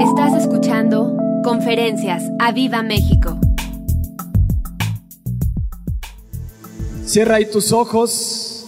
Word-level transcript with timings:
Estás 0.00 0.34
escuchando 0.34 1.16
Conferencias 1.42 2.22
a 2.38 2.52
Viva 2.52 2.82
México. 2.82 3.40
Cierra 7.06 7.36
ahí 7.36 7.46
tus 7.46 7.72
ojos 7.72 8.66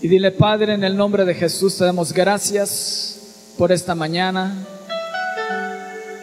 y 0.00 0.08
dile, 0.08 0.30
Padre, 0.30 0.72
en 0.72 0.82
el 0.82 0.96
nombre 0.96 1.26
de 1.26 1.34
Jesús 1.34 1.76
te 1.76 1.84
damos 1.84 2.14
gracias 2.14 3.54
por 3.58 3.70
esta 3.70 3.94
mañana. 3.94 4.66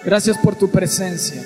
Gracias 0.04 0.36
por 0.40 0.56
tu 0.56 0.70
presencia. 0.70 1.46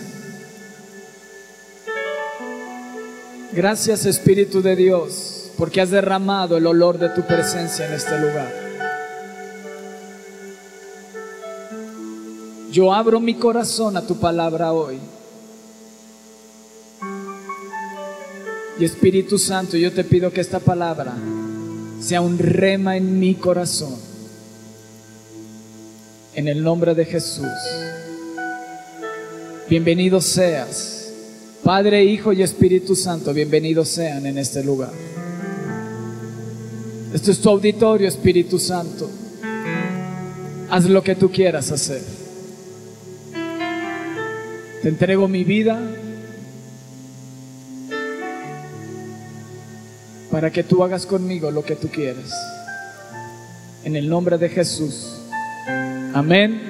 Gracias 3.52 4.06
Espíritu 4.06 4.62
de 4.62 4.78
Dios, 4.78 5.52
porque 5.58 5.82
has 5.82 5.90
derramado 5.90 6.56
el 6.56 6.66
olor 6.66 6.98
de 6.98 7.10
tu 7.10 7.22
presencia 7.24 7.86
en 7.86 7.94
este 7.94 8.18
lugar. 8.18 8.65
Yo 12.76 12.94
abro 12.94 13.22
mi 13.22 13.36
corazón 13.36 13.96
a 13.96 14.02
tu 14.02 14.18
palabra 14.18 14.74
hoy. 14.74 14.98
Y 18.78 18.84
Espíritu 18.84 19.38
Santo, 19.38 19.78
yo 19.78 19.94
te 19.94 20.04
pido 20.04 20.30
que 20.30 20.42
esta 20.42 20.60
palabra 20.60 21.14
sea 22.02 22.20
un 22.20 22.38
rema 22.38 22.98
en 22.98 23.18
mi 23.18 23.36
corazón. 23.36 23.96
En 26.34 26.50
el 26.50 26.62
nombre 26.62 26.94
de 26.94 27.06
Jesús. 27.06 27.48
Bienvenido 29.70 30.20
seas. 30.20 31.14
Padre, 31.64 32.04
Hijo 32.04 32.34
y 32.34 32.44
Espíritu 32.44 32.94
Santo, 32.94 33.34
bienvenidos 33.34 33.88
sean 33.88 34.26
en 34.26 34.38
este 34.38 34.62
lugar. 34.66 34.92
Este 37.14 37.32
es 37.32 37.40
tu 37.40 37.48
auditorio, 37.48 38.06
Espíritu 38.06 38.60
Santo. 38.60 39.10
Haz 40.70 40.90
lo 40.90 41.02
que 41.02 41.16
tú 41.16 41.32
quieras 41.32 41.72
hacer. 41.72 42.25
Te 44.86 44.90
entrego 44.90 45.28
mi 45.28 45.44
vida 45.44 45.82
para 50.30 50.52
que 50.52 50.62
tú 50.62 50.84
hagas 50.84 51.08
conmigo 51.08 51.50
lo 51.50 51.66
que 51.66 51.76
tú 51.76 51.88
quieres. 51.88 52.32
En 53.84 53.96
el 53.96 54.08
nombre 54.08 54.38
de 54.38 54.48
Jesús. 54.48 55.24
Amén. 56.14 56.62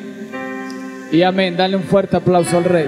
Y 1.12 1.24
amén. 1.24 1.58
Dale 1.58 1.76
un 1.76 1.84
fuerte 1.84 2.16
aplauso 2.16 2.58
al 2.58 2.64
Rey. 2.64 2.88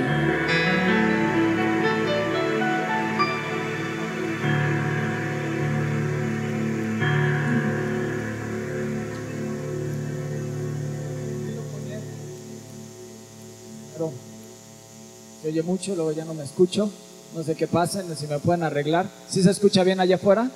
Oye 15.47 15.63
mucho, 15.63 15.95
luego 15.95 16.11
ya 16.11 16.25
no 16.25 16.33
me 16.33 16.43
escucho. 16.43 16.89
No 17.35 17.43
sé 17.43 17.55
qué 17.55 17.67
pasa, 17.67 18.03
si 18.15 18.27
me 18.27 18.39
pueden 18.39 18.63
arreglar. 18.63 19.07
¿Sí 19.29 19.43
se 19.43 19.51
escucha 19.51 19.83
bien 19.83 19.99
allá 19.99 20.15
afuera? 20.15 20.49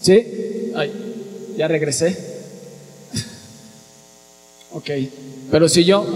¿Sí? 0.00 0.72
Ay, 0.74 1.54
ya 1.56 1.68
regresé. 1.68 2.16
ok, 4.72 4.90
pero 5.50 5.68
si 5.68 5.84
yo, 5.84 6.06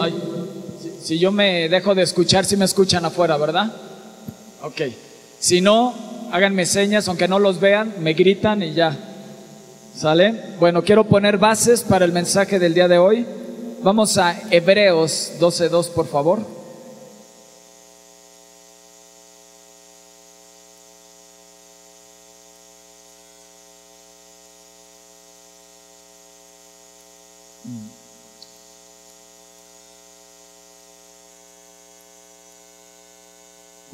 si 1.03 1.19
yo 1.19 1.33
me 1.33 1.69
dejo 1.69 1.95
de 1.95 2.03
escuchar, 2.03 2.45
si 2.45 2.57
me 2.57 2.65
escuchan 2.65 3.05
afuera, 3.05 3.37
¿verdad? 3.37 3.73
Ok, 4.63 4.83
si 5.39 5.61
no, 5.61 5.95
háganme 6.31 6.67
señas, 6.67 7.09
aunque 7.09 7.29
no 7.29 7.39
los 7.39 7.59
vean, 7.61 7.95
me 8.01 8.13
gritan 8.13 8.63
y 8.63 8.75
ya. 8.75 8.97
¿Sale? 9.97 10.35
Bueno, 10.59 10.83
quiero 10.83 11.05
poner 11.05 11.37
bases 11.37 11.83
para 11.83 12.05
el 12.05 12.13
mensaje 12.13 12.59
del 12.59 12.75
día 12.75 12.89
de 12.89 12.99
hoy. 12.99 13.27
Vamos 13.83 14.19
a 14.19 14.39
Hebreos 14.51 15.33
12.2, 15.41 15.89
por 15.89 16.07
favor. 16.07 16.60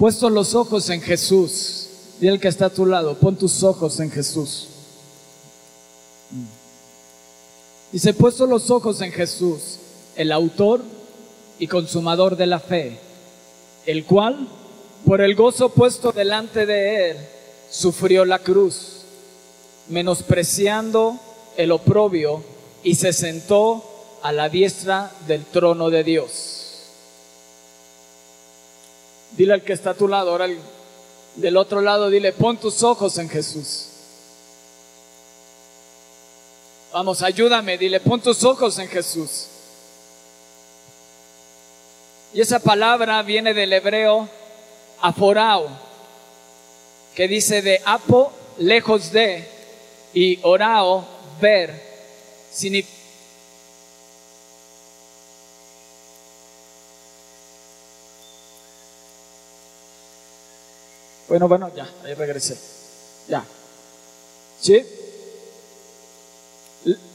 Puesto 0.07 0.31
los 0.31 0.55
ojos 0.55 0.89
en 0.91 1.03
Jesús, 1.03 1.89
y 2.21 2.29
el 2.29 2.39
que 2.39 2.47
está 2.47 2.67
a 2.67 2.71
tu 2.71 2.87
lado, 2.87 3.19
pon 3.19 3.35
tus 3.35 3.65
ojos 3.65 3.99
en 3.99 4.09
Jesús. 4.09 4.69
Dice, 7.91 8.15
puesto 8.15 8.47
los 8.47 8.71
ojos 8.71 9.01
en 9.01 9.11
Jesús, 9.11 9.81
el 10.15 10.31
autor 10.31 10.81
y 11.59 11.67
consumador 11.67 12.37
de 12.37 12.47
la 12.47 12.61
fe, 12.61 13.01
el 13.85 14.05
cual, 14.05 14.47
por 15.05 15.23
el 15.23 15.35
gozo 15.35 15.71
puesto 15.71 16.13
delante 16.13 16.67
de 16.67 17.11
él, 17.11 17.17
sufrió 17.69 18.25
la 18.25 18.39
cruz, 18.39 19.01
menospreciando 19.89 21.19
el 21.57 21.73
oprobio, 21.73 22.45
y 22.85 22.95
se 22.95 23.13
sentó 23.13 23.83
a 24.23 24.31
la 24.31 24.49
diestra 24.49 25.11
del 25.27 25.45
trono 25.47 25.91
de 25.91 26.05
Dios. 26.05 26.56
Dile 29.37 29.55
al 29.55 29.63
que 29.63 29.73
está 29.73 29.91
a 29.91 29.95
tu 29.95 30.09
lado, 30.09 30.31
ahora 30.31 30.47
el- 30.47 30.59
del 31.37 31.57
otro 31.57 31.81
lado, 31.83 32.09
dile, 32.09 32.33
pon 32.33 32.57
tus 32.57 32.83
ojos 32.83 33.19
en 33.19 33.29
Jesús. 33.29 33.87
Vamos, 36.93 37.21
ayúdame, 37.23 37.77
dile, 37.77 38.01
pon 38.01 38.21
tus 38.21 38.43
ojos 38.45 38.79
en 38.79 38.89
Jesús. 38.89 39.47
Y 42.33 42.41
esa 42.41 42.59
palabra 42.59 43.23
viene 43.23 43.53
del 43.53 43.73
hebreo 43.73 44.29
aforao, 45.01 45.69
que 47.15 47.29
dice 47.29 47.61
de 47.61 47.83
apo, 47.85 48.33
lejos 48.59 49.13
de, 49.13 49.47
y 50.15 50.39
orao, 50.43 51.05
ver. 51.41 51.83
Signi- 52.55 52.87
Bueno, 61.29 61.49
bueno, 61.49 61.71
ya, 61.75 61.89
ahí 62.05 62.15
regresé. 62.15 62.57
Ya. 63.29 63.45
¿Sí? 64.61 64.85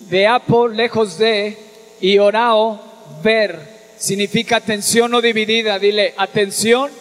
De 0.09 0.27
apo, 0.27 0.67
lejos 0.67 1.17
de, 1.17 1.57
y 2.01 2.17
orao, 2.17 2.79
ver. 3.23 3.71
Significa 3.97 4.57
atención 4.57 5.11
no 5.11 5.21
dividida. 5.21 5.79
Dile, 5.79 6.13
atención 6.17 6.91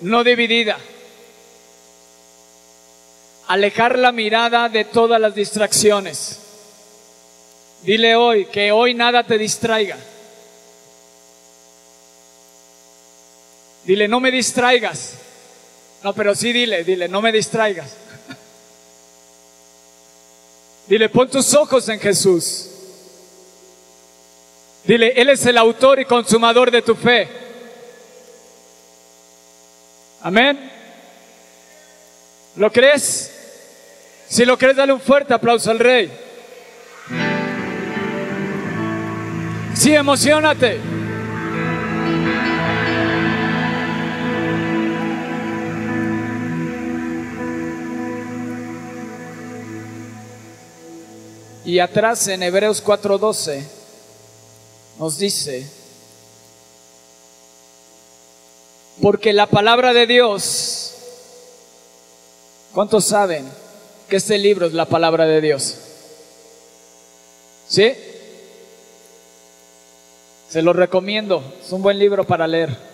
no 0.00 0.22
dividida. 0.22 0.78
Alejar 3.46 3.98
la 3.98 4.12
mirada 4.12 4.68
de 4.68 4.84
todas 4.84 5.20
las 5.20 5.34
distracciones. 5.34 6.38
Dile 7.82 8.16
hoy 8.16 8.46
que 8.46 8.70
hoy 8.70 8.92
nada 8.94 9.24
te 9.24 9.38
distraiga. 9.38 9.96
Dile, 13.84 14.06
no 14.08 14.20
me 14.20 14.30
distraigas. 14.30 15.14
No, 16.02 16.14
pero 16.14 16.34
sí 16.34 16.52
dile, 16.52 16.82
dile, 16.84 17.08
no 17.08 17.20
me 17.20 17.30
distraigas. 17.30 17.96
Dile, 20.86 21.08
pon 21.08 21.28
tus 21.28 21.54
ojos 21.54 21.88
en 21.88 22.00
Jesús. 22.00 22.66
Dile, 24.84 25.12
Él 25.16 25.28
es 25.28 25.44
el 25.46 25.58
autor 25.58 26.00
y 26.00 26.04
consumador 26.04 26.70
de 26.70 26.82
tu 26.82 26.94
fe. 26.94 27.28
Amén. 30.22 30.70
¿Lo 32.56 32.72
crees? 32.72 33.30
Si 34.28 34.44
lo 34.44 34.58
crees, 34.58 34.76
dale 34.76 34.92
un 34.92 35.00
fuerte 35.00 35.34
aplauso 35.34 35.70
al 35.70 35.78
Rey. 35.78 36.10
Sí, 39.74 39.94
emocionate. 39.94 40.99
Y 51.70 51.78
atrás 51.78 52.26
en 52.26 52.42
Hebreos 52.42 52.82
4:12 52.82 53.62
nos 54.98 55.18
dice, 55.18 55.64
porque 59.00 59.32
la 59.32 59.46
palabra 59.46 59.92
de 59.92 60.08
Dios, 60.08 60.94
¿cuántos 62.74 63.04
saben 63.04 63.48
que 64.08 64.16
este 64.16 64.36
libro 64.36 64.66
es 64.66 64.72
la 64.72 64.86
palabra 64.86 65.26
de 65.26 65.40
Dios? 65.40 65.76
¿Sí? 67.68 67.94
Se 70.48 70.62
lo 70.62 70.72
recomiendo, 70.72 71.54
es 71.64 71.70
un 71.70 71.82
buen 71.82 72.00
libro 72.00 72.24
para 72.24 72.48
leer. 72.48 72.89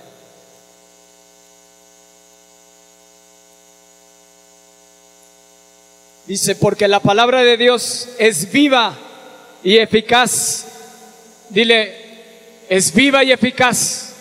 Dice, 6.27 6.57
porque 6.57 6.89
la 6.89 7.01
palabra 7.01 7.43
de 7.43 7.57
Dios 7.57 8.09
es 8.19 8.51
viva 8.51 8.97
y 9.63 9.77
eficaz. 9.77 10.67
Dile, 11.49 12.65
es 12.69 12.93
viva 12.93 13.23
y 13.23 13.31
eficaz. 13.31 14.13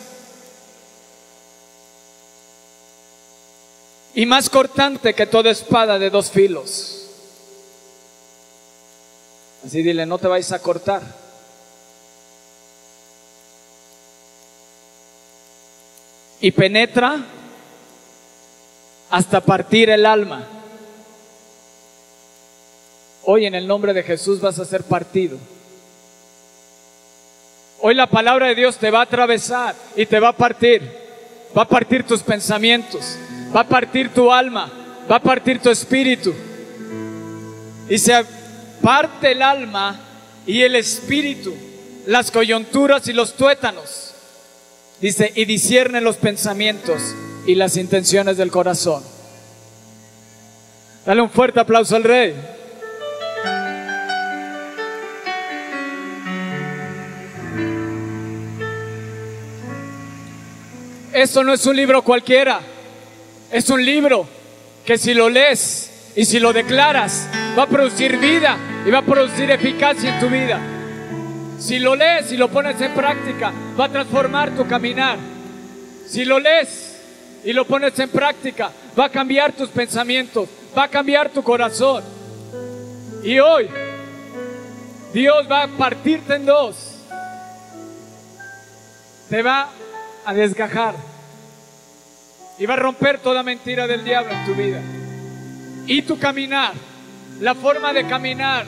Y 4.13 4.25
más 4.25 4.49
cortante 4.49 5.13
que 5.13 5.25
toda 5.25 5.49
espada 5.49 5.97
de 5.97 6.09
dos 6.11 6.29
filos. 6.29 7.07
Así 9.65 9.81
dile, 9.81 10.05
no 10.05 10.19
te 10.19 10.27
vais 10.27 10.51
a 10.51 10.59
cortar. 10.59 11.01
Y 16.39 16.51
penetra 16.51 17.25
hasta 19.09 19.41
partir 19.41 19.89
el 19.89 20.05
alma. 20.05 20.54
Hoy 23.25 23.45
en 23.45 23.55
el 23.55 23.67
nombre 23.67 23.93
de 23.93 24.03
Jesús 24.03 24.39
vas 24.39 24.59
a 24.59 24.65
ser 24.65 24.83
partido. 24.83 25.37
Hoy 27.81 27.95
la 27.95 28.07
palabra 28.07 28.47
de 28.47 28.55
Dios 28.55 28.77
te 28.77 28.91
va 28.91 28.99
a 28.99 29.03
atravesar 29.03 29.75
y 29.95 30.05
te 30.05 30.19
va 30.19 30.29
a 30.29 30.37
partir. 30.37 31.05
Va 31.57 31.63
a 31.63 31.67
partir 31.67 32.03
tus 32.03 32.21
pensamientos, 32.21 33.17
va 33.55 33.61
a 33.61 33.67
partir 33.67 34.09
tu 34.09 34.31
alma, 34.31 34.71
va 35.09 35.15
a 35.15 35.21
partir 35.21 35.59
tu 35.59 35.69
espíritu. 35.69 36.33
Y 37.89 37.97
se 37.97 38.25
parte 38.81 39.31
el 39.31 39.41
alma 39.41 39.99
y 40.45 40.61
el 40.61 40.75
espíritu, 40.75 41.53
las 42.07 42.29
coyunturas 42.29 43.07
y 43.07 43.13
los 43.13 43.33
tuétanos. 43.33 44.13
Dice, 44.99 45.31
y 45.35 45.45
discierne 45.45 46.01
los 46.01 46.17
pensamientos 46.17 47.01
y 47.47 47.55
las 47.55 47.77
intenciones 47.77 48.37
del 48.37 48.51
corazón. 48.51 49.03
Dale 51.05 51.21
un 51.21 51.29
fuerte 51.29 51.59
aplauso 51.59 51.95
al 51.95 52.03
rey. 52.03 52.35
Esto 61.25 61.43
no 61.43 61.53
es 61.53 61.65
un 61.65 61.75
libro 61.75 62.03
cualquiera, 62.03 62.59
es 63.51 63.67
un 63.71 63.83
libro 63.83 64.27
que 64.85 64.95
si 64.95 65.15
lo 65.15 65.27
lees 65.27 66.11
y 66.15 66.23
si 66.23 66.39
lo 66.39 66.53
declaras, 66.53 67.27
va 67.57 67.63
a 67.63 67.67
producir 67.67 68.19
vida 68.19 68.59
y 68.85 68.91
va 68.91 68.99
a 68.99 69.01
producir 69.01 69.49
eficacia 69.49 70.13
en 70.13 70.19
tu 70.19 70.29
vida. 70.29 70.59
Si 71.57 71.79
lo 71.79 71.95
lees 71.95 72.31
y 72.31 72.37
lo 72.37 72.49
pones 72.49 72.79
en 72.79 72.93
práctica, 72.93 73.51
va 73.77 73.85
a 73.85 73.89
transformar 73.89 74.51
tu 74.51 74.67
caminar. 74.67 75.17
Si 76.07 76.25
lo 76.25 76.39
lees 76.39 76.95
y 77.43 77.53
lo 77.53 77.65
pones 77.65 77.97
en 77.97 78.09
práctica, 78.09 78.69
va 78.97 79.05
a 79.05 79.09
cambiar 79.09 79.51
tus 79.51 79.69
pensamientos, 79.69 80.47
va 80.77 80.83
a 80.83 80.89
cambiar 80.89 81.29
tu 81.29 81.41
corazón. 81.41 82.03
Y 83.23 83.39
hoy 83.39 83.67
Dios 85.11 85.47
va 85.51 85.63
a 85.63 85.67
partirte 85.69 86.35
en 86.35 86.45
dos. 86.45 86.75
Te 89.27 89.41
va 89.41 89.69
a 90.23 90.31
desgajar 90.31 91.14
y 92.57 92.65
va 92.65 92.75
a 92.75 92.77
romper 92.77 93.19
toda 93.19 93.43
mentira 93.43 93.87
del 93.87 94.03
diablo 94.03 94.31
en 94.31 94.45
tu 94.45 94.55
vida. 94.55 94.81
Y 95.87 96.01
tu 96.03 96.17
caminar, 96.17 96.73
la 97.39 97.53
forma 97.55 97.93
de 97.93 98.07
caminar, 98.07 98.65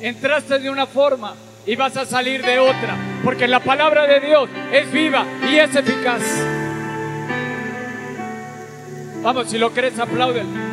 entraste 0.00 0.58
de 0.58 0.70
una 0.70 0.86
forma 0.86 1.34
y 1.66 1.76
vas 1.76 1.96
a 1.96 2.04
salir 2.04 2.44
de 2.44 2.58
otra, 2.58 2.96
porque 3.22 3.48
la 3.48 3.60
palabra 3.60 4.06
de 4.06 4.20
Dios 4.20 4.48
es 4.72 4.90
viva 4.92 5.24
y 5.50 5.56
es 5.56 5.74
eficaz. 5.74 6.22
Vamos, 9.22 9.48
si 9.48 9.56
lo 9.56 9.70
crees, 9.70 9.98
apláudelo. 9.98 10.64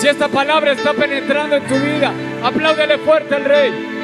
Si 0.00 0.08
esta 0.08 0.28
palabra 0.28 0.72
está 0.72 0.92
penetrando 0.92 1.56
en 1.56 1.66
tu 1.66 1.74
vida, 1.76 2.12
apláudele 2.42 2.98
fuerte 2.98 3.34
al 3.34 3.44
Rey. 3.44 3.95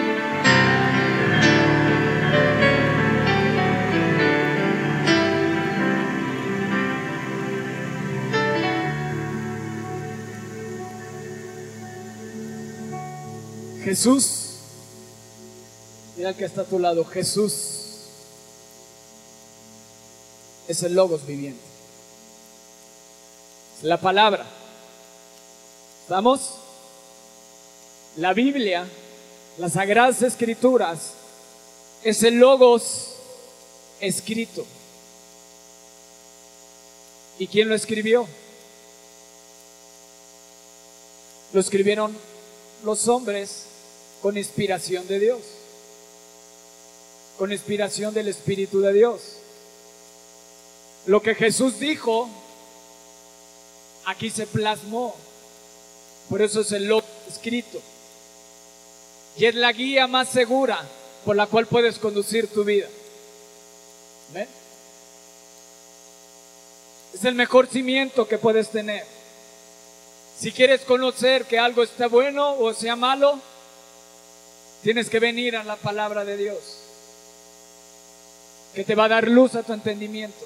Jesús, 13.84 14.58
mira 16.16 16.34
que 16.36 16.44
está 16.44 16.60
a 16.60 16.64
tu 16.64 16.78
lado, 16.78 17.04
Jesús 17.04 17.82
es 20.68 20.82
el 20.84 20.94
logos 20.94 21.26
viviente. 21.26 21.60
Es 23.78 23.84
la 23.84 24.00
palabra. 24.00 24.46
¿Estamos? 26.02 26.54
La 28.16 28.32
Biblia, 28.32 28.86
las 29.58 29.72
sagradas 29.72 30.22
escrituras, 30.22 31.14
es 32.04 32.22
el 32.22 32.36
logos 32.36 33.14
escrito. 34.00 34.64
¿Y 37.38 37.48
quién 37.48 37.68
lo 37.68 37.74
escribió? 37.74 38.28
Lo 41.52 41.60
escribieron 41.60 42.16
los 42.84 43.08
hombres 43.08 43.64
con 44.22 44.38
inspiración 44.38 45.06
de 45.08 45.18
Dios, 45.18 45.40
con 47.38 47.52
inspiración 47.52 48.14
del 48.14 48.28
Espíritu 48.28 48.80
de 48.80 48.92
Dios. 48.92 49.20
Lo 51.06 51.20
que 51.20 51.34
Jesús 51.34 51.80
dijo, 51.80 52.28
aquí 54.04 54.30
se 54.30 54.46
plasmó. 54.46 55.14
Por 56.30 56.40
eso 56.40 56.60
es 56.60 56.70
el 56.70 56.86
lo 56.86 57.02
escrito. 57.28 57.80
Y 59.36 59.46
es 59.46 59.56
la 59.56 59.72
guía 59.72 60.06
más 60.06 60.28
segura 60.28 60.86
por 61.24 61.34
la 61.34 61.46
cual 61.46 61.66
puedes 61.66 61.98
conducir 61.98 62.46
tu 62.46 62.62
vida. 62.64 62.88
Es 67.12 67.24
el 67.24 67.34
mejor 67.34 67.66
cimiento 67.66 68.26
que 68.26 68.38
puedes 68.38 68.70
tener. 68.70 69.04
Si 70.38 70.52
quieres 70.52 70.82
conocer 70.82 71.44
que 71.44 71.58
algo 71.58 71.82
está 71.82 72.06
bueno 72.06 72.54
o 72.58 72.72
sea 72.72 72.96
malo, 72.96 73.40
Tienes 74.82 75.08
que 75.08 75.20
venir 75.20 75.56
a 75.56 75.64
la 75.64 75.76
palabra 75.76 76.24
de 76.24 76.36
Dios, 76.36 76.58
que 78.74 78.84
te 78.84 78.94
va 78.94 79.04
a 79.04 79.08
dar 79.08 79.28
luz 79.28 79.54
a 79.54 79.62
tu 79.62 79.72
entendimiento 79.72 80.44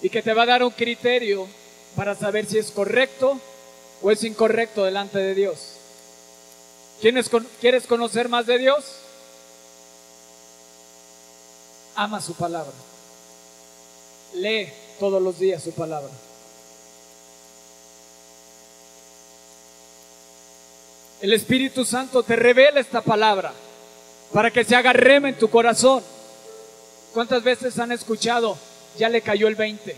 y 0.00 0.08
que 0.08 0.22
te 0.22 0.32
va 0.32 0.44
a 0.44 0.46
dar 0.46 0.62
un 0.62 0.70
criterio 0.70 1.46
para 1.94 2.14
saber 2.14 2.46
si 2.46 2.58
es 2.58 2.70
correcto 2.70 3.38
o 4.00 4.10
es 4.10 4.24
incorrecto 4.24 4.84
delante 4.84 5.18
de 5.18 5.34
Dios. 5.34 5.58
¿Quieres 7.00 7.86
conocer 7.86 8.28
más 8.28 8.46
de 8.46 8.58
Dios? 8.58 8.84
Ama 11.94 12.20
su 12.20 12.34
palabra. 12.34 12.72
Lee 14.34 14.72
todos 14.98 15.20
los 15.20 15.38
días 15.38 15.62
su 15.62 15.72
palabra. 15.72 16.10
El 21.22 21.32
Espíritu 21.32 21.84
Santo 21.84 22.24
te 22.24 22.34
revela 22.34 22.80
esta 22.80 23.00
palabra 23.00 23.52
para 24.32 24.50
que 24.50 24.64
se 24.64 24.74
haga 24.74 24.92
rema 24.92 25.28
en 25.28 25.38
tu 25.38 25.48
corazón. 25.48 26.02
¿Cuántas 27.14 27.44
veces 27.44 27.78
han 27.78 27.92
escuchado? 27.92 28.58
Ya 28.98 29.08
le 29.08 29.22
cayó 29.22 29.46
el 29.46 29.54
20. 29.54 29.94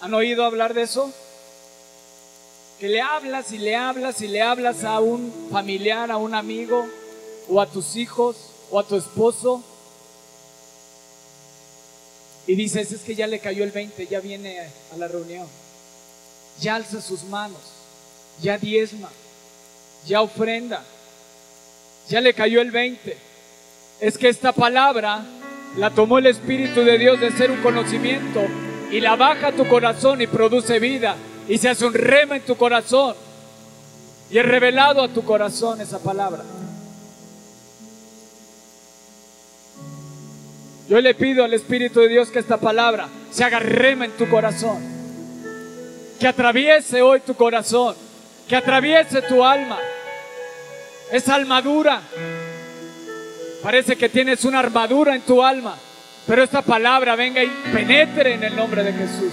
¿Han 0.00 0.14
oído 0.14 0.46
hablar 0.46 0.72
de 0.72 0.82
eso? 0.82 1.12
Que 2.80 2.88
le 2.88 3.02
hablas 3.02 3.52
y 3.52 3.58
le 3.58 3.76
hablas 3.76 4.22
y 4.22 4.28
le 4.28 4.40
hablas 4.40 4.84
a 4.84 5.00
un 5.00 5.48
familiar, 5.52 6.10
a 6.10 6.16
un 6.16 6.34
amigo, 6.34 6.86
o 7.50 7.60
a 7.60 7.66
tus 7.66 7.96
hijos, 7.96 8.36
o 8.70 8.80
a 8.80 8.88
tu 8.88 8.96
esposo. 8.96 9.62
Y 12.46 12.54
dices, 12.54 12.90
es 12.90 13.02
que 13.02 13.14
ya 13.14 13.26
le 13.26 13.38
cayó 13.38 13.64
el 13.64 13.70
20, 13.70 14.06
ya 14.06 14.20
viene 14.20 14.60
a 14.60 14.96
la 14.96 15.08
reunión. 15.08 15.46
Ya 16.58 16.76
alza 16.76 17.02
sus 17.02 17.24
manos, 17.24 17.60
ya 18.40 18.56
diezma 18.56 19.10
ya 20.06 20.22
ofrenda, 20.22 20.82
ya 22.08 22.20
le 22.20 22.34
cayó 22.34 22.60
el 22.60 22.70
20. 22.70 23.16
Es 24.00 24.18
que 24.18 24.28
esta 24.28 24.52
palabra 24.52 25.24
la 25.76 25.90
tomó 25.90 26.18
el 26.18 26.26
Espíritu 26.26 26.84
de 26.84 26.98
Dios 26.98 27.20
de 27.20 27.32
ser 27.32 27.50
un 27.50 27.62
conocimiento 27.62 28.40
y 28.90 29.00
la 29.00 29.16
baja 29.16 29.48
a 29.48 29.52
tu 29.52 29.66
corazón 29.66 30.20
y 30.20 30.26
produce 30.26 30.78
vida 30.78 31.16
y 31.48 31.58
se 31.58 31.68
hace 31.68 31.84
un 31.84 31.94
rema 31.94 32.36
en 32.36 32.42
tu 32.42 32.56
corazón. 32.56 33.14
Y 34.30 34.38
es 34.38 34.46
revelado 34.46 35.02
a 35.02 35.08
tu 35.08 35.24
corazón 35.24 35.80
esa 35.80 35.98
palabra. 35.98 36.42
Yo 40.88 41.00
le 41.00 41.14
pido 41.14 41.44
al 41.44 41.54
Espíritu 41.54 42.00
de 42.00 42.08
Dios 42.08 42.30
que 42.30 42.38
esta 42.38 42.58
palabra 42.58 43.08
se 43.30 43.42
haga 43.42 43.58
rema 43.58 44.04
en 44.04 44.12
tu 44.12 44.28
corazón, 44.28 44.82
que 46.20 46.26
atraviese 46.26 47.00
hoy 47.00 47.20
tu 47.20 47.34
corazón, 47.34 47.96
que 48.46 48.54
atraviese 48.54 49.22
tu 49.22 49.42
alma, 49.42 49.78
esa 51.10 51.34
armadura. 51.34 52.02
Parece 53.62 53.96
que 53.96 54.08
tienes 54.08 54.44
una 54.44 54.58
armadura 54.58 55.14
en 55.14 55.22
tu 55.22 55.42
alma, 55.42 55.76
pero 56.26 56.42
esta 56.42 56.62
palabra 56.62 57.16
venga 57.16 57.42
y 57.42 57.48
penetre 57.72 58.34
en 58.34 58.44
el 58.44 58.54
nombre 58.54 58.82
de 58.82 58.92
Jesús. 58.92 59.32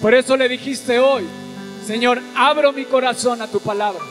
Por 0.00 0.14
eso 0.14 0.36
le 0.36 0.48
dijiste 0.48 1.00
hoy, 1.00 1.26
Señor, 1.84 2.20
abro 2.36 2.72
mi 2.72 2.84
corazón 2.84 3.42
a 3.42 3.48
tu 3.48 3.60
palabra. 3.60 4.04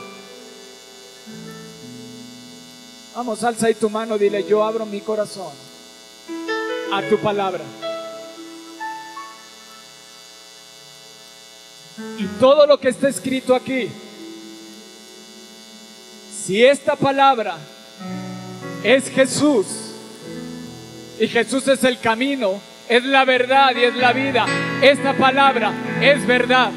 Vamos, 3.14 3.42
alza 3.42 3.66
ahí 3.66 3.74
tu 3.74 3.88
mano, 3.88 4.18
dile, 4.18 4.44
yo 4.44 4.62
abro 4.62 4.84
mi 4.84 5.00
corazón 5.00 5.52
a 6.92 7.02
tu 7.08 7.18
palabra. 7.18 7.64
Y 12.18 12.26
todo 12.38 12.66
lo 12.66 12.78
que 12.78 12.90
está 12.90 13.08
escrito 13.08 13.54
aquí, 13.54 13.88
si 16.48 16.64
esta 16.64 16.96
palabra 16.96 17.58
es 18.82 19.10
Jesús, 19.10 19.66
y 21.20 21.28
Jesús 21.28 21.68
es 21.68 21.84
el 21.84 22.00
camino, 22.00 22.58
es 22.88 23.04
la 23.04 23.26
verdad 23.26 23.76
y 23.76 23.84
es 23.84 23.94
la 23.94 24.14
vida, 24.14 24.46
esta 24.80 25.12
palabra 25.12 25.74
es 26.00 26.26
verdad. 26.26 26.70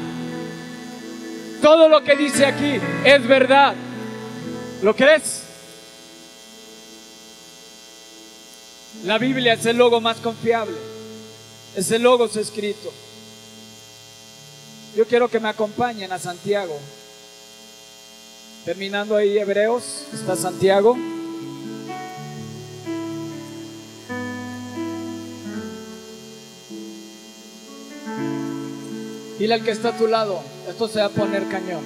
Todo 1.62 1.88
lo 1.88 2.04
que 2.04 2.16
dice 2.16 2.44
aquí 2.44 2.78
es 3.02 3.26
verdad. 3.26 3.74
¿Lo 4.82 4.94
crees? 4.94 5.44
La 9.04 9.16
Biblia 9.16 9.54
es 9.54 9.64
el 9.64 9.78
logo 9.78 10.02
más 10.02 10.18
confiable. 10.18 10.76
Es 11.74 11.90
el 11.92 12.02
logos 12.02 12.36
escrito. 12.36 12.92
Yo 14.94 15.06
quiero 15.06 15.30
que 15.30 15.40
me 15.40 15.48
acompañen 15.48 16.12
a 16.12 16.18
Santiago. 16.18 16.78
Terminando 18.64 19.16
ahí 19.16 19.38
Hebreos, 19.38 20.04
está 20.14 20.36
Santiago. 20.36 20.96
Dile 29.36 29.54
al 29.54 29.64
que 29.64 29.72
está 29.72 29.88
a 29.88 29.98
tu 29.98 30.06
lado, 30.06 30.40
esto 30.68 30.86
se 30.86 31.00
va 31.00 31.06
a 31.06 31.08
poner 31.08 31.48
cañón. 31.48 31.82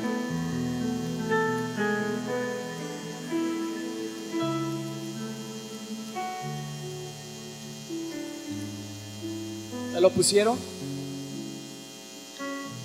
¿Se 9.95 10.01
lo 10.03 10.11
pusieron? 10.11 10.59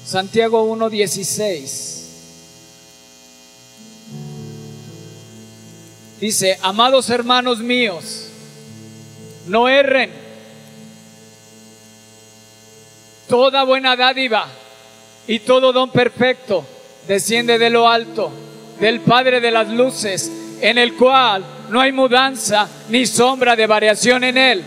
Santiago 0.05 0.65
1.16. 0.73 2.00
Dice, 6.21 6.59
amados 6.61 7.09
hermanos 7.09 7.57
míos, 7.57 8.29
no 9.47 9.67
erren. 9.67 10.11
Toda 13.27 13.63
buena 13.63 13.95
dádiva 13.95 14.45
y 15.25 15.39
todo 15.39 15.73
don 15.73 15.89
perfecto 15.89 16.63
desciende 17.07 17.57
de 17.57 17.71
lo 17.71 17.89
alto, 17.89 18.31
del 18.79 18.99
Padre 18.99 19.41
de 19.41 19.49
las 19.49 19.69
Luces, 19.69 20.31
en 20.61 20.77
el 20.77 20.93
cual 20.95 21.43
no 21.71 21.81
hay 21.81 21.91
mudanza 21.91 22.69
ni 22.89 23.07
sombra 23.07 23.55
de 23.55 23.65
variación 23.65 24.23
en 24.23 24.37
él. 24.37 24.63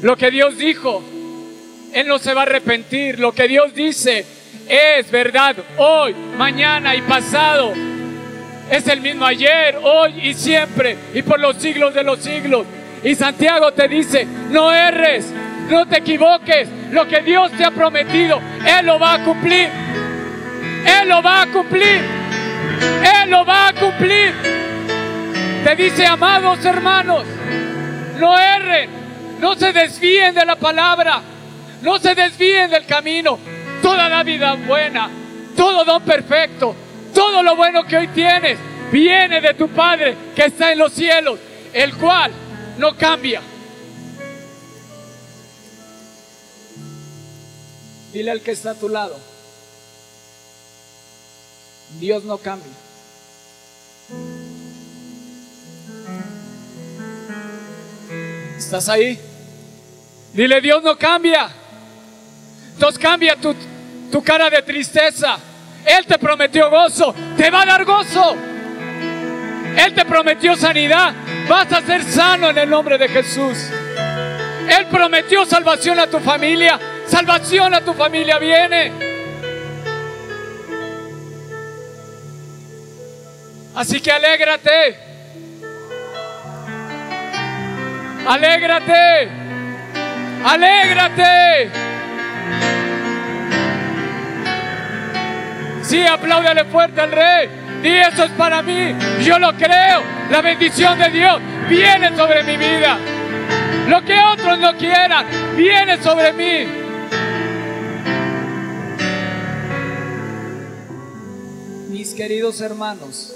Lo 0.00 0.16
que 0.16 0.30
Dios 0.30 0.56
dijo, 0.56 1.02
Él 1.92 2.06
no 2.06 2.20
se 2.20 2.34
va 2.34 2.42
a 2.42 2.44
arrepentir. 2.44 3.18
Lo 3.18 3.32
que 3.32 3.48
Dios 3.48 3.74
dice 3.74 4.24
es 4.68 5.10
verdad 5.10 5.56
hoy, 5.76 6.14
mañana 6.36 6.94
y 6.94 7.02
pasado. 7.02 7.95
Es 8.70 8.88
el 8.88 9.00
mismo 9.00 9.24
ayer, 9.24 9.78
hoy 9.82 10.28
y 10.28 10.34
siempre 10.34 10.96
y 11.14 11.22
por 11.22 11.38
los 11.38 11.56
siglos 11.56 11.94
de 11.94 12.02
los 12.02 12.18
siglos. 12.20 12.66
Y 13.04 13.14
Santiago 13.14 13.72
te 13.72 13.86
dice, 13.86 14.26
no 14.50 14.72
erres, 14.72 15.32
no 15.68 15.86
te 15.86 15.98
equivoques. 15.98 16.68
Lo 16.90 17.06
que 17.06 17.20
Dios 17.20 17.52
te 17.52 17.64
ha 17.64 17.70
prometido, 17.70 18.40
Él 18.66 18.86
lo 18.86 18.98
va 18.98 19.14
a 19.14 19.24
cumplir. 19.24 19.68
Él 20.86 21.08
lo 21.08 21.22
va 21.22 21.42
a 21.42 21.46
cumplir. 21.46 22.00
Él 23.22 23.30
lo 23.30 23.44
va 23.44 23.68
a 23.68 23.72
cumplir. 23.72 24.32
Te 25.64 25.76
dice, 25.76 26.06
amados 26.06 26.64
hermanos, 26.64 27.24
no 28.18 28.38
erren, 28.38 28.88
no 29.40 29.54
se 29.56 29.72
desvíen 29.72 30.34
de 30.34 30.44
la 30.44 30.56
palabra, 30.56 31.20
no 31.82 31.98
se 31.98 32.14
desvíen 32.14 32.70
del 32.70 32.86
camino. 32.86 33.38
Toda 33.82 34.08
la 34.08 34.22
vida 34.22 34.54
buena, 34.54 35.08
todo 35.56 35.84
don 35.84 36.02
perfecto, 36.02 36.74
todo 37.16 37.42
lo 37.42 37.56
bueno 37.56 37.82
que 37.86 37.96
hoy 37.96 38.08
tienes, 38.08 38.58
viene 38.92 39.40
de 39.40 39.54
tu 39.54 39.70
Padre 39.70 40.14
que 40.34 40.44
está 40.44 40.70
en 40.70 40.78
los 40.78 40.92
cielos, 40.92 41.40
el 41.72 41.96
cual 41.96 42.30
no 42.76 42.94
cambia. 42.94 43.40
Dile 48.12 48.30
al 48.30 48.42
que 48.42 48.50
está 48.50 48.72
a 48.72 48.74
tu 48.74 48.90
lado, 48.90 49.18
Dios 51.98 52.22
no 52.24 52.36
cambia. 52.36 52.72
¿Estás 58.58 58.90
ahí? 58.90 59.18
Dile, 60.34 60.60
Dios 60.60 60.82
no 60.82 60.98
cambia. 60.98 61.48
Entonces 62.74 62.98
cambia 62.98 63.36
tu, 63.36 63.54
tu 64.12 64.22
cara 64.22 64.50
de 64.50 64.60
tristeza. 64.60 65.38
Él 65.86 66.04
te 66.04 66.18
prometió 66.18 66.68
gozo, 66.68 67.14
te 67.36 67.48
va 67.50 67.62
a 67.62 67.66
dar 67.66 67.84
gozo. 67.84 68.36
Él 69.76 69.94
te 69.94 70.04
prometió 70.04 70.56
sanidad, 70.56 71.14
vas 71.48 71.72
a 71.72 71.80
ser 71.82 72.02
sano 72.02 72.50
en 72.50 72.58
el 72.58 72.68
nombre 72.68 72.98
de 72.98 73.08
Jesús. 73.08 73.70
Él 74.68 74.86
prometió 74.90 75.46
salvación 75.46 76.00
a 76.00 76.08
tu 76.08 76.18
familia, 76.18 76.78
salvación 77.06 77.72
a 77.72 77.80
tu 77.82 77.94
familia 77.94 78.38
viene. 78.38 78.92
Así 83.76 84.00
que 84.00 84.10
alégrate. 84.10 84.96
Alégrate. 88.26 89.28
Alégrate. 90.44 91.70
Sí, 95.86 96.02
apláudale 96.02 96.64
fuerte 96.64 97.00
al 97.00 97.12
rey. 97.12 97.48
Y 97.84 97.88
eso 97.88 98.24
es 98.24 98.32
para 98.32 98.60
mí. 98.62 98.94
Yo 99.22 99.38
lo 99.38 99.52
creo. 99.56 100.02
La 100.30 100.42
bendición 100.42 100.98
de 100.98 101.10
Dios 101.10 101.40
viene 101.68 102.16
sobre 102.16 102.42
mi 102.42 102.56
vida. 102.56 102.98
Lo 103.88 104.04
que 104.04 104.18
otros 104.18 104.58
no 104.58 104.76
quieran, 104.76 105.26
viene 105.56 106.02
sobre 106.02 106.32
mí. 106.32 106.66
Mis 111.90 112.12
queridos 112.14 112.60
hermanos, 112.60 113.32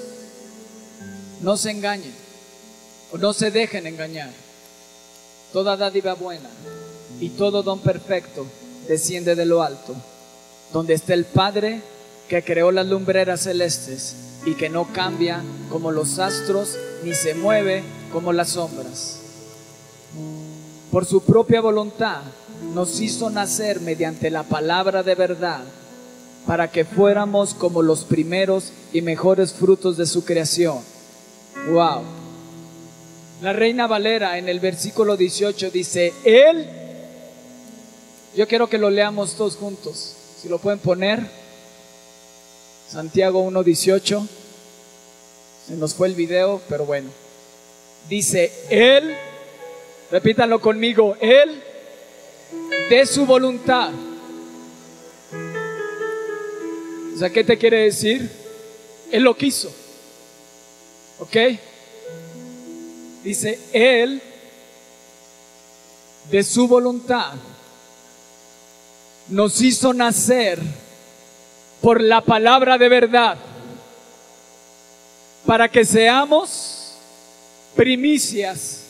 no 1.41 1.57
se 1.57 1.71
engañen 1.71 2.15
o 3.13 3.19
no 3.19 3.33
se 3.33 3.53
dejen 3.53 3.87
engañar. 3.87 4.31
Toda 5.53 5.77
dádiva 5.77 6.15
buena 6.15 6.49
y 7.21 7.29
todo 7.31 7.63
don 7.63 7.79
perfecto 7.79 8.45
desciende 8.89 9.37
de 9.37 9.47
lo 9.47 9.63
alto, 9.63 9.95
donde 10.73 10.95
está 10.95 11.15
el 11.15 11.27
Padre 11.27 11.81
que 12.31 12.45
creó 12.45 12.71
las 12.71 12.87
lumbreras 12.87 13.41
celestes 13.41 14.15
y 14.47 14.55
que 14.55 14.69
no 14.69 14.93
cambia 14.93 15.43
como 15.69 15.91
los 15.91 16.21
astros 16.21 16.79
ni 17.03 17.13
se 17.13 17.35
mueve 17.35 17.83
como 18.13 18.33
las 18.33 18.51
sombras. 18.51 19.19
Por 20.93 21.07
su 21.07 21.25
propia 21.25 21.61
voluntad 21.61 22.21
nos 22.73 23.01
hizo 23.01 23.31
nacer 23.31 23.81
mediante 23.81 24.31
la 24.31 24.45
palabra 24.45 25.03
de 25.03 25.17
verdad 25.17 25.63
para 26.47 26.71
que 26.71 26.85
fuéramos 26.85 27.53
como 27.53 27.83
los 27.83 28.05
primeros 28.05 28.73
y 28.93 29.03
mejores 29.03 29.53
frutos 29.53 29.97
de 29.97 30.07
su 30.07 30.25
creación. 30.25 30.79
Wow. 31.73 32.03
La 33.43 33.53
reina 33.53 33.89
Valera 33.89 34.39
en 34.39 34.49
el 34.49 34.61
versículo 34.61 35.17
18 35.17 35.73
dice, 35.73 36.13
Él, 36.25 36.65
yo 38.37 38.47
quiero 38.47 38.69
que 38.69 38.79
lo 38.79 38.89
leamos 38.89 39.35
todos 39.35 39.57
juntos, 39.57 40.15
si 40.41 40.49
lo 40.49 40.59
pueden 40.59 40.79
poner, 40.79 41.40
Santiago 42.91 43.49
1.18, 43.49 44.27
se 45.69 45.75
nos 45.77 45.95
fue 45.95 46.09
el 46.09 46.17
video, 46.17 46.61
pero 46.69 46.85
bueno, 46.85 47.09
dice, 48.09 48.53
Él, 48.69 49.15
repítanlo 50.11 50.61
conmigo, 50.61 51.17
Él, 51.21 51.63
de 52.91 53.07
su 53.07 53.27
voluntad. 53.27 53.93
O 57.15 57.19
sea, 57.19 57.31
¿qué 57.31 57.45
te 57.45 57.57
quiere 57.57 57.85
decir? 57.85 58.29
Él 59.13 59.23
lo 59.23 59.37
quiso. 59.37 59.73
¿Ok? 61.21 61.37
Dice, 63.23 63.61
Él, 63.73 64.21
de 66.29 66.43
su 66.43 66.67
voluntad, 66.67 67.35
nos 69.29 69.61
hizo 69.61 69.95
nacer 69.95 70.59
por 71.81 72.01
la 72.01 72.21
palabra 72.21 72.79
de 72.79 72.89
verdad, 72.89 73.37
para 75.47 75.69
que 75.69 75.85
seamos 75.85 76.97
primicias 77.75 78.85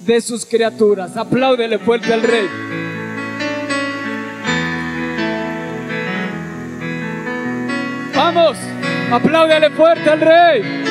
de 0.00 0.20
sus 0.20 0.44
criaturas. 0.44 1.16
Apláudele 1.16 1.78
fuerte 1.78 2.12
al 2.12 2.22
rey. 2.22 2.48
Vamos, 8.14 8.58
apláudele 9.10 9.70
fuerte 9.70 10.10
al 10.10 10.20
rey. 10.20 10.87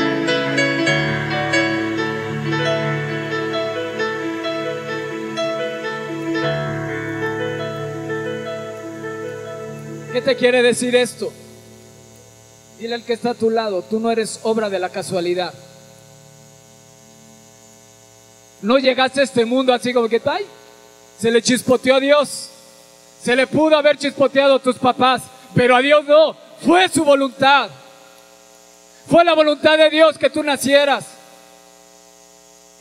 ¿Qué 10.17 10.23
te 10.23 10.35
quiere 10.35 10.63
decir 10.63 10.95
esto? 10.95 11.31
Dile 12.79 12.95
al 12.95 13.03
que 13.03 13.13
está 13.13 13.29
a 13.29 13.33
tu 13.35 13.51
lado, 13.51 13.83
tú 13.83 13.99
no 13.99 14.09
eres 14.09 14.39
obra 14.41 14.67
de 14.67 14.79
la 14.79 14.89
casualidad. 14.89 15.53
No 18.63 18.79
llegaste 18.79 19.19
a 19.19 19.23
este 19.25 19.45
mundo 19.45 19.71
así 19.71 19.93
como 19.93 20.09
que, 20.09 20.19
ay, 20.25 20.43
se 21.19 21.29
le 21.29 21.39
chispoteó 21.39 21.97
a 21.97 21.99
Dios. 21.99 22.49
Se 23.21 23.35
le 23.35 23.45
pudo 23.45 23.77
haber 23.77 23.95
chispoteado 23.99 24.55
a 24.55 24.59
tus 24.59 24.77
papás, 24.77 25.21
pero 25.53 25.75
a 25.75 25.81
Dios 25.81 26.03
no. 26.05 26.35
Fue 26.65 26.89
su 26.89 27.03
voluntad. 27.05 27.69
Fue 29.07 29.23
la 29.23 29.35
voluntad 29.35 29.77
de 29.77 29.91
Dios 29.91 30.17
que 30.17 30.31
tú 30.31 30.41
nacieras. 30.41 31.05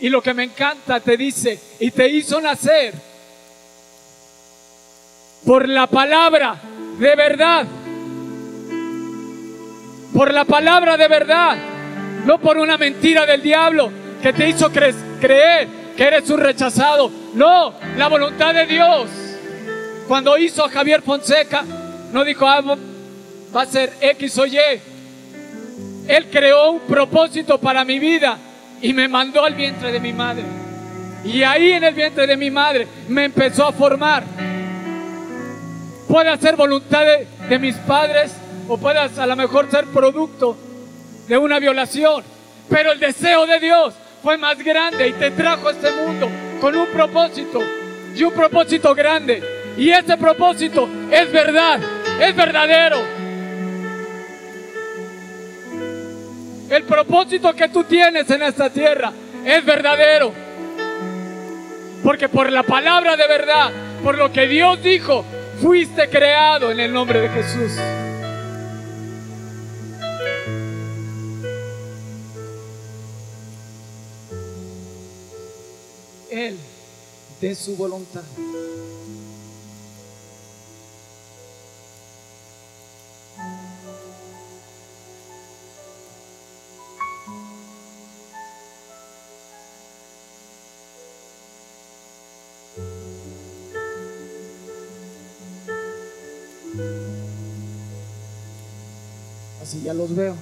Y 0.01 0.09
lo 0.09 0.23
que 0.23 0.33
me 0.33 0.45
encanta 0.45 1.01
te 1.01 1.19
dice, 1.19 1.61
y 1.81 1.91
te 1.91 2.09
hizo 2.09 2.41
nacer 2.41 2.95
por 5.45 5.69
la 5.69 5.87
palabra 5.87 6.63
de 6.99 7.17
verdad. 7.17 7.67
Por 10.15 10.33
la 10.33 10.45
palabra 10.45 10.97
de 10.97 11.09
verdad. 11.09 11.57
No 12.25 12.39
por 12.41 12.59
una 12.59 12.77
mentira 12.77 13.25
del 13.25 13.43
diablo 13.43 13.91
que 14.23 14.33
te 14.33 14.49
hizo 14.49 14.71
creer 14.71 15.69
que 15.97 16.05
eres 16.05 16.29
un 16.31 16.41
rechazado. 16.41 17.11
No, 17.35 17.75
la 17.97 18.09
voluntad 18.09 18.55
de 18.55 18.67
Dios. 18.67 19.09
Cuando 20.07 20.37
hizo 20.39 20.65
a 20.65 20.69
Javier 20.69 21.03
Fonseca, 21.03 21.65
no 22.13 22.25
dijo, 22.25 22.47
ah, 22.47 22.63
va 23.55 23.63
a 23.63 23.67
ser 23.67 23.93
X 24.01 24.39
o 24.39 24.47
Y. 24.47 24.59
Él 26.09 26.27
creó 26.31 26.71
un 26.71 26.81
propósito 26.81 27.59
para 27.59 27.85
mi 27.85 27.99
vida 27.99 28.39
y 28.81 28.93
me 28.93 29.09
mandó 29.09 29.45
al 29.45 29.55
vientre 29.55 29.91
de 29.91 30.01
mi 30.01 30.13
madre. 30.13 30.45
Y 31.25 31.43
ahí 31.43 31.73
en 31.73 31.83
el 31.83 31.95
vientre 31.95 32.27
de 32.27 32.37
mi 32.37 32.51
madre 32.51 32.87
me 33.09 33.25
empezó 33.25 33.67
a 33.67 33.73
formar. 33.73 34.23
Puede 36.09 36.37
ser 36.39 36.57
voluntad 36.57 37.05
de, 37.05 37.27
de 37.49 37.59
mis 37.59 37.77
padres 37.77 38.33
o 38.69 38.79
puede 38.79 38.99
a 38.99 39.27
lo 39.27 39.37
mejor 39.37 39.71
ser 39.71 39.85
producto 39.87 40.57
de 41.29 41.39
una 41.39 41.59
violación. 41.59 42.23
Pero 42.69 42.93
el 42.93 43.01
deseo 43.01 43.47
de 43.47 43.61
Dios 43.61 43.95
fue 44.23 44.37
más 44.37 44.59
grande 44.59 45.09
y 45.09 45.13
te 45.13 45.31
trajo 45.31 45.69
a 45.69 45.73
este 45.73 45.91
mundo 45.93 46.29
con 46.61 46.77
un 46.77 46.87
propósito 46.89 47.63
y 48.15 48.23
un 48.25 48.33
propósito 48.33 48.95
grande. 48.95 49.43
Y 49.77 49.91
ese 49.91 50.17
propósito 50.17 50.89
es 51.11 51.31
verdad, 51.31 51.81
es 52.21 52.35
verdadero. 52.35 52.99
El 56.69 56.83
propósito 56.83 57.55
que 57.55 57.69
tú 57.69 57.85
tienes 57.85 58.29
en 58.31 58.43
esta 58.43 58.71
tierra 58.71 59.13
es 59.45 59.65
verdadero. 59.65 60.33
Porque 62.03 62.29
por 62.29 62.51
la 62.51 62.63
palabra 62.63 63.17
de 63.17 63.29
verdad, 63.29 63.71
por 64.03 64.19
lo 64.19 64.33
que 64.33 64.47
Dios 64.47 64.83
dijo, 64.83 65.25
fuiste 65.61 66.09
creado 66.09 66.71
en 66.71 66.81
el 66.81 66.93
nombre 66.93 67.21
de 67.21 67.29
Jesús. 67.29 67.73
Él, 76.31 76.59
de 77.41 77.55
su 77.55 77.77
voluntad. 77.77 78.23
Ya 99.85 99.95
los 99.95 100.15
veo. 100.15 100.35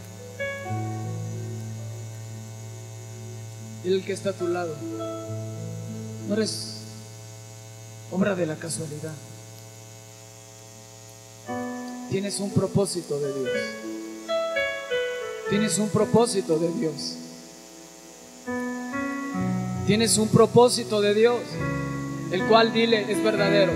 El 3.84 4.04
que 4.04 4.12
está 4.12 4.30
a 4.30 4.32
tu 4.32 4.48
lado. 4.48 4.74
No 6.28 6.34
eres 6.34 6.78
obra 8.10 8.34
de 8.34 8.46
la 8.46 8.56
casualidad. 8.56 9.12
Tienes 12.10 12.40
un 12.40 12.50
propósito 12.50 13.18
de 13.18 13.32
Dios. 13.40 13.50
Tienes 15.50 15.78
un 15.78 15.88
propósito 15.88 16.58
de 16.58 16.72
Dios. 16.72 17.16
Tienes 19.86 20.16
un 20.16 20.28
propósito 20.28 21.02
de 21.02 21.12
Dios, 21.12 21.40
el 22.30 22.46
cual 22.46 22.72
dile 22.72 23.12
es 23.12 23.22
verdadero. 23.22 23.72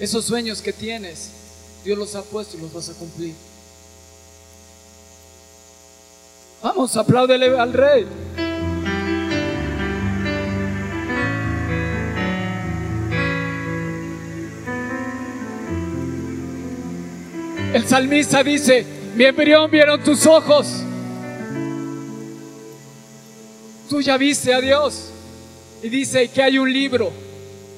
Esos 0.00 0.24
sueños 0.24 0.60
que 0.60 0.72
tienes, 0.72 1.30
Dios 1.84 1.98
los 1.98 2.14
ha 2.14 2.22
puesto 2.22 2.56
y 2.56 2.60
los 2.60 2.72
vas 2.72 2.88
a 2.88 2.94
cumplir. 2.94 3.34
Vamos, 6.62 6.96
apláudele 6.96 7.58
al 7.58 7.72
rey. 7.74 8.06
El 17.74 17.86
salmista 17.86 18.42
dice, 18.42 18.86
mi 19.14 19.24
embrión 19.24 19.70
vieron 19.70 20.02
tus 20.02 20.24
ojos. 20.26 20.66
Tú 23.90 24.00
ya 24.00 24.16
viste 24.16 24.54
a 24.54 24.60
Dios. 24.60 25.10
Y 25.82 25.90
dice 25.90 26.28
que 26.28 26.42
hay 26.42 26.56
un 26.56 26.72
libro, 26.72 27.12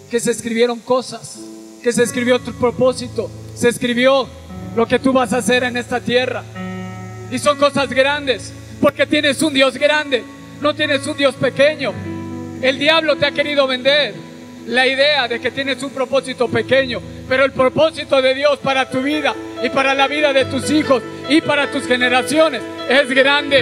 que 0.08 0.20
se 0.20 0.30
escribieron 0.30 0.78
cosas, 0.78 1.38
que 1.82 1.92
se 1.92 2.04
escribió 2.04 2.38
tu 2.38 2.52
propósito, 2.52 3.28
se 3.56 3.70
escribió 3.70 4.28
lo 4.76 4.86
que 4.86 4.98
tú 4.98 5.12
vas 5.12 5.32
a 5.32 5.38
hacer 5.38 5.64
en 5.64 5.76
esta 5.76 6.00
tierra. 6.00 6.44
Y 7.30 7.38
son 7.38 7.58
cosas 7.58 7.88
grandes, 7.88 8.52
porque 8.80 9.06
tienes 9.06 9.42
un 9.42 9.52
Dios 9.52 9.76
grande, 9.76 10.22
no 10.60 10.74
tienes 10.74 11.06
un 11.06 11.16
Dios 11.16 11.34
pequeño. 11.34 11.92
El 12.62 12.78
diablo 12.78 13.16
te 13.16 13.26
ha 13.26 13.32
querido 13.32 13.66
vender 13.66 14.14
la 14.66 14.86
idea 14.86 15.26
de 15.26 15.40
que 15.40 15.50
tienes 15.50 15.82
un 15.82 15.90
propósito 15.90 16.48
pequeño, 16.48 17.00
pero 17.28 17.44
el 17.44 17.52
propósito 17.52 18.20
de 18.20 18.34
Dios 18.34 18.58
para 18.58 18.88
tu 18.90 19.02
vida 19.02 19.34
y 19.62 19.70
para 19.70 19.94
la 19.94 20.06
vida 20.06 20.32
de 20.32 20.44
tus 20.44 20.70
hijos 20.70 21.02
y 21.28 21.40
para 21.40 21.70
tus 21.70 21.86
generaciones 21.86 22.62
es 22.88 23.08
grande. 23.10 23.60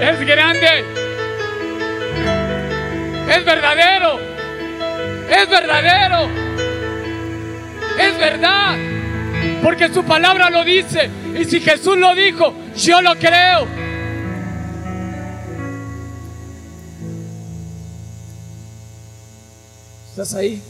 Es 0.00 0.20
grande. 0.26 0.84
Es 3.30 3.44
verdadero. 3.44 4.20
Es 5.30 5.48
verdadero. 5.48 6.73
Es 7.98 8.18
verdad. 8.18 8.76
Porque 9.62 9.92
su 9.92 10.04
palabra 10.04 10.50
lo 10.50 10.64
dice. 10.64 11.10
Y 11.38 11.44
si 11.44 11.60
Jesús 11.60 11.96
lo 11.96 12.14
dijo, 12.14 12.54
yo 12.76 13.00
lo 13.00 13.14
creo. 13.16 13.66
¿Estás 20.10 20.34
ahí? 20.34 20.62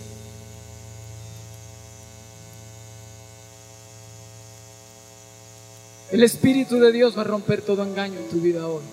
El 6.10 6.22
Espíritu 6.22 6.78
de 6.78 6.92
Dios 6.92 7.18
va 7.18 7.22
a 7.22 7.24
romper 7.24 7.60
todo 7.60 7.82
engaño 7.82 8.20
en 8.20 8.28
tu 8.28 8.40
vida 8.40 8.68
hoy. 8.68 8.84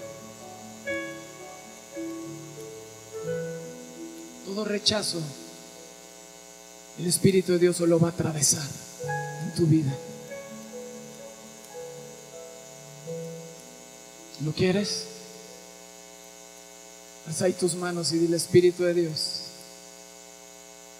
Todo 4.46 4.65
rechazo, 4.65 5.22
el 7.02 7.08
Espíritu 7.08 7.54
de 7.54 7.60
Dios 7.60 7.80
lo 7.80 8.00
va 8.00 8.10
a 8.10 8.12
atravesar 8.12 8.62
en 9.44 9.56
tu 9.56 9.66
vida. 9.66 9.92
¿Lo 14.46 14.52
quieres? 14.52 15.08
Haz 17.28 17.42
ahí 17.42 17.54
tus 17.54 17.74
manos 17.74 18.12
y 18.14 18.20
dile 18.20 18.38
Espíritu 18.38 18.84
de 18.84 18.94
Dios, 18.94 19.42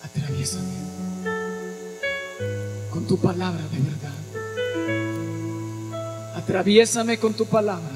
atraviésame 0.02 0.74
con 2.90 3.06
tu 3.06 3.20
palabra 3.20 3.62
de 3.62 3.78
verdad. 3.78 4.14
Atraviésame 6.36 7.20
con 7.20 7.36
tu 7.36 7.46
palabra. 7.46 7.94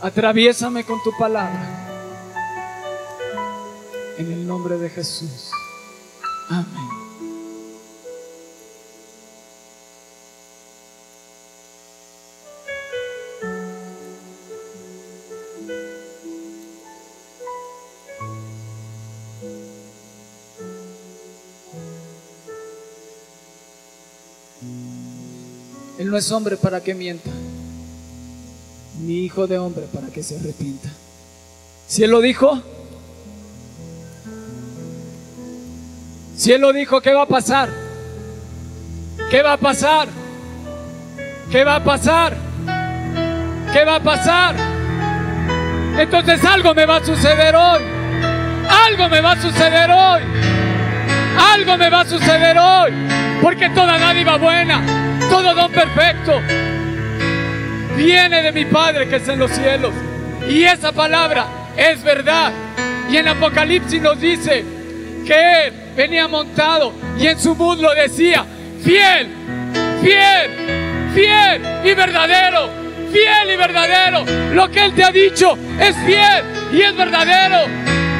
Atraviésame 0.00 0.84
con 0.84 1.02
tu 1.02 1.10
palabra. 1.18 1.88
En 4.18 4.30
el 4.30 4.46
nombre 4.46 4.78
de 4.78 4.88
Jesús. 4.90 5.50
Amén. 6.48 6.86
Él 25.98 26.10
no 26.10 26.16
es 26.16 26.30
hombre 26.30 26.56
para 26.56 26.82
que 26.82 26.94
mienta, 26.94 27.30
ni 29.00 29.24
hijo 29.24 29.46
de 29.46 29.58
hombre 29.58 29.86
para 29.92 30.08
que 30.08 30.22
se 30.22 30.36
arrepienta. 30.36 30.92
Si 31.88 32.04
Él 32.04 32.10
lo 32.10 32.20
dijo, 32.20 32.62
Si 36.46 36.52
Él 36.52 36.60
lo 36.60 36.72
dijo, 36.72 37.00
¿qué 37.00 37.12
va 37.12 37.22
a 37.22 37.26
pasar? 37.26 37.68
¿Qué 39.28 39.42
va 39.42 39.54
a 39.54 39.56
pasar? 39.56 40.06
¿Qué 41.50 41.64
va 41.64 41.74
a 41.74 41.82
pasar? 41.82 42.36
¿Qué 43.72 43.84
va 43.84 43.96
a 43.96 44.00
pasar? 44.00 44.54
Entonces 45.98 46.44
algo 46.44 46.72
me 46.72 46.86
va 46.86 46.98
a 46.98 47.04
suceder 47.04 47.52
hoy. 47.56 47.82
Algo 48.86 49.08
me 49.08 49.20
va 49.20 49.32
a 49.32 49.42
suceder 49.42 49.90
hoy. 49.90 50.22
Algo 51.52 51.76
me 51.78 51.90
va 51.90 52.02
a 52.02 52.04
suceder 52.04 52.56
hoy. 52.56 52.92
Porque 53.42 53.68
toda 53.70 53.98
dádiva 53.98 54.36
buena, 54.36 54.82
todo 55.28 55.52
don 55.52 55.72
perfecto, 55.72 56.40
viene 57.96 58.42
de 58.44 58.52
mi 58.52 58.66
Padre 58.66 59.08
que 59.08 59.16
es 59.16 59.28
en 59.28 59.40
los 59.40 59.50
cielos. 59.50 59.92
Y 60.48 60.62
esa 60.62 60.92
palabra 60.92 61.46
es 61.76 62.04
verdad. 62.04 62.52
Y 63.10 63.16
en 63.16 63.26
Apocalipsis 63.26 64.00
nos 64.00 64.20
dice 64.20 64.64
que 65.26 65.75
venía 65.96 66.28
montado 66.28 66.92
y 67.18 67.26
en 67.26 67.40
su 67.40 67.54
muslo 67.54 67.94
decía, 67.94 68.44
fiel, 68.82 69.28
fiel, 70.02 70.50
fiel 71.14 71.62
y 71.84 71.94
verdadero, 71.94 72.68
fiel 73.10 73.50
y 73.54 73.56
verdadero. 73.56 74.24
Lo 74.54 74.70
que 74.70 74.84
Él 74.84 74.94
te 74.94 75.02
ha 75.02 75.10
dicho 75.10 75.56
es 75.80 75.96
fiel 76.04 76.44
y 76.72 76.82
es 76.82 76.96
verdadero. 76.96 77.66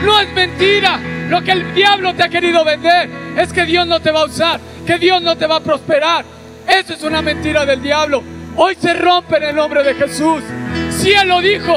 No 0.04 0.20
es 0.20 0.32
mentira. 0.32 0.98
Lo 1.28 1.42
que 1.42 1.52
el 1.52 1.74
diablo 1.74 2.14
te 2.14 2.22
ha 2.22 2.28
querido 2.28 2.64
vender 2.64 3.10
es 3.36 3.52
que 3.52 3.64
Dios 3.64 3.86
no 3.86 4.00
te 4.00 4.12
va 4.12 4.20
a 4.20 4.26
usar, 4.26 4.60
que 4.86 4.98
Dios 4.98 5.20
no 5.20 5.36
te 5.36 5.46
va 5.46 5.56
a 5.56 5.60
prosperar. 5.60 6.24
Eso 6.66 6.94
es 6.94 7.02
una 7.02 7.20
mentira 7.20 7.66
del 7.66 7.82
diablo. 7.82 8.22
Hoy 8.56 8.76
se 8.80 8.94
rompe 8.94 9.36
en 9.36 9.42
el 9.42 9.56
nombre 9.56 9.82
de 9.82 9.94
Jesús. 9.94 10.42
Si 10.90 11.12
Él 11.12 11.28
lo 11.28 11.40
dijo, 11.40 11.76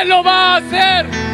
Él 0.00 0.08
lo 0.08 0.24
va 0.24 0.54
a 0.54 0.56
hacer. 0.56 1.25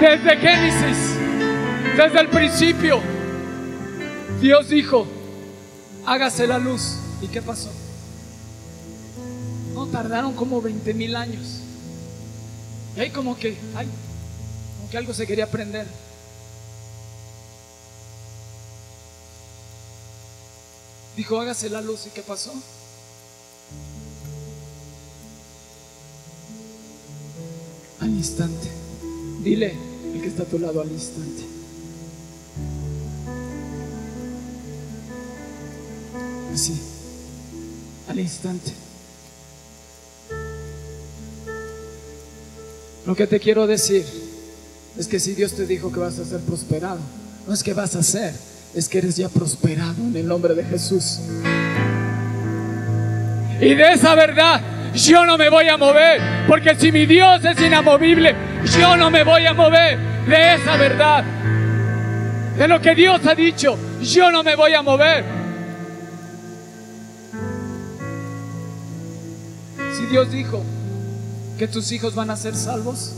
Desde 0.00 0.34
Génesis, 0.38 1.14
desde 1.94 2.20
el 2.20 2.30
principio, 2.30 3.02
Dios 4.40 4.70
dijo, 4.70 5.06
hágase 6.06 6.46
la 6.46 6.58
luz. 6.58 6.96
¿Y 7.20 7.28
qué 7.28 7.42
pasó? 7.42 7.70
No 9.74 9.86
tardaron 9.88 10.32
como 10.32 10.62
20 10.62 10.94
mil 10.94 11.14
años. 11.14 11.60
Y 12.96 13.00
ahí 13.00 13.10
como 13.10 13.36
que, 13.36 13.58
como 13.74 14.90
que 14.90 14.96
algo 14.96 15.12
se 15.12 15.26
quería 15.26 15.50
prender. 15.50 15.86
Dijo, 21.14 21.38
hágase 21.38 21.68
la 21.68 21.82
luz. 21.82 22.06
¿Y 22.06 22.10
qué 22.10 22.22
pasó? 22.22 22.54
Al 28.00 28.08
instante. 28.08 28.70
Dile, 29.42 29.89
el 30.14 30.20
que 30.20 30.28
está 30.28 30.42
a 30.42 30.46
tu 30.46 30.58
lado, 30.58 30.80
al 30.80 30.90
instante. 30.90 31.44
Así, 36.52 36.80
al 38.08 38.18
instante. 38.18 38.72
Lo 43.06 43.14
que 43.16 43.26
te 43.26 43.40
quiero 43.40 43.66
decir 43.66 44.04
es 44.98 45.06
que 45.06 45.18
si 45.18 45.34
Dios 45.34 45.52
te 45.52 45.66
dijo 45.66 45.92
que 45.92 46.00
vas 46.00 46.18
a 46.18 46.24
ser 46.24 46.40
prosperado, 46.40 46.98
no 47.46 47.54
es 47.54 47.62
que 47.62 47.72
vas 47.72 47.96
a 47.96 48.02
ser, 48.02 48.34
es 48.74 48.88
que 48.88 48.98
eres 48.98 49.16
ya 49.16 49.28
prosperado 49.28 50.02
en 50.02 50.16
el 50.16 50.26
nombre 50.26 50.54
de 50.54 50.64
Jesús. 50.64 51.18
Y 53.60 53.74
de 53.74 53.92
esa 53.92 54.14
verdad 54.14 54.79
yo 54.94 55.24
no 55.24 55.38
me 55.38 55.48
voy 55.48 55.68
a 55.68 55.76
mover, 55.76 56.20
porque 56.48 56.74
si 56.74 56.90
mi 56.90 57.06
Dios 57.06 57.44
es 57.44 57.60
inamovible, 57.60 58.34
yo 58.78 58.96
no 58.96 59.10
me 59.10 59.24
voy 59.24 59.46
a 59.46 59.54
mover 59.54 59.98
de 60.26 60.54
esa 60.54 60.76
verdad. 60.76 61.24
De 62.56 62.68
lo 62.68 62.80
que 62.80 62.94
Dios 62.94 63.24
ha 63.26 63.34
dicho, 63.34 63.78
yo 64.02 64.30
no 64.30 64.42
me 64.42 64.56
voy 64.56 64.74
a 64.74 64.82
mover. 64.82 65.24
Si 69.96 70.06
Dios 70.06 70.30
dijo 70.30 70.62
que 71.58 71.68
tus 71.68 71.92
hijos 71.92 72.14
van 72.14 72.30
a 72.30 72.36
ser 72.36 72.54
salvos, 72.54 73.12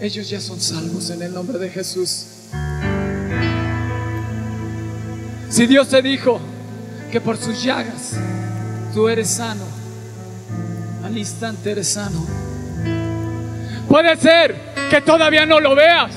ellos 0.00 0.28
ya 0.28 0.40
son 0.40 0.60
salvos 0.60 1.10
en 1.10 1.22
el 1.22 1.32
nombre 1.32 1.58
de 1.58 1.70
Jesús. 1.70 2.26
Si 5.48 5.66
Dios 5.66 5.88
te 5.88 6.02
dijo 6.02 6.40
que 7.10 7.20
por 7.20 7.36
sus 7.36 7.62
llagas 7.62 8.12
tú 8.92 9.08
eres 9.08 9.28
sano, 9.28 9.75
instante 11.18 11.70
eres 11.70 11.92
sano. 11.92 12.26
Puede 13.88 14.16
ser 14.16 14.54
que 14.90 15.00
todavía 15.00 15.46
no 15.46 15.60
lo 15.60 15.74
veas, 15.74 16.12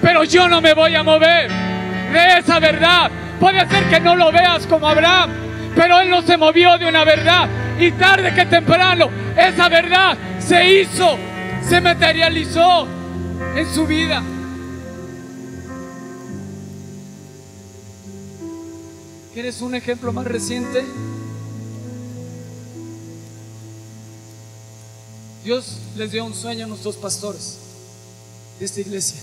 pero 0.00 0.24
yo 0.24 0.48
no 0.48 0.60
me 0.60 0.74
voy 0.74 0.94
a 0.94 1.02
mover 1.02 1.50
de 1.50 2.38
esa 2.38 2.58
verdad. 2.58 3.10
Puede 3.38 3.68
ser 3.68 3.84
que 3.84 4.00
no 4.00 4.16
lo 4.16 4.32
veas 4.32 4.66
como 4.66 4.88
Abraham, 4.88 5.30
pero 5.74 6.00
él 6.00 6.10
no 6.10 6.22
se 6.22 6.36
movió 6.36 6.78
de 6.78 6.88
una 6.88 7.04
verdad. 7.04 7.48
Y 7.78 7.92
tarde 7.92 8.34
que 8.34 8.46
temprano, 8.46 9.10
esa 9.36 9.68
verdad 9.68 10.16
se 10.38 10.80
hizo, 10.80 11.16
se 11.62 11.80
materializó 11.80 12.88
en 13.54 13.74
su 13.74 13.86
vida. 13.86 14.22
¿Quieres 19.32 19.62
un 19.62 19.76
ejemplo 19.76 20.12
más 20.12 20.26
reciente? 20.26 20.84
Dios 25.48 25.78
les 25.96 26.12
dio 26.12 26.26
un 26.26 26.34
sueño 26.34 26.66
a 26.66 26.68
nuestros 26.68 26.96
pastores 26.96 27.54
de 28.58 28.66
esta 28.66 28.82
iglesia. 28.82 29.18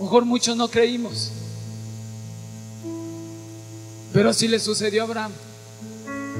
Mejor 0.00 0.24
muchos 0.24 0.56
no 0.56 0.68
creímos, 0.68 1.30
pero 4.12 4.30
así 4.30 4.48
le 4.48 4.58
sucedió 4.58 5.02
a 5.02 5.04
Abraham. 5.04 5.30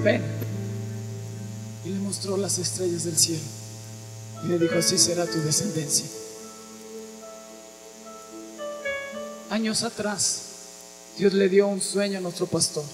Ven. 0.02 0.20
Y 1.84 1.90
le 1.90 2.00
mostró 2.00 2.36
las 2.36 2.58
estrellas 2.58 3.04
del 3.04 3.16
cielo. 3.16 3.44
Y 4.42 4.48
le 4.48 4.58
dijo, 4.58 4.74
así 4.76 4.98
será 4.98 5.26
tu 5.26 5.38
descendencia. 5.38 6.06
Años 9.48 9.84
atrás, 9.84 10.40
Dios 11.18 11.32
le 11.34 11.48
dio 11.48 11.68
un 11.68 11.80
sueño 11.80 12.18
a 12.18 12.20
nuestro 12.20 12.46
pastor 12.46 12.84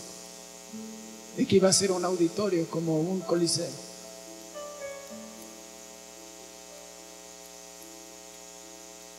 de 1.38 1.46
que 1.46 1.56
iba 1.56 1.70
a 1.70 1.72
ser 1.72 1.92
un 1.92 2.04
auditorio 2.04 2.68
como 2.68 3.00
un 3.00 3.20
coliseo. 3.20 3.87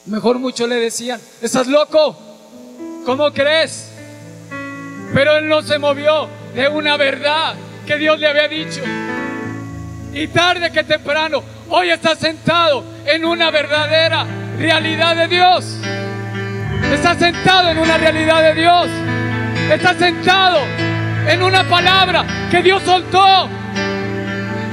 Mejor 0.05 0.39
muchos 0.39 0.67
le 0.67 0.75
decían, 0.75 1.19
¿estás 1.41 1.67
loco? 1.67 2.17
¿Cómo 3.05 3.31
crees? 3.31 3.91
Pero 5.13 5.37
él 5.37 5.47
no 5.47 5.61
se 5.61 5.77
movió 5.77 6.27
de 6.53 6.67
una 6.67 6.97
verdad 6.97 7.55
que 7.85 7.97
Dios 7.97 8.19
le 8.19 8.27
había 8.27 8.47
dicho. 8.47 8.81
Y 10.13 10.27
tarde 10.27 10.71
que 10.71 10.83
temprano, 10.83 11.43
hoy 11.69 11.89
está 11.89 12.15
sentado 12.15 12.83
en 13.05 13.25
una 13.25 13.51
verdadera 13.51 14.25
realidad 14.57 15.15
de 15.15 15.27
Dios. 15.27 15.77
Está 16.93 17.15
sentado 17.15 17.69
en 17.69 17.77
una 17.77 17.97
realidad 17.97 18.41
de 18.41 18.55
Dios. 18.55 18.87
Está 19.71 19.93
sentado 19.93 20.59
en 21.27 21.43
una 21.43 21.63
palabra 21.69 22.25
que 22.49 22.63
Dios 22.63 22.81
soltó. 22.83 23.47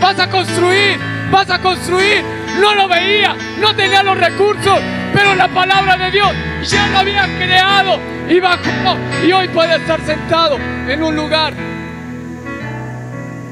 Vas 0.01 0.19
a 0.19 0.31
construir, 0.31 0.99
vas 1.31 1.51
a 1.51 1.59
construir. 1.61 2.36
No 2.61 2.75
lo 2.75 2.88
veía, 2.88 3.37
no 3.61 3.75
tenía 3.75 4.03
los 4.03 4.19
recursos, 4.19 4.79
pero 5.12 5.35
la 5.35 5.49
palabra 5.49 5.97
de 5.97 6.11
Dios 6.11 6.33
ya 6.62 6.88
lo 6.88 6.99
había 6.99 7.25
creado 7.37 7.99
y 8.29 8.40
bajó. 8.40 8.97
Y 9.27 9.33
hoy 9.33 9.49
puede 9.49 9.77
estar 9.77 10.01
sentado 10.05 10.57
en 10.88 11.03
un 11.03 11.14
lugar. 11.14 11.55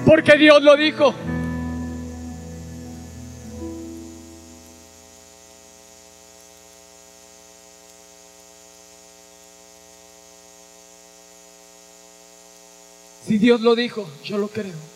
Porque 0.05 0.37
Dios 0.37 0.63
lo 0.63 0.77
dijo. 0.77 1.15
Si 13.27 13.39
Dios 13.39 13.63
lo 13.63 13.75
dijo, 13.75 14.07
yo 14.23 14.37
lo 14.37 14.49
creo. 14.49 14.94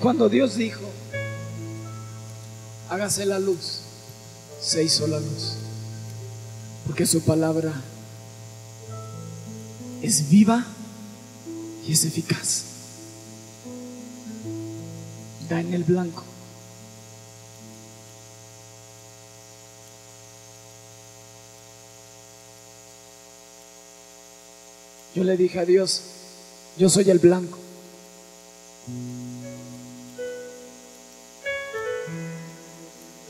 Cuando 0.00 0.28
Dios 0.28 0.56
dijo, 0.56 0.82
hágase 2.90 3.24
la 3.24 3.38
luz, 3.38 3.78
se 4.60 4.84
hizo 4.84 5.06
la 5.06 5.18
luz. 5.18 5.54
Porque 6.86 7.06
su 7.06 7.22
palabra 7.22 7.72
es 10.02 10.28
viva 10.28 10.66
y 11.86 11.92
es 11.92 12.04
eficaz. 12.04 12.64
da 15.48 15.60
en 15.60 15.72
el 15.72 15.84
blanco. 15.84 16.22
Yo 25.14 25.24
le 25.24 25.36
dije 25.38 25.60
a 25.60 25.64
Dios, 25.64 26.02
yo 26.76 26.90
soy 26.90 27.08
el 27.10 27.18
blanco. 27.18 27.58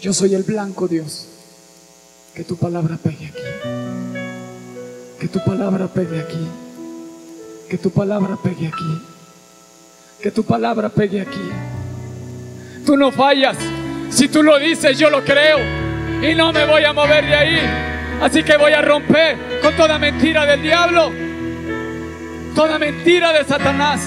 Yo 0.03 0.13
soy 0.13 0.35
el 0.35 0.43
blanco, 0.43 0.89
Dios. 0.89 1.29
Que 2.35 2.43
tu 2.43 2.57
palabra 2.57 2.99
pegue 3.01 3.27
aquí. 3.27 3.43
Que 5.21 5.29
tu 5.29 5.39
palabra 5.45 5.87
pegue 5.87 6.19
aquí. 6.19 6.49
Que 7.71 7.79
tu 7.79 7.89
palabra 7.93 8.37
pegue 8.43 8.67
aquí. 8.67 9.03
Que 10.21 10.33
tu 10.33 10.43
palabra 10.43 10.89
pegue 10.89 11.21
aquí. 11.21 11.51
Tú 12.85 12.97
no 12.97 13.13
fallas. 13.13 13.57
Si 14.11 14.27
tú 14.27 14.43
lo 14.43 14.59
dices, 14.59 14.99
yo 14.99 15.09
lo 15.09 15.23
creo. 15.23 15.59
Y 16.21 16.35
no 16.35 16.53
me 16.53 16.67
voy 16.67 16.85
a 16.85 16.93
mover 16.93 17.25
de 17.25 17.37
ahí. 17.37 17.61
Así 18.21 18.43
que 18.43 18.57
voy 18.57 18.73
a 18.73 18.83
romper 18.83 19.61
con 19.63 19.77
toda 19.77 20.01
mentira 20.01 20.45
del 20.47 20.63
diablo. 20.63 21.13
Toda 22.57 22.77
mentira 22.81 23.33
de 23.33 23.45
Satanás 23.45 24.01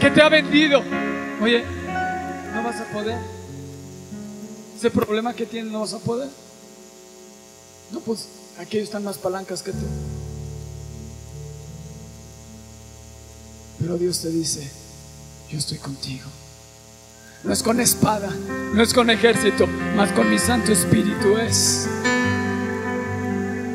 que 0.00 0.10
te 0.12 0.22
ha 0.22 0.28
vendido. 0.28 0.80
Oye, 1.42 1.64
no 2.54 2.62
vas 2.62 2.80
a 2.80 2.84
poder. 2.92 3.29
Ese 4.80 4.90
problema 4.90 5.34
que 5.34 5.44
tienes 5.44 5.70
no 5.70 5.80
vas 5.80 5.92
a 5.92 5.98
poder. 5.98 6.30
No, 7.92 8.00
pues 8.00 8.26
aquí 8.58 8.78
están 8.78 9.04
más 9.04 9.18
palancas 9.18 9.62
que 9.62 9.72
tú. 9.72 9.86
Pero 13.78 13.98
Dios 13.98 14.22
te 14.22 14.30
dice, 14.30 14.66
yo 15.50 15.58
estoy 15.58 15.76
contigo. 15.76 16.24
No 17.44 17.52
es 17.52 17.62
con 17.62 17.78
espada, 17.78 18.30
no 18.72 18.82
es 18.82 18.94
con 18.94 19.10
ejército, 19.10 19.66
más 19.96 20.12
con 20.12 20.30
mi 20.30 20.38
Santo 20.38 20.72
Espíritu 20.72 21.36
es. 21.36 21.86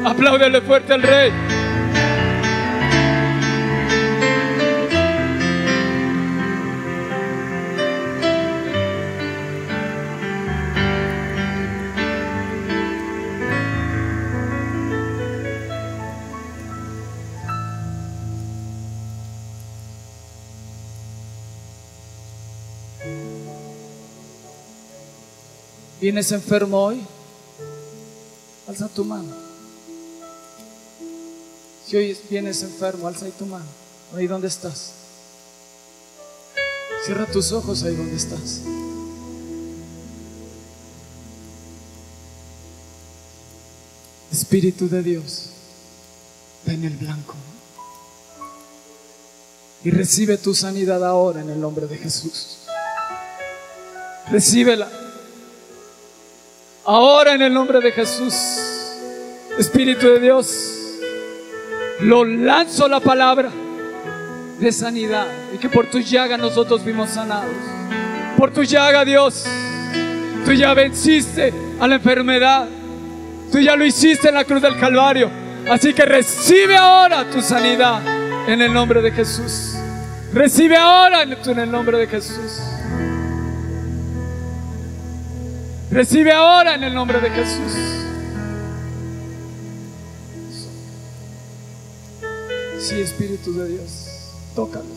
Apláudele 0.04 0.60
fuerte 0.64 0.92
al 0.92 1.04
Rey. 1.04 1.32
¿Vienes 26.06 26.32
enfermo 26.32 26.84
hoy? 26.84 27.02
Alza 28.68 28.88
tu 28.90 29.04
mano. 29.04 29.34
Si 31.88 31.98
hoy 31.98 32.16
vienes 32.30 32.62
enfermo, 32.62 33.08
alza 33.08 33.26
ahí 33.26 33.32
tu 33.32 33.48
mano. 33.48 33.66
Ahí 34.16 34.28
donde 34.28 34.48
estás. 34.48 34.92
Cierra 37.08 37.26
tus 37.26 37.52
ojos 37.54 37.82
ahí 37.82 37.96
donde 37.96 38.18
estás. 38.18 38.62
Espíritu 44.32 44.88
de 44.88 45.02
Dios, 45.02 45.50
ven 46.68 46.84
el 46.84 46.98
blanco. 46.98 47.34
Y 49.84 49.90
recibe 49.90 50.38
tu 50.38 50.54
sanidad 50.54 51.04
ahora 51.04 51.42
en 51.42 51.50
el 51.50 51.60
nombre 51.60 51.88
de 51.88 51.98
Jesús. 51.98 52.58
Recíbela. 54.30 55.05
Ahora 56.86 57.34
en 57.34 57.42
el 57.42 57.52
nombre 57.52 57.80
de 57.80 57.92
Jesús, 57.92 58.36
Espíritu 59.58 60.08
de 60.08 60.20
Dios, 60.20 60.72
lo 62.02 62.24
lanzo 62.24 62.88
la 62.88 63.00
palabra 63.00 63.50
de 64.60 64.72
sanidad 64.72 65.26
y 65.52 65.58
que 65.58 65.68
por 65.68 65.90
tu 65.90 66.00
llaga 66.00 66.38
nosotros 66.38 66.82
fuimos 66.84 67.10
sanados. 67.10 67.56
Por 68.38 68.52
tu 68.52 68.62
llaga, 68.64 69.04
Dios, 69.04 69.46
tú 70.46 70.52
ya 70.52 70.76
venciste 70.76 71.52
a 71.80 71.88
la 71.88 71.96
enfermedad. 71.96 72.68
Tú 73.52 73.60
ya 73.60 73.76
lo 73.76 73.86
hiciste 73.86 74.30
en 74.30 74.36
la 74.36 74.44
cruz 74.44 74.62
del 74.62 74.78
Calvario. 74.78 75.32
Así 75.70 75.94
que 75.94 76.06
recibe 76.06 76.78
ahora 76.78 77.28
tu 77.32 77.42
sanidad 77.42 78.02
en 78.48 78.62
el 78.62 78.72
nombre 78.72 79.02
de 79.02 79.12
Jesús. 79.12 79.76
Recibe 80.34 80.78
ahora 80.78 81.24
en 81.24 81.60
el 81.60 81.72
nombre 81.72 81.98
de 81.98 82.08
Jesús. 82.08 82.75
Recibe 85.96 86.34
ahora 86.34 86.76
en 86.76 86.84
el 86.84 86.94
nombre 86.94 87.22
de 87.22 87.30
Jesús. 87.30 87.72
Sí, 92.82 93.00
Espíritu 93.00 93.58
de 93.58 93.70
Dios, 93.70 94.10
tócales. 94.54 94.90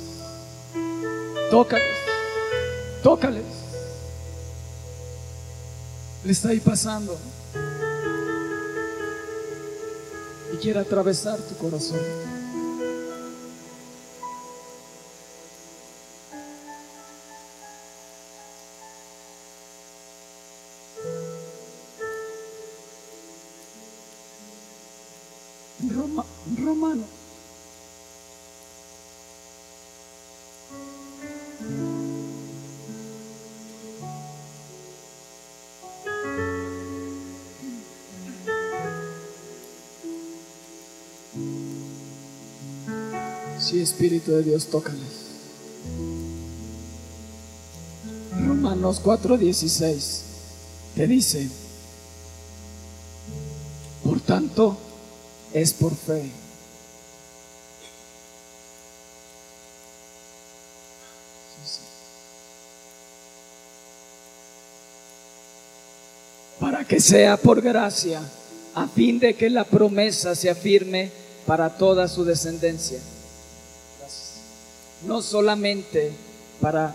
Tócales. 1.53 1.97
Tócales. 3.05 3.45
Le 6.25 6.33
está 6.33 6.49
ahí 6.49 6.59
pasando. 6.59 7.17
Y 10.53 10.57
quiere 10.57 10.81
atravesar 10.81 11.39
tu 11.39 11.55
corazón. 11.59 12.01
Espíritu 43.89 44.33
de 44.33 44.43
Dios, 44.43 44.67
tócales. 44.67 45.29
Romanos 48.47 49.01
4:16 49.03 50.21
te 50.95 51.07
dice, 51.07 51.49
por 54.05 54.21
tanto, 54.21 54.77
es 55.55 55.73
por 55.73 55.95
fe. 55.95 56.31
Para 66.61 66.85
que 66.85 67.01
sea 67.01 67.39
por 67.39 67.63
gracia, 67.63 68.21
a 68.75 68.87
fin 68.87 69.19
de 69.19 69.35
que 69.35 69.49
la 69.49 69.65
promesa 69.65 70.35
se 70.35 70.51
afirme 70.51 71.11
para 71.47 71.79
toda 71.79 72.07
su 72.07 72.25
descendencia. 72.25 72.99
No 75.07 75.23
solamente 75.23 76.13
para 76.61 76.95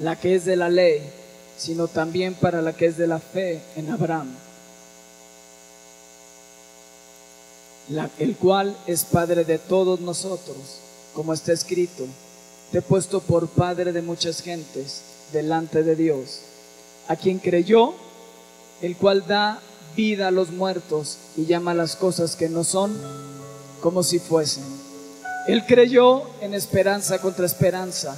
la 0.00 0.16
que 0.16 0.34
es 0.34 0.44
de 0.44 0.56
la 0.56 0.68
ley, 0.68 1.02
sino 1.56 1.88
también 1.88 2.34
para 2.34 2.62
la 2.62 2.72
que 2.72 2.86
es 2.86 2.96
de 2.96 3.06
la 3.06 3.18
fe 3.18 3.60
en 3.76 3.90
Abraham 3.90 4.28
el 8.18 8.36
cual 8.36 8.76
es 8.86 9.04
Padre 9.04 9.44
de 9.44 9.58
todos 9.58 10.00
nosotros, 10.00 10.56
como 11.14 11.32
está 11.32 11.52
escrito, 11.52 12.04
te 12.70 12.78
he 12.78 12.82
puesto 12.82 13.20
por 13.20 13.48
Padre 13.48 13.92
de 13.92 14.02
muchas 14.02 14.42
gentes 14.42 15.02
delante 15.32 15.82
de 15.82 15.96
Dios, 15.96 16.40
a 17.08 17.16
quien 17.16 17.38
creyó, 17.38 17.94
el 18.82 18.96
cual 18.96 19.26
da 19.26 19.60
vida 19.96 20.28
a 20.28 20.30
los 20.30 20.50
muertos 20.50 21.16
y 21.36 21.46
llama 21.46 21.74
las 21.74 21.96
cosas 21.96 22.36
que 22.36 22.48
no 22.48 22.62
son 22.62 22.96
como 23.80 24.02
si 24.02 24.18
fuesen. 24.18 24.77
Él 25.48 25.64
creyó 25.64 26.24
en 26.42 26.52
esperanza 26.52 27.22
contra 27.22 27.46
esperanza 27.46 28.14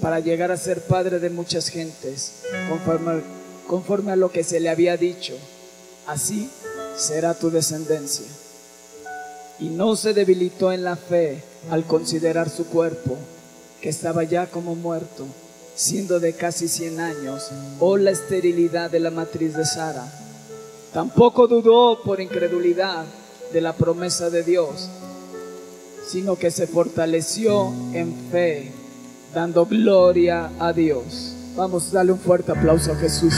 para 0.00 0.18
llegar 0.18 0.50
a 0.50 0.56
ser 0.56 0.80
Padre 0.80 1.18
de 1.18 1.28
muchas 1.28 1.68
gentes, 1.68 2.42
conforme, 3.66 4.12
a 4.12 4.16
lo 4.16 4.32
que 4.32 4.42
se 4.42 4.60
le 4.60 4.70
había 4.70 4.96
dicho. 4.96 5.34
Así 6.06 6.48
será 6.96 7.34
tu 7.34 7.50
descendencia 7.50 8.24
y 9.58 9.68
no 9.68 9.94
se 9.94 10.14
debilitó 10.14 10.72
en 10.72 10.82
la 10.82 10.96
fe 10.96 11.42
al 11.70 11.84
considerar 11.84 12.48
su 12.48 12.64
cuerpo, 12.64 13.18
que 13.82 13.90
estaba 13.90 14.24
ya 14.24 14.46
como 14.46 14.74
muerto, 14.74 15.26
siendo 15.74 16.18
de 16.18 16.32
casi 16.32 16.66
100 16.66 16.98
años, 16.98 17.50
o 17.78 17.98
la 17.98 18.10
esterilidad 18.10 18.90
de 18.90 19.00
la 19.00 19.10
matriz 19.10 19.54
de 19.54 19.66
Sara. 19.66 20.10
Tampoco 20.94 21.46
dudó 21.46 22.02
por 22.02 22.22
incredulidad 22.22 23.04
de 23.52 23.60
la 23.60 23.74
promesa 23.74 24.30
de 24.30 24.42
Dios, 24.42 24.88
sino 26.10 26.36
que 26.36 26.50
se 26.50 26.66
fortaleció 26.66 27.72
en 27.92 28.14
fe, 28.32 28.72
dando 29.32 29.64
gloria 29.66 30.50
a 30.58 30.72
Dios, 30.72 31.34
Vamos, 31.56 31.90
dale 31.90 32.12
un 32.12 32.18
fuerte 32.18 32.52
aplauso 32.52 32.92
a 32.92 32.96
Jesús. 32.96 33.34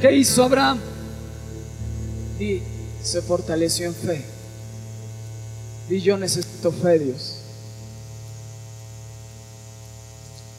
¿Qué 0.00 0.12
hizo 0.16 0.44
Abraham? 0.44 0.78
Y 2.38 2.62
se 3.02 3.20
fortaleció 3.22 3.86
en 3.88 3.94
fe. 3.94 4.24
Y 5.90 6.00
yo 6.00 6.16
necesito 6.16 6.70
fe, 6.70 7.00
Dios. 7.00 7.35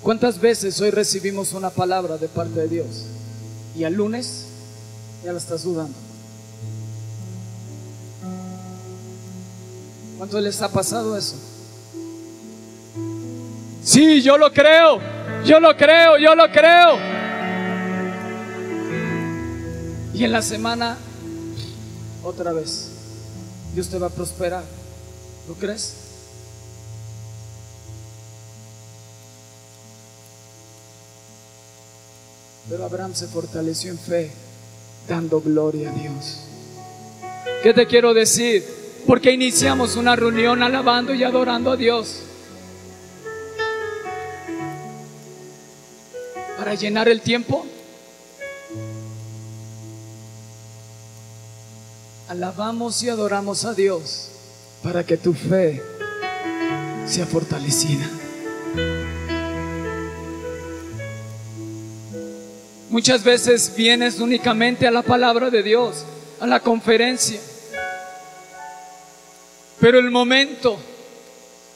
¿Cuántas 0.08 0.40
veces 0.40 0.80
hoy 0.80 0.90
recibimos 0.90 1.52
una 1.52 1.70
palabra 1.70 2.18
de 2.18 2.30
parte 2.30 2.62
de 2.62 2.70
Dios 2.70 3.08
y 3.76 3.84
al 3.84 3.94
lunes 3.94 4.46
ya 5.22 5.34
la 5.34 5.38
estás 5.38 5.64
dudando? 5.64 5.98
¿Cuánto 10.18 10.40
les 10.40 10.62
ha 10.62 10.72
pasado 10.72 11.18
eso? 11.18 11.36
Sí, 13.84 14.22
yo 14.22 14.38
lo 14.38 14.54
creo, 14.54 15.02
yo 15.44 15.60
lo 15.60 15.76
creo, 15.76 16.18
yo 16.18 16.36
lo 16.36 16.50
creo. 16.54 16.98
Y 20.14 20.24
en 20.24 20.32
la 20.32 20.42
semana, 20.42 20.98
otra 22.24 22.54
vez, 22.54 22.92
Dios 23.74 23.90
te 23.90 24.00
va 24.00 24.08
a 24.08 24.12
prosperar. 24.12 24.64
¿Lo 25.50 25.56
crees? 25.56 26.07
Pero 32.70 32.86
Abraham 32.86 33.14
se 33.16 33.28
fortaleció 33.28 33.92
en 33.92 33.98
fe, 33.98 34.32
dando 35.08 35.42
gloria 35.42 35.90
a 35.90 35.94
Dios. 35.94 36.40
¿Qué 37.64 37.74
te 37.74 37.88
quiero 37.88 38.14
decir? 38.14 38.64
Porque 39.06 39.32
iniciamos 39.32 39.96
una 39.96 40.16
reunión 40.16 40.62
alabando 40.62 41.14
y 41.14 41.24
adorando 41.24 41.72
a 41.72 41.78
Dios. 41.78 42.20
Para 46.58 46.76
llenar 46.76 47.08
el 47.08 47.22
tiempo. 47.22 47.66
Alabamos 52.28 53.02
y 53.04 53.10
adoramos 53.10 53.64
a 53.64 53.74
Dios 53.74 54.30
para 54.84 55.06
que 55.06 55.18
tu 55.18 55.34
fe 55.34 55.82
sea 57.06 57.26
fortalecida. 57.26 58.06
Muchas 62.98 63.24
veces 63.24 63.76
vienes 63.78 64.20
únicamente 64.20 64.88
a 64.88 64.90
la 64.90 65.04
palabra 65.04 65.52
de 65.52 65.62
Dios, 65.62 66.04
a 66.40 66.48
la 66.48 66.62
conferencia. 66.62 67.40
Pero 69.80 70.00
el 70.00 70.10
momento 70.10 70.80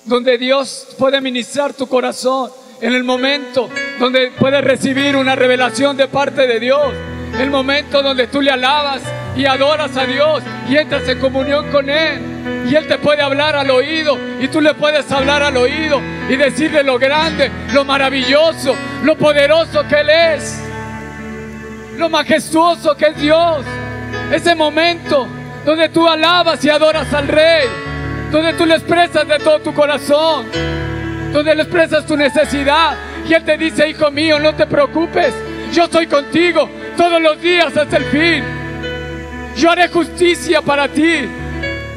donde 0.04 0.40
Dios 0.40 0.88
puede 0.98 1.22
ministrar 1.22 1.74
tu 1.74 1.86
corazón, 1.86 2.50
en 2.82 2.94
el 2.94 3.04
momento 3.04 3.70
donde 4.00 4.32
puedes 4.32 4.64
recibir 4.64 5.16
una 5.16 5.36
revelación 5.36 5.96
de 5.96 6.08
parte 6.08 6.48
de 6.48 6.60
Dios, 6.60 6.92
el 7.40 7.52
momento 7.52 8.02
donde 8.02 8.26
tú 8.26 8.42
le 8.42 8.50
alabas 8.50 9.04
y 9.38 9.46
adoras 9.46 9.96
a 9.98 10.08
Dios 10.08 10.42
y 10.68 10.76
entras 10.76 11.08
en 11.08 11.20
comunión 11.20 11.72
con 11.72 11.88
Él. 11.88 12.20
Y 12.68 12.74
Él 12.74 12.88
te 12.88 12.98
puede 12.98 13.22
hablar 13.22 13.56
al 13.56 13.70
oído 13.70 14.18
y 14.40 14.48
tú 14.48 14.60
le 14.60 14.74
puedes 14.74 15.12
hablar 15.12 15.44
al 15.44 15.56
oído 15.56 16.02
y 16.28 16.36
decirle 16.36 16.82
lo 16.82 16.98
grande, 16.98 17.52
lo 17.76 17.86
maravilloso, 17.86 18.76
lo 19.04 19.16
poderoso 19.16 19.88
que 19.88 20.00
Él 20.00 20.10
es, 20.10 20.71
majestuoso 22.10 22.96
que 22.96 23.08
es 23.08 23.18
Dios. 23.18 23.66
Ese 24.32 24.56
momento 24.56 25.28
donde 25.66 25.90
tú 25.90 26.08
alabas 26.08 26.64
y 26.66 26.70
adoras 26.70 27.14
al 27.14 27.28
Rey, 27.28 27.66
donde 28.32 28.54
tú 28.54 28.66
le 28.66 28.76
expresas 28.76 29.28
de 29.28 29.40
todo 29.40 29.60
tu 29.60 29.74
corazón, 29.74 30.46
donde 31.32 31.56
le 31.56 31.64
expresas 31.64 32.06
tu 32.06 32.16
necesidad 32.16 32.96
y 33.28 33.34
Él 33.34 33.44
te 33.44 33.58
dice, 33.58 33.90
hijo 33.90 34.10
mío, 34.12 34.40
no 34.40 34.56
te 34.56 34.66
preocupes, 34.66 35.34
yo 35.72 35.86
estoy 35.86 36.08
contigo 36.08 36.70
todos 36.98 37.22
los 37.22 37.42
días 37.42 37.76
hasta 37.78 37.98
el 37.98 38.06
fin. 38.06 38.44
Yo 39.56 39.70
haré 39.70 39.88
justicia 39.88 40.62
para 40.62 40.88
ti. 40.88 41.28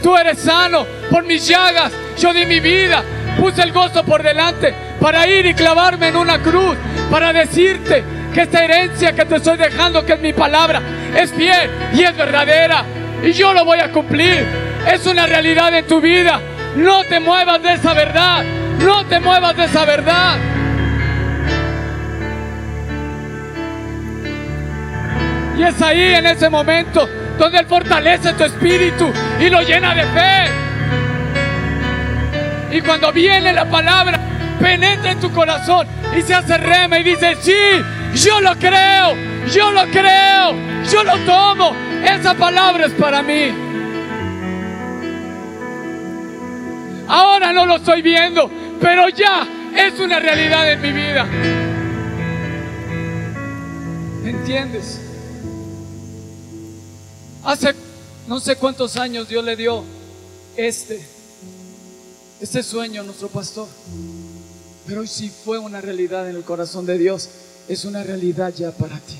Tú 0.02 0.16
eres 0.16 0.38
sano 0.38 0.86
por 1.10 1.24
mis 1.24 1.46
llagas. 1.46 1.92
Yo 2.18 2.32
di 2.32 2.46
mi 2.46 2.60
vida. 2.60 3.02
Puse 3.38 3.62
el 3.62 3.72
gozo 3.72 4.04
por 4.04 4.22
delante 4.22 4.74
para 5.00 5.26
ir 5.26 5.46
y 5.46 5.54
clavarme 5.54 6.08
en 6.08 6.16
una 6.16 6.38
cruz. 6.40 6.76
Para 7.10 7.32
decirte 7.32 8.04
que 8.34 8.42
esta 8.42 8.64
herencia 8.64 9.12
que 9.14 9.24
te 9.24 9.36
estoy 9.36 9.56
dejando, 9.56 10.04
que 10.04 10.14
es 10.14 10.20
mi 10.20 10.32
palabra, 10.32 10.82
es 11.16 11.32
fiel 11.32 11.70
y 11.94 12.02
es 12.02 12.16
verdadera. 12.16 12.84
Y 13.22 13.32
yo 13.32 13.54
lo 13.54 13.64
voy 13.64 13.78
a 13.78 13.92
cumplir. 13.92 14.44
Es 14.92 15.06
una 15.06 15.24
realidad 15.26 15.72
en 15.72 15.86
tu 15.86 16.00
vida. 16.00 16.40
No 16.76 17.04
te 17.04 17.20
muevas 17.20 17.62
de 17.62 17.74
esa 17.74 17.94
verdad. 17.94 18.44
No 18.80 19.06
te 19.06 19.20
muevas 19.20 19.56
de 19.56 19.64
esa 19.64 19.84
verdad. 19.84 20.36
Y 25.56 25.62
es 25.62 25.80
ahí 25.80 26.14
en 26.14 26.26
ese 26.26 26.50
momento 26.50 27.08
donde 27.38 27.58
Él 27.58 27.66
fortalece 27.66 28.32
tu 28.32 28.42
espíritu 28.42 29.12
y 29.40 29.48
lo 29.48 29.62
llena 29.62 29.94
de 29.94 30.02
fe. 30.02 30.50
Y 32.76 32.80
cuando 32.80 33.12
viene 33.12 33.52
la 33.52 33.66
palabra, 33.66 34.18
penetra 34.60 35.12
en 35.12 35.20
tu 35.20 35.30
corazón 35.30 35.86
y 36.16 36.22
se 36.22 36.34
hace 36.34 36.58
rema 36.58 36.98
y 36.98 37.04
dice, 37.04 37.36
sí, 37.40 37.52
yo 38.14 38.40
lo 38.40 38.58
creo, 38.58 39.14
yo 39.52 39.70
lo 39.72 39.82
creo, 39.90 40.54
yo 40.90 41.04
lo 41.04 41.18
tomo. 41.24 41.74
Esa 42.04 42.34
palabra 42.34 42.86
es 42.86 42.92
para 42.92 43.22
mí. 43.22 43.50
Ahora 47.08 47.52
no 47.52 47.66
lo 47.66 47.76
estoy 47.76 48.02
viendo, 48.02 48.50
pero 48.80 49.08
ya 49.08 49.46
es 49.76 49.98
una 50.00 50.20
realidad 50.20 50.72
en 50.72 50.80
mi 50.82 50.92
vida. 50.92 51.26
¿Entiendes? 54.24 55.00
Hace 57.44 57.74
no 58.26 58.40
sé 58.40 58.56
cuántos 58.56 58.96
años 58.96 59.28
Dios 59.28 59.44
le 59.44 59.54
dio 59.54 59.84
este, 60.56 61.04
este 62.40 62.62
sueño 62.62 63.02
a 63.02 63.04
nuestro 63.04 63.28
pastor. 63.28 63.68
Pero 64.86 65.00
hoy 65.00 65.08
sí 65.08 65.30
fue 65.44 65.58
una 65.58 65.80
realidad 65.80 66.28
en 66.28 66.36
el 66.36 66.42
corazón 66.42 66.86
de 66.86 66.98
Dios. 66.98 67.28
Es 67.68 67.84
una 67.84 68.02
realidad 68.02 68.52
ya 68.54 68.70
para 68.72 68.98
ti. 68.98 69.18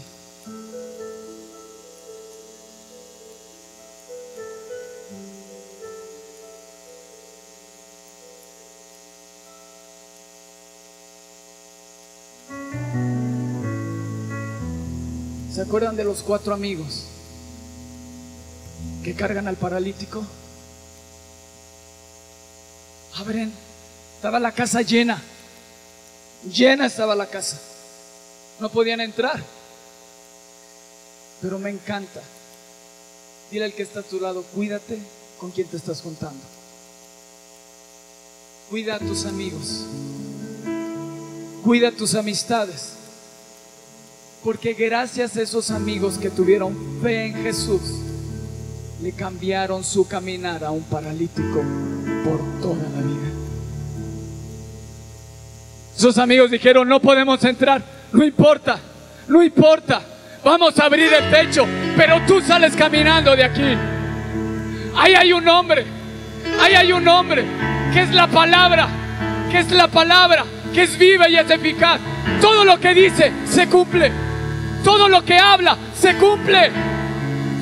¿Se 15.52 15.60
acuerdan 15.60 15.96
de 15.96 16.04
los 16.04 16.22
cuatro 16.22 16.52
amigos? 16.52 17.04
que 19.04 19.14
cargan 19.14 19.46
al 19.46 19.56
paralítico. 19.56 20.24
Abren, 23.16 23.52
estaba 24.16 24.40
la 24.40 24.50
casa 24.50 24.80
llena, 24.80 25.22
llena 26.50 26.86
estaba 26.86 27.14
la 27.14 27.26
casa. 27.26 27.60
No 28.60 28.68
podían 28.68 29.00
entrar. 29.00 29.42
Pero 31.40 31.58
me 31.58 31.70
encanta. 31.70 32.20
Dile 33.50 33.66
al 33.66 33.72
que 33.72 33.82
está 33.82 34.00
a 34.00 34.02
tu 34.02 34.20
lado, 34.20 34.42
cuídate 34.54 34.98
con 35.38 35.50
quien 35.50 35.66
te 35.66 35.76
estás 35.76 36.00
juntando. 36.00 36.42
Cuida 38.70 38.96
a 38.96 38.98
tus 38.98 39.26
amigos. 39.26 39.84
Cuida 41.62 41.88
a 41.88 41.92
tus 41.92 42.14
amistades. 42.14 42.94
Porque 44.42 44.74
gracias 44.74 45.36
a 45.36 45.42
esos 45.42 45.70
amigos 45.70 46.18
que 46.18 46.30
tuvieron 46.30 47.00
fe 47.02 47.26
en 47.26 47.42
Jesús, 47.42 47.80
le 49.02 49.12
cambiaron 49.12 49.84
su 49.84 50.06
caminar 50.06 50.64
a 50.64 50.70
un 50.70 50.82
paralítico 50.82 51.62
por 52.24 52.60
toda 52.60 52.82
la 52.82 53.00
vida. 53.00 53.30
Sus 55.96 56.18
amigos 56.18 56.50
dijeron, 56.50 56.88
no 56.88 57.00
podemos 57.00 57.42
entrar, 57.44 57.84
no 58.14 58.24
importa, 58.24 58.78
no 59.28 59.42
importa, 59.42 60.00
vamos 60.42 60.78
a 60.78 60.86
abrir 60.86 61.12
el 61.12 61.30
techo, 61.30 61.66
pero 61.96 62.22
tú 62.26 62.40
sales 62.40 62.74
caminando 62.74 63.36
de 63.36 63.44
aquí. 63.44 63.76
Ahí 64.96 65.14
hay 65.14 65.32
un 65.32 65.46
hombre, 65.46 65.84
ahí 66.60 66.74
hay 66.74 66.92
un 66.92 67.06
hombre, 67.06 67.44
que 67.92 68.00
es 68.00 68.10
la 68.14 68.26
palabra, 68.26 68.88
que 69.50 69.58
es 69.58 69.70
la 69.70 69.88
palabra, 69.88 70.44
que 70.72 70.84
es 70.84 70.96
viva 70.96 71.28
y 71.28 71.36
es 71.36 71.50
eficaz. 71.50 72.00
Todo 72.40 72.64
lo 72.64 72.80
que 72.80 72.94
dice 72.94 73.32
se 73.44 73.68
cumple, 73.68 74.10
todo 74.82 75.08
lo 75.08 75.22
que 75.22 75.36
habla 75.38 75.76
se 75.94 76.16
cumple. 76.16 76.70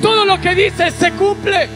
Todo 0.03 0.25
lo 0.25 0.39
que 0.41 0.53
dice 0.53 0.91
se 0.91 1.13
cumple. 1.13 1.69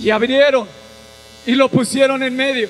Y 0.00 0.08
abrieron 0.08 0.66
y 1.44 1.54
lo 1.54 1.68
pusieron 1.68 2.22
en 2.22 2.34
medio. 2.34 2.68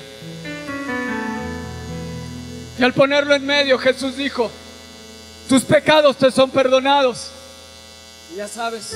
Y 2.79 2.83
al 2.83 2.93
ponerlo 2.93 3.35
en 3.35 3.45
medio, 3.47 3.79
Jesús 3.79 4.17
dijo, 4.17 4.51
tus 5.49 5.63
pecados 5.63 6.17
te 6.17 6.31
son 6.31 6.51
perdonados. 6.51 7.29
Ya 8.37 8.49
sabes, 8.49 8.95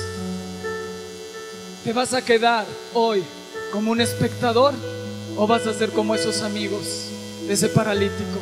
¿te 1.83 1.93
vas 1.93 2.13
a 2.13 2.21
quedar 2.21 2.65
hoy 2.93 3.23
como 3.71 3.91
un 3.91 4.01
espectador 4.01 4.73
o 5.35 5.47
vas 5.47 5.65
a 5.65 5.73
ser 5.73 5.89
como 5.91 6.13
esos 6.13 6.41
amigos 6.43 7.07
de 7.47 7.53
ese 7.53 7.69
paralítico? 7.69 8.39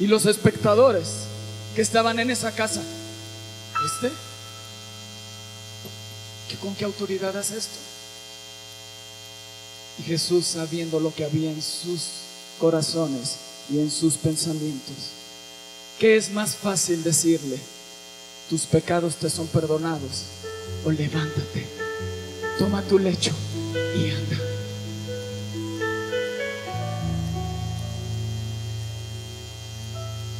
Y 0.00 0.06
los 0.06 0.24
espectadores 0.26 1.24
que 1.74 1.82
estaban 1.82 2.18
en 2.18 2.30
esa 2.30 2.52
casa. 2.52 2.80
¿Que 6.48 6.56
¿Con 6.56 6.74
qué 6.74 6.84
autoridad 6.84 7.36
hace 7.36 7.58
esto? 7.58 7.93
Y 9.98 10.02
Jesús, 10.02 10.46
sabiendo 10.46 10.98
lo 11.00 11.14
que 11.14 11.24
había 11.24 11.50
en 11.50 11.62
sus 11.62 12.00
corazones 12.58 13.36
y 13.72 13.78
en 13.78 13.90
sus 13.90 14.14
pensamientos, 14.14 14.94
¿qué 15.98 16.16
es 16.16 16.30
más 16.30 16.56
fácil 16.56 17.02
decirle? 17.02 17.58
Tus 18.50 18.62
pecados 18.62 19.16
te 19.16 19.30
son 19.30 19.46
perdonados. 19.46 20.24
O 20.84 20.90
levántate, 20.90 21.66
toma 22.58 22.82
tu 22.82 22.98
lecho 22.98 23.32
y 23.96 24.10
anda. 24.10 24.36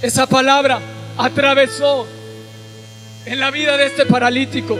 Esa 0.02 0.26
palabra 0.26 0.80
atravesó 1.16 2.06
en 3.24 3.40
la 3.40 3.50
vida 3.50 3.76
de 3.76 3.86
este 3.86 4.04
paralítico. 4.04 4.76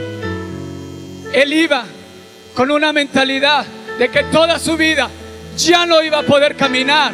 Él 1.33 1.53
iba 1.53 1.85
con 2.53 2.69
una 2.69 2.93
mentalidad 2.93 3.65
de 3.97 4.09
que 4.09 4.23
toda 4.25 4.59
su 4.59 4.77
vida 4.77 5.09
ya 5.57 5.85
no 5.85 6.01
iba 6.03 6.19
a 6.19 6.23
poder 6.23 6.55
caminar. 6.55 7.11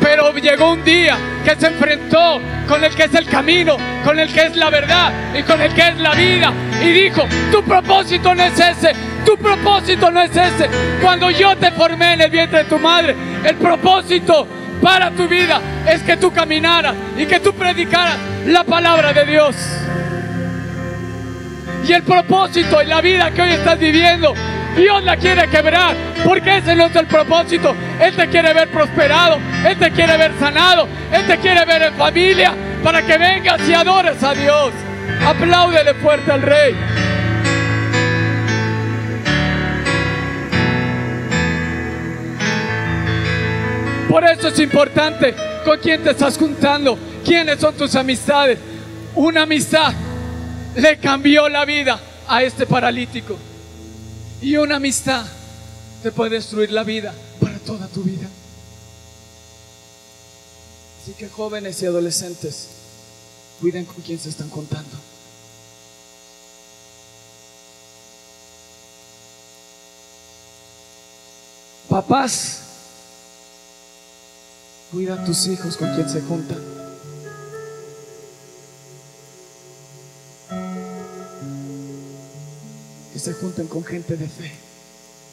Pero 0.00 0.32
llegó 0.32 0.72
un 0.72 0.82
día 0.82 1.16
que 1.44 1.54
se 1.56 1.66
enfrentó 1.66 2.40
con 2.66 2.82
el 2.82 2.94
que 2.94 3.04
es 3.04 3.14
el 3.14 3.26
camino, 3.26 3.76
con 4.04 4.18
el 4.18 4.32
que 4.32 4.46
es 4.46 4.56
la 4.56 4.70
verdad 4.70 5.12
y 5.38 5.42
con 5.42 5.60
el 5.60 5.74
que 5.74 5.88
es 5.88 5.96
la 5.98 6.14
vida. 6.14 6.52
Y 6.82 6.90
dijo, 6.90 7.26
tu 7.52 7.62
propósito 7.62 8.34
no 8.34 8.42
es 8.42 8.58
ese, 8.58 8.92
tu 9.26 9.36
propósito 9.36 10.10
no 10.10 10.22
es 10.22 10.34
ese. 10.34 10.70
Cuando 11.02 11.30
yo 11.30 11.56
te 11.56 11.70
formé 11.72 12.14
en 12.14 12.22
el 12.22 12.30
vientre 12.30 12.60
de 12.60 12.64
tu 12.64 12.78
madre, 12.78 13.14
el 13.44 13.56
propósito 13.56 14.46
para 14.80 15.10
tu 15.10 15.28
vida 15.28 15.60
es 15.86 16.02
que 16.02 16.16
tú 16.16 16.32
caminaras 16.32 16.94
y 17.18 17.26
que 17.26 17.40
tú 17.40 17.52
predicaras 17.52 18.16
la 18.46 18.64
palabra 18.64 19.12
de 19.12 19.26
Dios. 19.26 19.56
Y 21.86 21.92
el 21.92 22.02
propósito 22.02 22.82
y 22.82 22.86
la 22.86 23.00
vida 23.00 23.30
que 23.32 23.42
hoy 23.42 23.50
estás 23.50 23.78
viviendo, 23.78 24.34
Dios 24.76 25.02
la 25.04 25.16
quiere 25.16 25.48
quebrar, 25.48 25.94
porque 26.24 26.58
ese 26.58 26.74
no 26.74 26.86
es 26.86 26.96
el 26.96 27.06
propósito. 27.06 27.74
Él 28.00 28.14
te 28.14 28.28
quiere 28.28 28.52
ver 28.52 28.68
prosperado, 28.68 29.38
Él 29.66 29.76
te 29.78 29.90
quiere 29.90 30.16
ver 30.16 30.32
sanado, 30.38 30.88
Él 31.12 31.26
te 31.26 31.38
quiere 31.38 31.64
ver 31.64 31.82
en 31.82 31.94
familia, 31.94 32.54
para 32.82 33.02
que 33.02 33.18
vengas 33.18 33.60
y 33.68 33.74
adores 33.74 34.22
a 34.22 34.34
Dios. 34.34 34.72
Apláudele 35.26 35.94
fuerte 35.94 36.30
al 36.32 36.42
Rey. 36.42 36.74
Por 44.08 44.24
eso 44.24 44.48
es 44.48 44.58
importante 44.58 45.34
con 45.64 45.78
quién 45.78 46.02
te 46.02 46.10
estás 46.10 46.36
juntando, 46.36 46.98
quiénes 47.24 47.60
son 47.60 47.76
tus 47.76 47.94
amistades. 47.94 48.58
Una 49.14 49.42
amistad 49.42 49.92
le 50.74 50.96
cambió 50.98 51.48
la 51.48 51.64
vida 51.64 52.00
a 52.26 52.42
este 52.42 52.66
paralítico. 52.66 53.49
Y 54.42 54.56
una 54.56 54.76
amistad 54.76 55.26
te 56.02 56.12
puede 56.12 56.36
destruir 56.36 56.72
la 56.72 56.82
vida 56.82 57.12
para 57.40 57.58
toda 57.58 57.86
tu 57.88 58.02
vida. 58.02 58.28
Así 61.02 61.12
que 61.12 61.28
jóvenes 61.28 61.82
y 61.82 61.86
adolescentes, 61.86 62.68
cuiden 63.60 63.84
con 63.84 64.02
quién 64.02 64.18
se 64.18 64.30
están 64.30 64.48
contando. 64.48 64.96
Papás, 71.88 72.60
cuida 74.92 75.14
a 75.14 75.24
tus 75.24 75.46
hijos 75.48 75.76
con 75.76 75.92
quién 75.94 76.08
se 76.08 76.22
juntan. 76.22 76.69
Se 83.20 83.34
junten 83.34 83.66
con 83.66 83.84
gente 83.84 84.16
de 84.16 84.26
fe 84.26 84.50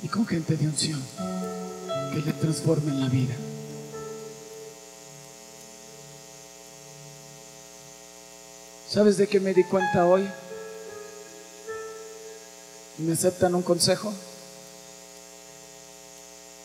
y 0.04 0.08
con 0.08 0.28
gente 0.28 0.58
de 0.58 0.66
unción 0.66 1.02
que 2.14 2.20
le 2.20 2.34
transformen 2.34 3.00
la 3.00 3.08
vida. 3.08 3.34
¿Sabes 8.90 9.18
de 9.18 9.28
qué 9.28 9.40
me 9.40 9.54
di 9.54 9.64
cuenta 9.64 10.06
hoy? 10.06 10.28
¿Me 12.98 13.14
aceptan 13.14 13.56
un 13.56 13.62
consejo? 13.62 14.14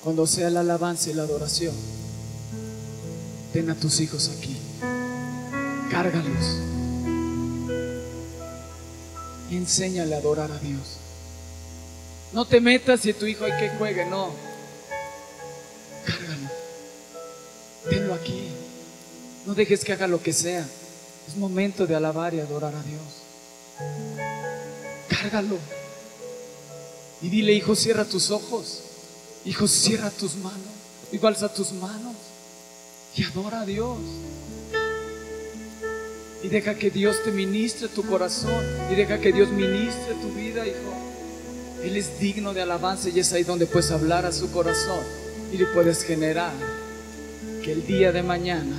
Cuando 0.02 0.26
sea 0.26 0.50
la 0.50 0.60
alabanza 0.60 1.10
y 1.10 1.14
la 1.14 1.22
adoración, 1.22 1.74
ten 3.52 3.70
a 3.70 3.76
tus 3.76 4.00
hijos 4.00 4.28
aquí, 4.28 4.56
cárgalos 5.90 6.72
enséñale 9.56 10.14
a 10.14 10.18
adorar 10.18 10.50
a 10.50 10.58
Dios. 10.58 11.01
No 12.32 12.46
te 12.46 12.60
metas 12.60 13.00
si 13.00 13.12
tu 13.12 13.26
hijo 13.26 13.44
hay 13.44 13.52
que 13.58 13.68
juegue, 13.76 14.06
no. 14.06 14.30
Cárgalo. 16.06 16.48
Tenlo 17.88 18.14
aquí. 18.14 18.48
No 19.44 19.54
dejes 19.54 19.84
que 19.84 19.92
haga 19.92 20.06
lo 20.06 20.22
que 20.22 20.32
sea. 20.32 20.66
Es 21.28 21.36
momento 21.36 21.86
de 21.86 21.94
alabar 21.94 22.32
y 22.32 22.40
adorar 22.40 22.74
a 22.74 22.82
Dios. 22.82 23.02
Cárgalo. 25.08 25.58
Y 27.20 27.28
dile, 27.28 27.52
hijo, 27.52 27.76
cierra 27.76 28.04
tus 28.04 28.30
ojos. 28.30 28.82
Hijo, 29.44 29.68
cierra 29.68 30.10
tus 30.10 30.34
manos. 30.36 30.58
Y 31.12 31.24
alza 31.24 31.52
tus 31.52 31.72
manos. 31.72 32.16
Y 33.14 33.24
adora 33.24 33.60
a 33.60 33.66
Dios. 33.66 33.98
Y 36.42 36.48
deja 36.48 36.74
que 36.74 36.90
Dios 36.90 37.22
te 37.24 37.30
ministre 37.30 37.88
tu 37.88 38.02
corazón. 38.04 38.64
Y 38.90 38.94
deja 38.94 39.20
que 39.20 39.32
Dios 39.32 39.50
ministre 39.50 40.14
tu 40.22 40.32
vida, 40.32 40.66
hijo. 40.66 41.11
Él 41.84 41.96
es 41.96 42.20
digno 42.20 42.54
de 42.54 42.62
alabanza 42.62 43.08
y 43.08 43.18
es 43.18 43.32
ahí 43.32 43.42
donde 43.42 43.66
puedes 43.66 43.90
hablar 43.90 44.24
a 44.24 44.32
su 44.32 44.50
corazón 44.52 45.00
y 45.52 45.58
le 45.58 45.66
puedes 45.66 46.04
generar 46.04 46.52
que 47.62 47.72
el 47.72 47.86
día 47.86 48.12
de 48.12 48.22
mañana 48.22 48.76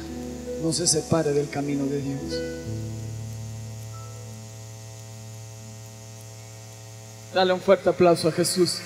no 0.64 0.72
se 0.72 0.88
separe 0.88 1.34
del 1.34 1.50
camino 1.50 1.86
de 1.86 2.02
Dios. 2.02 2.22
Dale 7.34 7.52
un 7.52 7.62
fuerte 7.62 7.90
aplauso 7.90 8.28
a 8.30 8.32
Jesús. 8.32 8.80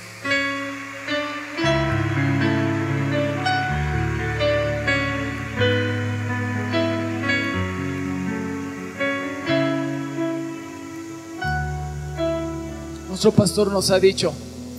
Nuestro 13.18 13.32
pastor 13.32 13.72
nos 13.72 13.90
ha 13.90 14.00
dicho, 14.00 14.32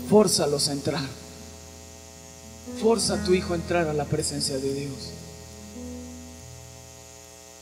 fórzalos 0.09 0.69
a 0.69 0.73
entrar. 0.73 1.03
Forza 2.81 3.15
a 3.15 3.25
tu 3.25 3.35
hijo 3.35 3.53
a 3.53 3.57
entrar 3.57 3.89
a 3.89 3.93
la 3.93 4.05
presencia 4.05 4.57
de 4.59 4.75
Dios. 4.75 5.11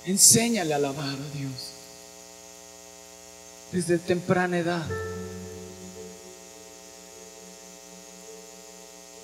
Enséñale 0.04 0.74
a 0.74 0.76
alabar 0.76 1.08
a 1.08 1.38
Dios. 1.38 1.70
Desde 3.72 3.96
temprana 3.96 4.58
edad. 4.58 4.86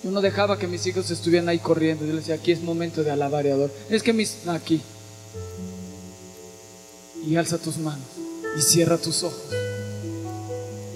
Yo 0.03 0.09
no 0.09 0.21
dejaba 0.21 0.57
que 0.57 0.65
mis 0.65 0.87
hijos 0.87 1.11
estuvieran 1.11 1.49
ahí 1.49 1.59
corriendo. 1.59 2.03
Yo 2.03 2.13
les 2.13 2.23
decía, 2.25 2.41
aquí 2.41 2.51
es 2.51 2.61
momento 2.61 3.03
de 3.03 3.11
alabar 3.11 3.45
y 3.45 3.49
adorar. 3.49 3.75
Es 3.91 4.01
que 4.01 4.11
mis... 4.11 4.47
Aquí. 4.47 4.81
Y 7.27 7.35
alza 7.35 7.59
tus 7.59 7.77
manos. 7.77 8.07
Y 8.57 8.61
cierra 8.63 8.97
tus 8.97 9.21
ojos. 9.21 9.62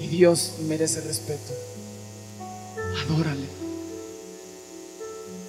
Dios 0.08 0.54
merece 0.68 1.02
respeto. 1.02 1.54
Adórale. 3.06 3.48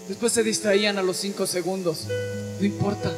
Después 0.09 0.33
se 0.33 0.43
distraían 0.43 0.99
a 0.99 1.03
los 1.03 1.17
cinco 1.19 1.47
segundos. 1.47 2.07
No 2.59 2.67
importa. 2.67 3.13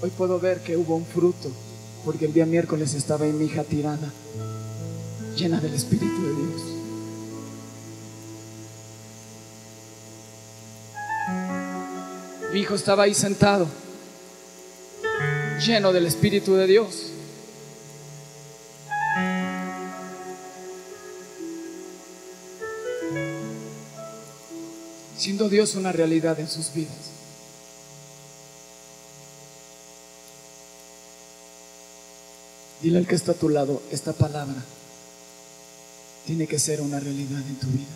Hoy 0.00 0.10
puedo 0.10 0.38
ver 0.38 0.60
que 0.60 0.76
hubo 0.76 0.96
un 0.96 1.06
fruto, 1.06 1.50
porque 2.04 2.26
el 2.26 2.32
día 2.34 2.46
miércoles 2.46 2.94
estaba 2.94 3.24
mi 3.24 3.46
hija 3.46 3.64
tirada, 3.64 4.12
llena 5.34 5.60
del 5.60 5.74
Espíritu 5.74 6.22
de 6.22 6.34
Dios. 6.34 6.62
Mi 12.52 12.60
hijo 12.60 12.74
estaba 12.74 13.04
ahí 13.04 13.14
sentado, 13.14 13.66
lleno 15.66 15.92
del 15.92 16.06
Espíritu 16.06 16.54
de 16.54 16.66
Dios. 16.66 17.13
Siendo 25.24 25.48
Dios 25.48 25.74
una 25.74 25.90
realidad 25.90 26.38
en 26.38 26.46
sus 26.46 26.74
vidas. 26.74 26.92
Dile 32.82 32.98
al 32.98 33.06
que 33.06 33.14
está 33.14 33.32
a 33.32 33.34
tu 33.34 33.48
lado, 33.48 33.80
esta 33.90 34.12
palabra 34.12 34.62
tiene 36.26 36.46
que 36.46 36.58
ser 36.58 36.82
una 36.82 37.00
realidad 37.00 37.40
en 37.40 37.56
tu 37.56 37.68
vida. 37.68 37.86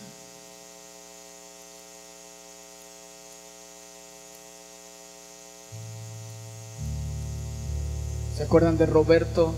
¿Se 8.38 8.44
acuerdan 8.44 8.78
de 8.78 8.86
Roberto, 8.86 9.52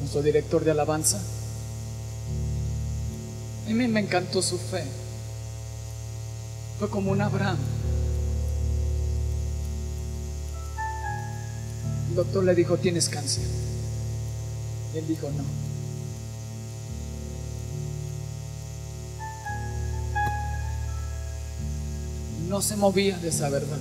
nuestro 0.00 0.20
director 0.20 0.64
de 0.64 0.72
alabanza? 0.72 1.20
A 3.66 3.70
mí 3.70 3.86
me 3.86 4.00
encantó 4.00 4.42
su 4.42 4.58
fe. 4.58 5.03
Fue 6.78 6.90
como 6.90 7.12
un 7.12 7.20
Abraham. 7.20 7.56
El 12.10 12.16
doctor 12.16 12.44
le 12.44 12.54
dijo, 12.54 12.76
tienes 12.76 13.08
cáncer. 13.08 13.44
Y 14.94 14.98
él 14.98 15.06
dijo, 15.06 15.28
no. 15.30 15.44
No 22.48 22.62
se 22.62 22.76
movía 22.76 23.18
de 23.18 23.28
esa 23.28 23.48
verdad. 23.48 23.78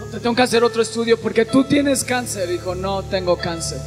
No 0.00 0.06
te 0.06 0.18
tengo 0.18 0.34
que 0.34 0.42
hacer 0.42 0.64
otro 0.64 0.82
estudio 0.82 1.20
porque 1.20 1.44
tú 1.44 1.64
tienes 1.64 2.02
cáncer. 2.02 2.48
Dijo, 2.48 2.74
no 2.74 3.04
tengo 3.04 3.36
cáncer. 3.36 3.80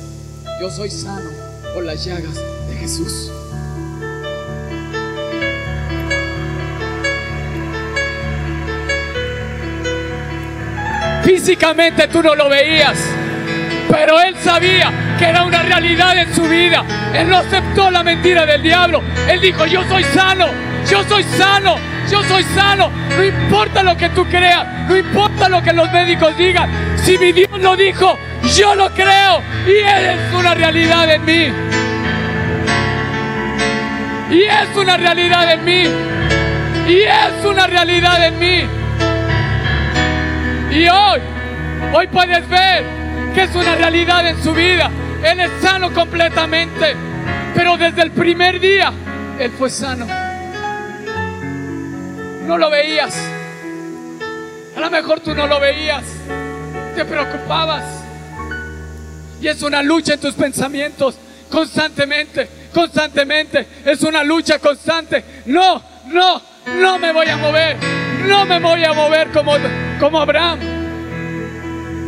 Yo 0.62 0.72
soy 0.72 0.90
sano 0.90 1.30
por 1.74 1.84
las 1.84 2.06
llagas 2.06 2.36
de 2.36 2.76
Jesús. 2.80 3.30
Físicamente 11.28 12.08
tú 12.08 12.24
no 12.24 12.36
lo 12.36 12.48
veías, 12.48 12.98
pero 13.92 14.18
él 14.22 14.34
sabía 14.42 14.90
que 15.20 15.26
era 15.26 15.44
una 15.44 15.62
realidad 15.62 16.18
en 16.18 16.34
su 16.34 16.44
vida. 16.44 16.86
Él 17.14 17.30
no 17.30 17.40
aceptó 17.40 17.92
la 17.92 18.02
mentira 18.02 18.46
del 18.46 18.64
diablo. 18.64 19.04
Él 19.28 19.42
dijo, 19.42 19.66
yo 19.66 19.84
soy 19.90 20.06
sano, 20.06 20.48
yo 20.90 21.04
soy 21.04 21.24
sano, 21.24 21.76
yo 22.10 22.24
soy 22.24 22.46
sano. 22.56 22.90
No 23.18 23.26
importa 23.26 23.84
lo 23.84 23.98
que 23.98 24.08
tú 24.12 24.24
creas, 24.30 24.88
no 24.88 24.96
importa 24.96 25.50
lo 25.50 25.62
que 25.62 25.74
los 25.74 25.92
médicos 25.92 26.38
digan. 26.38 26.70
Si 27.04 27.18
mi 27.18 27.34
Dios 27.34 27.60
lo 27.60 27.76
dijo, 27.76 28.18
yo 28.56 28.74
lo 28.76 28.90
creo 28.92 29.42
y 29.68 29.80
Él 29.80 30.06
es 30.06 30.34
una 30.34 30.56
realidad 30.56 31.14
en 31.14 31.26
mí. 31.26 31.52
Y 34.32 34.44
es 34.44 34.78
una 34.78 34.96
realidad 34.96 35.52
en 35.52 35.66
mí. 35.66 35.84
Y 36.88 37.02
es 37.02 37.46
una 37.46 37.68
realidad 37.68 38.28
en 38.28 38.40
mí. 38.40 38.77
Y 40.78 40.88
hoy, 40.90 41.20
hoy 41.92 42.06
puedes 42.06 42.48
ver 42.48 42.84
que 43.34 43.42
es 43.42 43.56
una 43.56 43.76
realidad 43.76 44.28
en 44.28 44.44
su 44.44 44.54
vida. 44.54 44.92
Él 45.24 45.40
es 45.40 45.50
sano 45.60 45.92
completamente. 45.92 46.96
Pero 47.56 47.78
desde 47.78 48.04
el 48.04 48.12
primer 48.12 48.60
día, 48.60 48.94
Él 49.40 49.52
fue 49.58 49.72
sano. 49.72 50.06
No 52.46 52.60
lo 52.60 52.70
veías. 52.70 53.18
A 54.76 54.80
lo 54.80 54.92
mejor 54.92 55.20
tú 55.22 55.34
no 55.34 55.48
lo 55.48 55.60
veías. 55.60 56.04
Te 56.96 57.06
preocupabas. 57.06 57.84
Y 59.42 59.48
es 59.48 59.64
una 59.64 59.82
lucha 59.82 60.14
en 60.14 60.20
tus 60.20 60.36
pensamientos 60.36 61.18
constantemente, 61.50 62.48
constantemente. 62.72 63.66
Es 63.84 64.04
una 64.04 64.24
lucha 64.24 64.60
constante. 64.60 65.26
No, 65.48 65.82
no, 66.06 66.40
no 66.80 67.00
me 67.00 67.12
voy 67.14 67.30
a 67.30 67.38
mover. 67.38 67.78
No 68.28 68.46
me 68.46 68.60
voy 68.60 68.84
a 68.84 68.94
mover 68.94 69.32
como, 69.32 69.58
como 70.00 70.20
Abraham, 70.20 70.60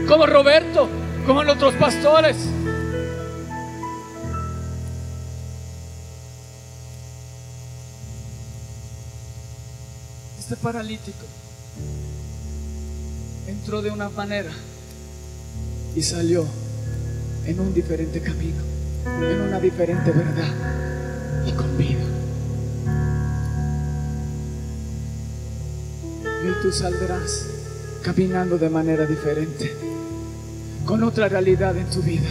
como 0.08 0.26
Roberto, 0.26 0.88
como 1.26 1.44
los 1.44 1.56
otros 1.56 1.74
pastores. 1.76 2.38
Este 10.40 10.56
paralítico 10.56 11.26
entró 13.48 13.82
de 13.82 13.92
una 13.92 14.10
manera 14.10 14.52
y 15.96 16.02
salió 16.04 16.46
en 17.46 17.60
un 17.60 17.74
diferente 17.74 18.22
camino, 18.22 18.62
en 19.06 19.42
una 19.42 19.60
diferente 19.60 20.12
verdad 20.12 20.54
y 21.46 21.52
con 21.54 21.78
vida. 21.78 22.04
Y 26.42 26.62
tú 26.62 26.72
saldrás 26.72 27.59
caminando 28.04 28.58
de 28.58 28.70
manera 28.70 29.06
diferente, 29.06 29.74
con 30.86 31.04
otra 31.04 31.28
realidad 31.30 31.76
en 31.78 31.90
tu 31.90 32.02
vida, 32.02 32.30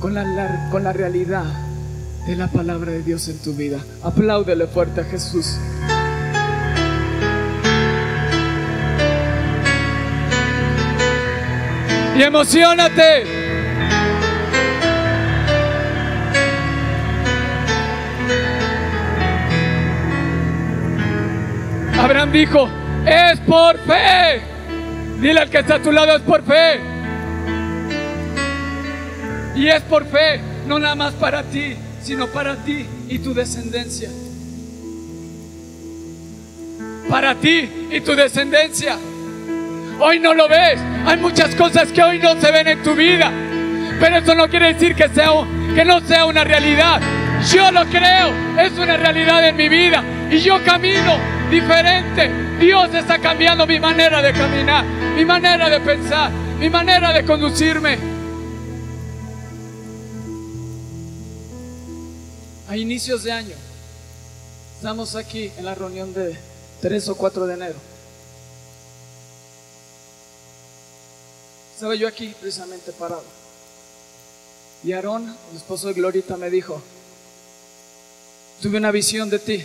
con 0.00 0.14
la, 0.14 0.24
la- 0.24 0.68
con 0.70 0.84
la 0.84 0.92
realidad 0.92 1.44
de 2.26 2.36
la 2.36 2.48
palabra 2.48 2.92
de 2.92 3.02
Dios 3.02 3.28
en 3.28 3.38
tu 3.38 3.54
vida. 3.54 3.78
Apláudele 4.02 4.66
fuerte 4.66 5.00
a 5.00 5.04
Jesús. 5.04 5.56
Y 12.16 12.22
emocionate. 12.22 13.24
Abraham 21.98 22.32
dijo, 22.32 22.68
es 23.06 23.40
por 23.40 23.76
fe. 23.78 24.47
Dile 25.20 25.40
al 25.40 25.50
que 25.50 25.58
está 25.58 25.76
a 25.76 25.82
tu 25.82 25.90
lado, 25.90 26.14
es 26.14 26.22
por 26.22 26.44
fe. 26.44 26.80
Y 29.56 29.66
es 29.66 29.82
por 29.82 30.06
fe, 30.06 30.40
no 30.68 30.78
nada 30.78 30.94
más 30.94 31.14
para 31.14 31.42
ti, 31.42 31.74
sino 32.00 32.28
para 32.28 32.54
ti 32.56 32.86
y 33.08 33.18
tu 33.18 33.34
descendencia. 33.34 34.08
Para 37.10 37.34
ti 37.34 37.68
y 37.90 38.00
tu 38.00 38.14
descendencia. 38.14 38.96
Hoy 39.98 40.20
no 40.20 40.34
lo 40.34 40.48
ves. 40.48 40.78
Hay 41.04 41.16
muchas 41.16 41.54
cosas 41.56 41.90
que 41.90 42.00
hoy 42.00 42.20
no 42.20 42.40
se 42.40 42.52
ven 42.52 42.68
en 42.68 42.82
tu 42.84 42.94
vida. 42.94 43.32
Pero 43.98 44.18
eso 44.18 44.34
no 44.36 44.48
quiere 44.48 44.74
decir 44.74 44.94
que, 44.94 45.08
sea, 45.08 45.30
que 45.74 45.84
no 45.84 46.00
sea 46.00 46.26
una 46.26 46.44
realidad. 46.44 47.00
Yo 47.52 47.72
lo 47.72 47.84
creo. 47.86 48.32
Es 48.56 48.78
una 48.78 48.96
realidad 48.96 49.48
en 49.48 49.56
mi 49.56 49.68
vida. 49.68 50.04
Y 50.30 50.38
yo 50.38 50.62
camino 50.64 51.18
diferente. 51.50 52.47
Dios 52.58 52.92
está 52.92 53.20
cambiando 53.20 53.66
mi 53.66 53.78
manera 53.78 54.20
de 54.20 54.32
caminar, 54.32 54.84
mi 54.84 55.24
manera 55.24 55.70
de 55.70 55.80
pensar, 55.80 56.30
mi 56.58 56.68
manera 56.68 57.12
de 57.12 57.24
conducirme. 57.24 57.98
A 62.68 62.76
inicios 62.76 63.22
de 63.22 63.32
año, 63.32 63.54
estamos 64.76 65.14
aquí 65.14 65.52
en 65.56 65.64
la 65.64 65.74
reunión 65.74 66.12
de 66.12 66.36
3 66.82 67.08
o 67.10 67.16
4 67.16 67.46
de 67.46 67.54
enero. 67.54 67.76
Estaba 71.74 71.94
yo 71.94 72.08
aquí 72.08 72.34
precisamente 72.40 72.90
parado. 72.90 73.24
Y 74.82 74.92
Aarón, 74.92 75.36
el 75.52 75.56
esposo 75.56 75.86
de 75.86 75.94
Glorita, 75.94 76.36
me 76.36 76.50
dijo, 76.50 76.82
tuve 78.60 78.78
una 78.78 78.90
visión 78.90 79.30
de 79.30 79.38
ti. 79.38 79.64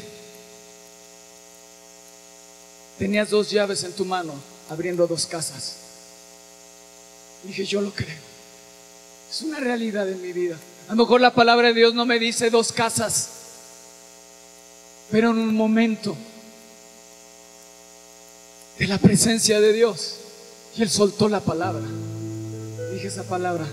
Tenías 2.98 3.30
dos 3.30 3.50
llaves 3.50 3.84
en 3.84 3.94
tu 3.94 4.06
mano, 4.06 4.34
abriendo 4.70 5.08
dos 5.08 5.26
casas. 5.26 5.78
Dije, 7.44 7.66
yo 7.66 7.82
lo 7.82 7.92
creo. 7.92 8.34
Es 9.30 9.42
una 9.42 9.60
realidad 9.60 10.08
en 10.10 10.22
mi 10.22 10.32
vida. 10.32 10.58
A 10.88 10.92
lo 10.96 11.04
mejor 11.04 11.22
la 11.22 11.34
palabra 11.34 11.70
de 11.70 11.74
Dios 11.74 11.94
no 11.94 12.06
me 12.06 12.20
dice 12.20 12.50
dos 12.50 12.72
casas, 12.72 13.30
pero 15.12 15.32
en 15.32 15.38
un 15.38 15.56
momento 15.56 16.16
de 18.78 18.88
la 18.88 18.98
presencia 18.98 19.60
de 19.60 19.74
Dios, 19.74 20.16
y 20.76 20.82
Él 20.82 20.90
soltó 20.90 21.30
la 21.30 21.40
palabra. 21.40 21.86
Dije 22.94 23.08
esa 23.08 23.24
palabra. 23.24 23.66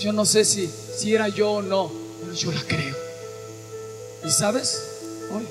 Yo 0.00 0.12
no 0.12 0.24
sé 0.24 0.44
si, 0.44 0.70
si 0.96 1.14
era 1.14 1.28
yo 1.28 1.52
o 1.52 1.62
no, 1.62 1.90
pero 2.20 2.32
yo 2.32 2.52
la 2.52 2.62
creo. 2.62 2.96
Y 4.24 4.30
sabes, 4.30 4.82
hoy 5.32 5.46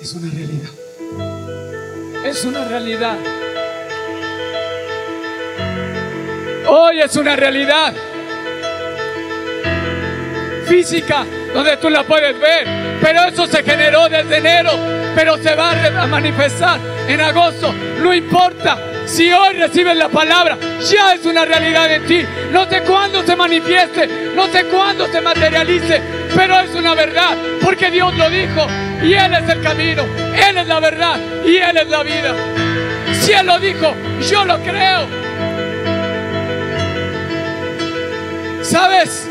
es 0.00 0.12
una 0.12 0.30
realidad. 0.30 1.33
Es 2.24 2.42
una 2.46 2.64
realidad. 2.64 3.16
Hoy 6.66 7.00
es 7.00 7.14
una 7.16 7.36
realidad 7.36 7.92
física 10.66 11.26
donde 11.52 11.76
tú 11.76 11.90
la 11.90 12.02
puedes 12.04 12.40
ver. 12.40 12.66
Pero 13.02 13.24
eso 13.24 13.46
se 13.46 13.62
generó 13.62 14.08
desde 14.08 14.38
enero, 14.38 14.70
pero 15.14 15.36
se 15.36 15.54
va 15.54 15.72
a 16.02 16.06
manifestar 16.06 16.80
en 17.06 17.20
agosto. 17.20 17.74
No 18.02 18.14
importa. 18.14 18.78
Si 19.04 19.30
hoy 19.30 19.56
recibes 19.56 19.94
la 19.94 20.08
palabra, 20.08 20.56
ya 20.80 21.12
es 21.12 21.26
una 21.26 21.44
realidad 21.44 21.92
en 21.92 22.06
ti. 22.06 22.24
No 22.50 22.64
sé 22.64 22.80
cuándo 22.84 23.22
se 23.22 23.36
manifieste, 23.36 24.32
no 24.34 24.46
sé 24.46 24.64
cuándo 24.64 25.06
se 25.08 25.20
materialice, 25.20 26.00
pero 26.34 26.58
es 26.60 26.74
una 26.74 26.94
verdad, 26.94 27.36
porque 27.62 27.90
Dios 27.90 28.16
lo 28.16 28.30
dijo. 28.30 28.66
y 29.02 29.12
Él 29.12 29.34
es 29.34 29.48
el 29.50 29.60
camino, 29.60 30.04
Él 30.36 30.58
es 30.58 30.66
la 30.66 30.80
verdad 30.80 31.18
y 31.44 31.56
Él 31.56 31.76
es 31.76 31.88
la 31.88 32.02
vida. 32.02 32.34
Si 33.20 33.32
Él 33.32 33.46
lo 33.46 33.58
dijo, 33.58 33.94
yo 34.28 34.44
lo 34.44 34.58
creo. 34.60 35.06
¿Sabes? 38.62 39.28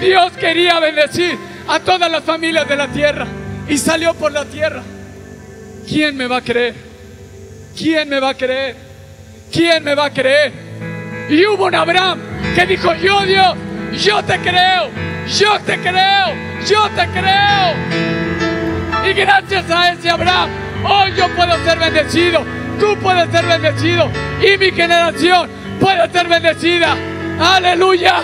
Dios 0.00 0.32
quería 0.32 0.80
bendecir 0.80 1.36
a 1.68 1.80
todas 1.80 2.10
las 2.10 2.24
familias 2.24 2.66
de 2.68 2.76
la 2.76 2.88
tierra 2.88 3.26
y 3.68 3.76
salió 3.76 4.14
por 4.14 4.32
la 4.32 4.44
tierra. 4.44 4.82
¿Quién 5.86 6.16
me 6.16 6.26
va 6.26 6.38
a 6.38 6.42
creer? 6.42 6.74
¿Quién 7.76 8.08
me 8.08 8.20
va 8.20 8.30
a 8.30 8.34
creer? 8.34 8.76
¿Quién 9.52 9.84
me 9.84 9.94
va 9.94 10.06
a 10.06 10.10
creer? 10.12 10.52
Y 11.28 11.44
hubo 11.46 11.66
un 11.66 11.74
Abraham 11.74 12.18
que 12.54 12.66
dijo, 12.66 12.94
yo 12.94 13.20
Dios, 13.26 13.56
yo 13.92 14.22
te 14.24 14.38
creo, 14.38 14.88
yo 15.38 15.58
te 15.60 15.78
creo, 15.78 16.34
yo 16.66 16.88
te 16.90 17.06
creo. 17.08 17.74
Y 19.08 19.12
gracias 19.14 19.70
a 19.70 19.92
ese 19.92 20.10
Abraham, 20.10 20.50
hoy 20.84 21.12
yo 21.16 21.28
puedo 21.34 21.56
ser 21.64 21.78
bendecido, 21.78 22.44
tú 22.78 22.96
puedes 23.00 23.30
ser 23.30 23.46
bendecido 23.46 24.10
y 24.40 24.58
mi 24.58 24.70
generación 24.72 25.50
puede 25.80 26.10
ser 26.10 26.28
bendecida. 26.28 26.94
Aleluya. 27.40 28.22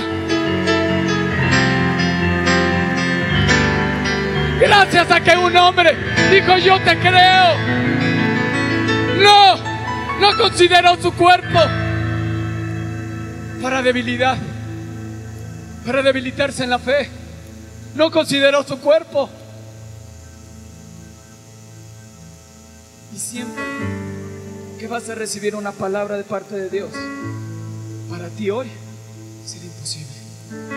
Gracias 4.60 5.10
a 5.10 5.20
que 5.20 5.36
un 5.36 5.56
hombre 5.56 5.94
dijo 6.30 6.56
yo 6.58 6.78
te 6.80 6.98
creo. 6.98 7.54
No, 9.22 9.56
no 10.20 10.36
consideró 10.36 10.96
su 10.96 11.12
cuerpo 11.12 11.60
para 13.62 13.82
debilidad, 13.82 14.36
para 15.86 16.02
debilitarse 16.02 16.64
en 16.64 16.70
la 16.70 16.80
fe. 16.80 17.08
No 17.94 18.10
consideró 18.10 18.64
su 18.64 18.78
cuerpo. 18.80 19.30
Y 23.14 23.18
siempre 23.18 23.62
que 24.78 24.88
vas 24.88 25.08
a 25.08 25.14
recibir 25.14 25.54
una 25.54 25.72
palabra 25.72 26.16
de 26.16 26.24
parte 26.24 26.54
de 26.56 26.68
Dios, 26.68 26.90
para 28.10 28.28
ti 28.28 28.50
hoy 28.50 28.66
será 29.46 29.64
imposible, 29.64 30.12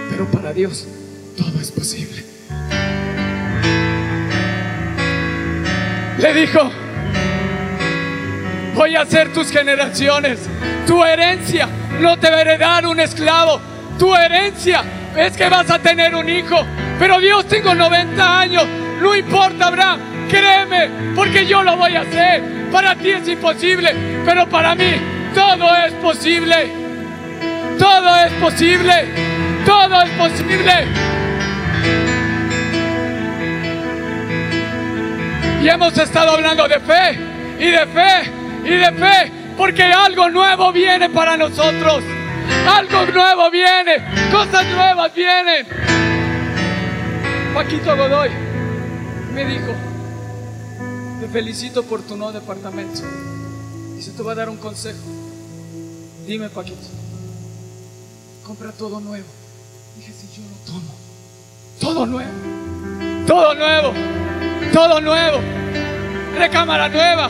pero 0.10 0.26
para 0.32 0.54
Dios 0.54 0.86
todo 1.36 1.60
es 1.60 1.72
posible. 1.72 2.24
Le 6.18 6.34
dijo, 6.34 6.72
voy 8.76 8.96
a 8.96 9.02
hacer 9.02 9.34
tus 9.34 9.50
generaciones, 9.50 10.40
tu 10.88 11.04
herencia, 11.04 11.68
no 12.00 12.18
te 12.18 12.30
va 12.30 12.78
a 12.78 12.88
un 12.88 13.00
esclavo, 13.02 13.60
tu 13.98 14.16
herencia 14.16 14.99
es 15.18 15.36
que 15.36 15.50
vas 15.50 15.70
a 15.70 15.80
tener 15.80 16.16
un 16.16 16.30
hijo, 16.30 16.66
pero 16.98 17.20
Dios 17.20 17.48
tengo 17.48 17.74
90 17.74 18.40
años, 18.40 18.66
no 19.02 19.16
importa 19.16 19.68
Abraham, 19.68 20.00
créeme, 20.30 20.90
porque 21.16 21.46
yo 21.46 21.64
lo 21.64 21.76
voy 21.78 21.96
a 21.96 22.02
hacer, 22.02 22.44
para 22.72 22.96
ti 22.96 23.10
es 23.10 23.28
imposible, 23.28 23.94
pero 24.26 24.48
para 24.48 24.76
mí 24.76 24.92
todo 25.34 25.76
es 25.78 25.94
posible, 25.94 26.72
todo 27.78 28.16
es 28.18 28.34
posible, 28.34 28.94
todo 29.66 30.02
es 30.02 30.10
posible. 30.12 30.74
Y 35.62 35.68
hemos 35.68 35.98
estado 35.98 36.32
hablando 36.32 36.68
de 36.68 36.80
fe 36.80 37.20
y 37.60 37.66
de 37.66 37.86
fe 37.88 38.32
y 38.64 38.70
de 38.70 38.92
fe, 38.94 39.32
porque 39.58 39.84
algo 39.84 40.30
nuevo 40.30 40.72
viene 40.72 41.10
para 41.10 41.36
nosotros. 41.36 42.04
Algo 42.68 43.06
nuevo 43.08 43.52
viene, 43.52 43.98
cosas 44.32 44.66
nuevas 44.66 45.14
vienen. 45.14 45.68
Paquito 47.54 47.96
Godoy 47.96 48.30
me 49.34 49.46
dijo, 49.46 49.74
te 51.20 51.28
felicito 51.28 51.84
por 51.84 52.02
tu 52.02 52.16
nuevo 52.16 52.32
departamento. 52.32 53.02
Y 53.98 54.02
se 54.02 54.12
te 54.12 54.24
va 54.24 54.32
a 54.32 54.36
dar 54.36 54.50
un 54.50 54.58
consejo. 54.58 55.00
Dime, 56.26 56.50
Paquito, 56.50 56.88
compra 58.46 58.72
todo 58.72 59.00
nuevo. 59.00 59.28
Dije, 59.98 60.14
si 60.14 60.28
yo 60.36 60.48
lo 60.48 60.74
tomo, 60.74 60.96
todo 61.80 62.06
nuevo, 62.06 62.32
todo 63.26 63.56
nuevo 63.56 63.94
todo 64.72 65.02
nuevo, 65.02 65.40
recámara 66.38 66.90
nueva, 66.90 67.30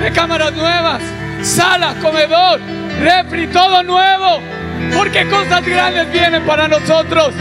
recámaras 0.00 0.52
nuevas, 0.52 1.02
sala, 1.42 1.94
comedor, 2.00 2.60
refri, 3.00 3.46
todo 3.48 3.82
nuevo, 3.82 4.40
porque 4.96 5.26
cosas 5.28 5.64
grandes 5.64 6.10
vienen 6.12 6.42
para 6.44 6.68
nosotros, 6.68 7.32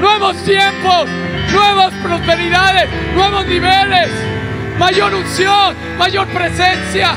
nuevos 0.00 0.36
tiempos, 0.44 1.08
nuevas 1.52 1.92
prosperidades, 2.02 2.88
nuevos 3.14 3.46
niveles, 3.46 4.08
mayor 4.78 5.14
unción, 5.14 5.74
mayor 5.98 6.26
presencia, 6.28 7.12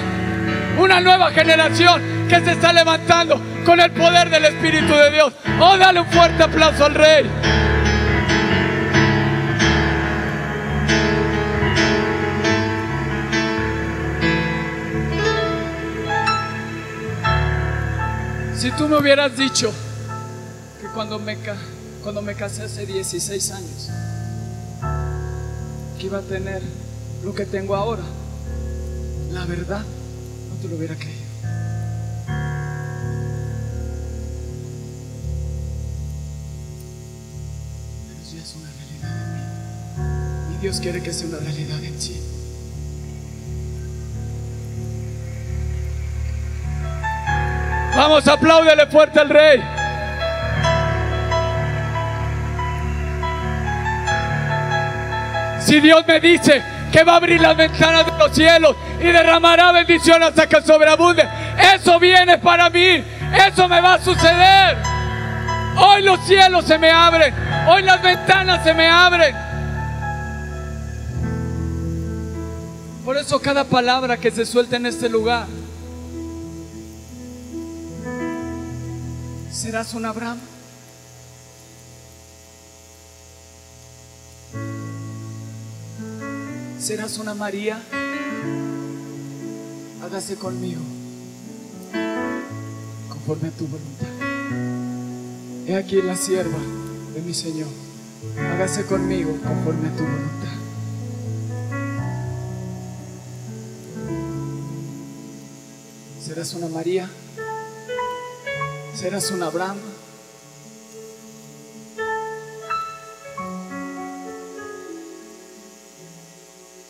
una 0.77 0.99
nueva 0.99 1.31
generación 1.31 2.27
que 2.29 2.39
se 2.41 2.51
está 2.51 2.71
levantando 2.71 3.41
con 3.65 3.79
el 3.79 3.91
poder 3.91 4.29
del 4.29 4.45
Espíritu 4.45 4.93
de 4.93 5.11
Dios. 5.11 5.33
Oh, 5.59 5.77
dale 5.77 5.99
un 5.99 6.07
fuerte 6.07 6.43
aplauso 6.43 6.85
al 6.85 6.95
Rey. 6.95 7.25
Si 18.59 18.71
tú 18.71 18.89
me 18.89 18.97
hubieras 18.97 19.37
dicho 19.37 19.71
que 20.81 20.87
cuando 20.87 21.17
me, 21.17 21.37
cuando 22.03 22.21
me 22.21 22.35
casé 22.35 22.63
hace 22.63 22.85
16 22.85 23.51
años, 23.51 23.89
que 25.97 26.07
iba 26.07 26.17
a 26.17 26.21
tener 26.21 26.61
lo 27.23 27.33
que 27.33 27.45
tengo 27.45 27.73
ahora, 27.73 28.03
la 29.31 29.45
verdad, 29.45 29.79
no 29.79 30.61
te 30.61 30.67
lo 30.67 30.75
hubiera 30.75 30.95
creído. 30.95 31.23
Pero 38.09 38.19
ya 38.29 38.41
es 38.43 38.55
una 38.55 38.69
realidad 38.73 39.23
en 39.23 40.51
mí. 40.51 40.57
Y 40.57 40.61
Dios 40.61 40.81
quiere 40.81 41.01
que 41.01 41.13
sea 41.13 41.29
una 41.29 41.39
realidad 41.39 41.81
en 41.81 41.97
ti. 41.97 42.19
Vamos, 47.99 48.25
apláudele 48.29 48.87
fuerte 48.87 49.19
al 49.19 49.27
rey. 49.27 49.61
Si 55.59 55.81
Dios 55.81 56.07
me 56.07 56.21
dice 56.21 56.63
que 56.93 57.03
va 57.03 57.11
a 57.11 57.15
abrir 57.17 57.41
las 57.41 57.57
ventanas 57.57 58.05
de 58.05 58.17
los 58.17 58.33
cielos 58.33 58.73
y 59.01 59.07
derramará 59.07 59.73
bendición 59.73 60.23
hasta 60.23 60.47
que 60.47 60.61
sobreabunde, 60.61 61.27
eso 61.75 61.99
viene 61.99 62.37
para 62.37 62.69
mí, 62.69 63.03
eso 63.45 63.67
me 63.67 63.81
va 63.81 63.95
a 63.95 63.99
suceder. 63.99 64.77
Hoy 65.75 66.01
los 66.01 66.21
cielos 66.25 66.63
se 66.63 66.77
me 66.77 66.91
abren, 66.91 67.35
hoy 67.67 67.81
las 67.81 68.01
ventanas 68.01 68.63
se 68.63 68.73
me 68.73 68.87
abren. 68.87 69.35
Por 73.03 73.17
eso 73.17 73.41
cada 73.41 73.65
palabra 73.65 74.15
que 74.15 74.31
se 74.31 74.45
suelta 74.45 74.77
en 74.77 74.85
este 74.85 75.09
lugar 75.09 75.58
¿Serás 79.69 79.93
un 79.93 80.03
Abraham? 80.03 80.39
¿Serás 86.79 87.19
una 87.19 87.35
María? 87.35 87.79
Hágase 90.03 90.37
conmigo 90.37 90.81
conforme 93.09 93.49
a 93.49 93.51
tu 93.51 93.67
voluntad. 93.67 94.07
He 95.67 95.75
aquí 95.75 96.01
la 96.01 96.15
sierva 96.15 96.57
de 97.13 97.21
mi 97.21 97.35
Señor. 97.35 97.69
Hágase 98.39 98.87
conmigo 98.87 99.37
conforme 99.43 99.89
a 99.89 99.95
tu 99.95 100.03
voluntad. 100.03 100.49
¿Serás 106.25 106.55
una 106.55 106.69
María? 106.69 107.07
Serás 108.99 109.31
un 109.31 109.41
Abraham. 109.41 109.77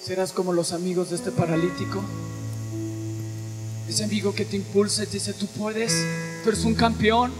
Serás 0.04 0.32
como 0.32 0.52
los 0.52 0.74
amigos 0.74 1.12
de 1.12 1.18
este 1.18 1.30
paralítico. 1.30 2.04
Ese 3.88 4.04
amigo 4.06 4.34
que 4.34 4.44
te 4.44 4.56
impulsa 4.56 5.04
y 5.04 5.06
te 5.06 5.14
dice, 5.14 5.34
tú 5.34 5.46
puedes, 5.50 5.94
tú 6.44 6.50
eres 6.50 6.66
un 6.66 6.74
campeón. 6.74 7.32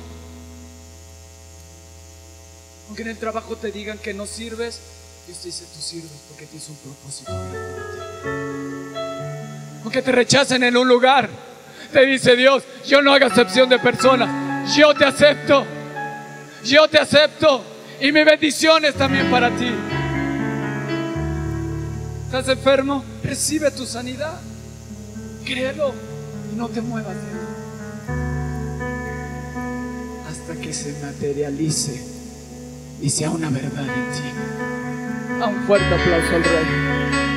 Aunque 2.88 3.02
en 3.02 3.08
el 3.08 3.18
trabajo 3.18 3.56
te 3.56 3.72
digan 3.72 3.98
que 3.98 4.14
no 4.14 4.28
sirves, 4.28 4.82
Dios 5.26 5.40
te 5.40 5.48
dice, 5.48 5.66
tú 5.74 5.82
sirves 5.82 6.12
porque 6.30 6.46
tienes 6.46 6.70
un 6.70 6.76
propósito. 6.76 7.32
Aunque 9.82 10.04
te 10.04 10.12
rechacen 10.12 10.62
en 10.62 10.78
un 10.78 10.88
lugar, 10.88 11.28
te 11.92 12.06
dice 12.06 12.36
Dios, 12.36 12.62
yo 12.86 13.02
no 13.02 13.12
hago 13.14 13.26
excepción 13.26 13.68
de 13.68 13.80
personas 13.80 14.49
yo 14.76 14.94
te 14.94 15.06
acepto, 15.06 15.66
yo 16.64 16.88
te 16.88 17.00
acepto 17.00 17.64
y 18.00 18.12
mi 18.12 18.24
bendición 18.24 18.86
es 18.86 18.96
también 18.96 19.30
para 19.32 19.50
ti. 19.52 19.72
¿Estás 22.26 22.48
enfermo? 22.48 23.04
Recibe 23.24 23.72
tu 23.72 23.86
sanidad. 23.86 24.40
Créelo 25.46 25.94
y 26.54 26.56
no 26.56 26.68
te 26.70 26.82
muevas. 26.82 27.16
Hasta 30.30 30.62
que 30.62 30.74
se 30.74 30.94
materialice 31.04 32.00
y 33.02 33.10
sea 33.10 33.32
una 33.32 33.50
verdad 33.50 33.84
en 33.84 34.12
ti. 34.12 35.42
A 35.42 35.48
un 35.48 35.66
fuerte 35.66 35.88
aplauso 35.88 36.36
al 36.36 36.44
Rey. 36.44 37.29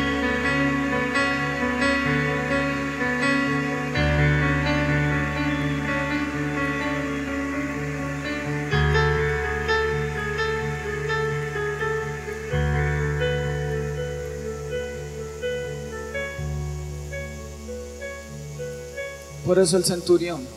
Por 19.53 19.59
eso 19.59 19.76
el 19.76 19.84
centurión, 19.84 20.48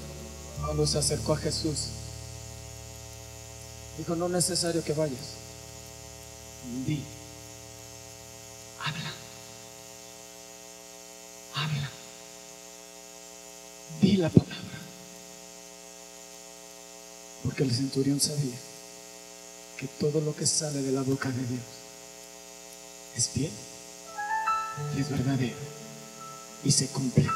cuando 0.64 0.88
se 0.88 0.98
acercó 0.98 1.34
a 1.34 1.38
Jesús, 1.38 1.88
dijo, 3.98 4.16
no 4.16 4.28
es 4.28 4.32
necesario 4.32 4.82
que 4.86 4.93
vayas. 4.93 5.20
Di, 6.88 7.04
habla, 8.80 9.12
habla, 11.56 11.89
di 14.00 14.16
la 14.16 14.30
palabra. 14.30 14.80
Porque 17.43 17.64
el 17.64 17.76
centurión 17.76 18.22
sabía 18.22 18.56
que 19.78 19.88
todo 20.00 20.22
lo 20.22 20.34
que 20.34 20.48
sale 20.48 20.82
de 20.82 20.93
la 20.93 21.02
boca 21.02 21.28
de 21.28 21.46
Dios 21.46 21.66
es 23.18 23.30
bien 23.36 23.52
y 24.96 25.02
es 25.02 25.10
verdadero 25.10 25.58
y 26.64 26.72
se 26.72 26.88
cumple. 26.88 27.28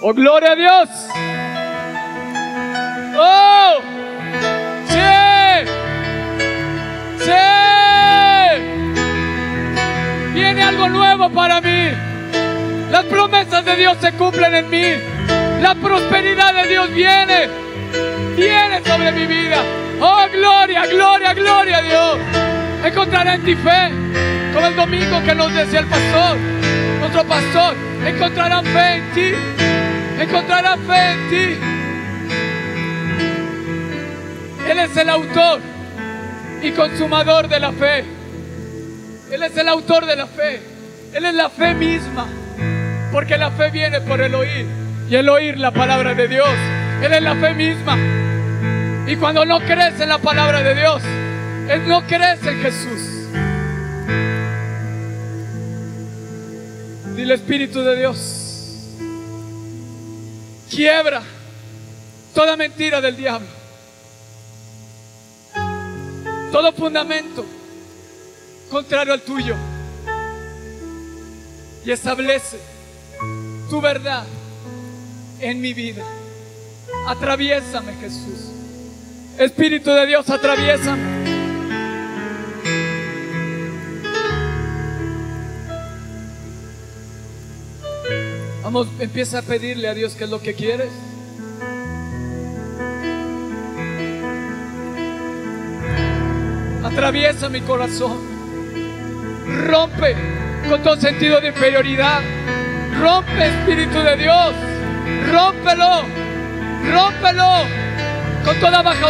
¡Oh, 0.00 0.14
gloria 0.14 0.52
a 0.52 0.54
Dios! 0.54 0.88
¡Oh! 3.18 3.78
¡Sí! 4.86 5.00
¡Sí! 7.18 7.32
Viene 10.34 10.62
algo 10.62 10.88
nuevo 10.88 11.28
para 11.30 11.60
mí. 11.60 11.90
Las 12.92 13.06
promesas 13.06 13.64
de 13.64 13.74
Dios 13.74 13.96
se 14.00 14.12
cumplen 14.12 14.54
en 14.54 14.70
mí. 14.70 15.02
La 15.60 15.74
prosperidad 15.74 16.54
de 16.54 16.68
Dios 16.68 16.94
viene. 16.94 17.48
Viene 18.36 18.80
sobre 18.84 19.10
mi 19.10 19.26
vida. 19.26 19.56
¡Oh, 20.00 20.26
gloria, 20.32 20.86
gloria, 20.86 21.34
gloria 21.34 21.78
a 21.78 21.82
Dios! 21.82 22.18
Encontraré 22.84 23.34
en 23.34 23.44
ti 23.44 23.56
fe. 23.56 23.90
Como 24.54 24.64
el 24.64 24.76
domingo 24.76 25.20
que 25.24 25.34
nos 25.34 25.52
decía 25.52 25.80
el 25.80 25.86
pastor, 25.86 26.36
nuestro 27.00 27.24
pastor. 27.24 27.74
Encontrarán 28.06 28.64
fe 28.64 28.94
en 28.94 29.12
ti 29.12 29.67
encontrará 30.22 30.76
fe 30.76 31.12
en 31.12 31.30
ti. 31.30 31.58
Él 34.68 34.78
es 34.78 34.96
el 34.96 35.08
autor 35.08 35.60
y 36.62 36.72
consumador 36.72 37.48
de 37.48 37.60
la 37.60 37.72
fe. 37.72 38.04
Él 39.30 39.42
es 39.42 39.56
el 39.56 39.68
autor 39.68 40.06
de 40.06 40.16
la 40.16 40.26
fe. 40.26 40.60
Él 41.14 41.24
es 41.24 41.34
la 41.34 41.48
fe 41.48 41.74
misma. 41.74 42.26
Porque 43.12 43.38
la 43.38 43.50
fe 43.50 43.70
viene 43.70 44.00
por 44.00 44.20
el 44.20 44.34
oír. 44.34 44.66
Y 45.08 45.14
el 45.14 45.28
oír 45.28 45.58
la 45.58 45.70
palabra 45.70 46.14
de 46.14 46.28
Dios. 46.28 46.50
Él 47.02 47.12
es 47.12 47.22
la 47.22 47.36
fe 47.36 47.54
misma. 47.54 47.96
Y 49.06 49.16
cuando 49.16 49.44
no 49.46 49.60
crees 49.60 50.00
en 50.00 50.08
la 50.10 50.18
palabra 50.18 50.62
de 50.62 50.74
Dios, 50.74 51.02
Él 51.70 51.88
no 51.88 52.06
crees 52.06 52.44
en 52.44 52.60
Jesús. 52.60 53.28
Dile 57.16 57.34
Espíritu 57.34 57.82
de 57.82 57.96
Dios 57.96 58.37
quiebra 60.70 61.22
toda 62.34 62.56
mentira 62.56 63.00
del 63.00 63.16
diablo, 63.16 63.48
todo 66.52 66.72
fundamento 66.72 67.44
contrario 68.70 69.12
al 69.12 69.22
tuyo 69.22 69.56
y 71.84 71.90
establece 71.90 72.58
tu 73.70 73.80
verdad 73.80 74.24
en 75.40 75.60
mi 75.60 75.72
vida. 75.72 76.04
Atraviésame, 77.06 77.94
Jesús. 78.00 78.50
Espíritu 79.38 79.90
de 79.90 80.06
Dios, 80.06 80.28
atraviésame. 80.28 81.17
Vamos, 88.70 88.86
empieza 88.98 89.38
a 89.38 89.42
pedirle 89.42 89.88
a 89.88 89.94
Dios 89.94 90.14
qué 90.14 90.24
es 90.24 90.30
lo 90.30 90.42
que 90.42 90.52
quieres. 90.52 90.90
Atraviesa 96.84 97.48
mi 97.48 97.62
corazón. 97.62 98.18
Rompe 99.68 100.14
con 100.68 100.82
todo 100.82 101.00
sentido 101.00 101.40
de 101.40 101.48
inferioridad. 101.48 102.20
Rompe, 103.00 103.48
Espíritu 103.48 104.00
de 104.00 104.16
Dios. 104.18 104.52
Rómpelo. 105.32 106.02
Rómpelo. 106.92 107.52
Con 108.44 108.60
toda 108.60 108.82
baja, 108.82 109.06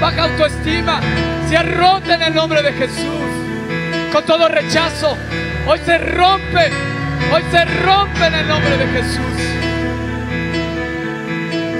baja 0.00 0.22
autoestima. 0.24 1.02
Se 1.50 1.62
rompe 1.62 2.14
en 2.14 2.22
el 2.22 2.34
nombre 2.34 2.62
de 2.62 2.72
Jesús. 2.72 4.10
Con 4.10 4.24
todo 4.24 4.48
rechazo. 4.48 5.18
Hoy 5.66 5.78
se 5.84 5.98
rompe 5.98 6.91
Hoy 7.30 7.42
se 7.50 7.64
rompe 7.64 8.26
en 8.26 8.34
el 8.34 8.48
nombre 8.48 8.76
de 8.78 8.86
Jesús. 8.86 9.62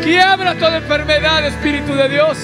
Quiebra 0.03 0.55
toda 0.57 0.77
enfermedad, 0.79 1.47
Espíritu 1.47 1.95
de 1.95 2.09
Dios. 2.09 2.39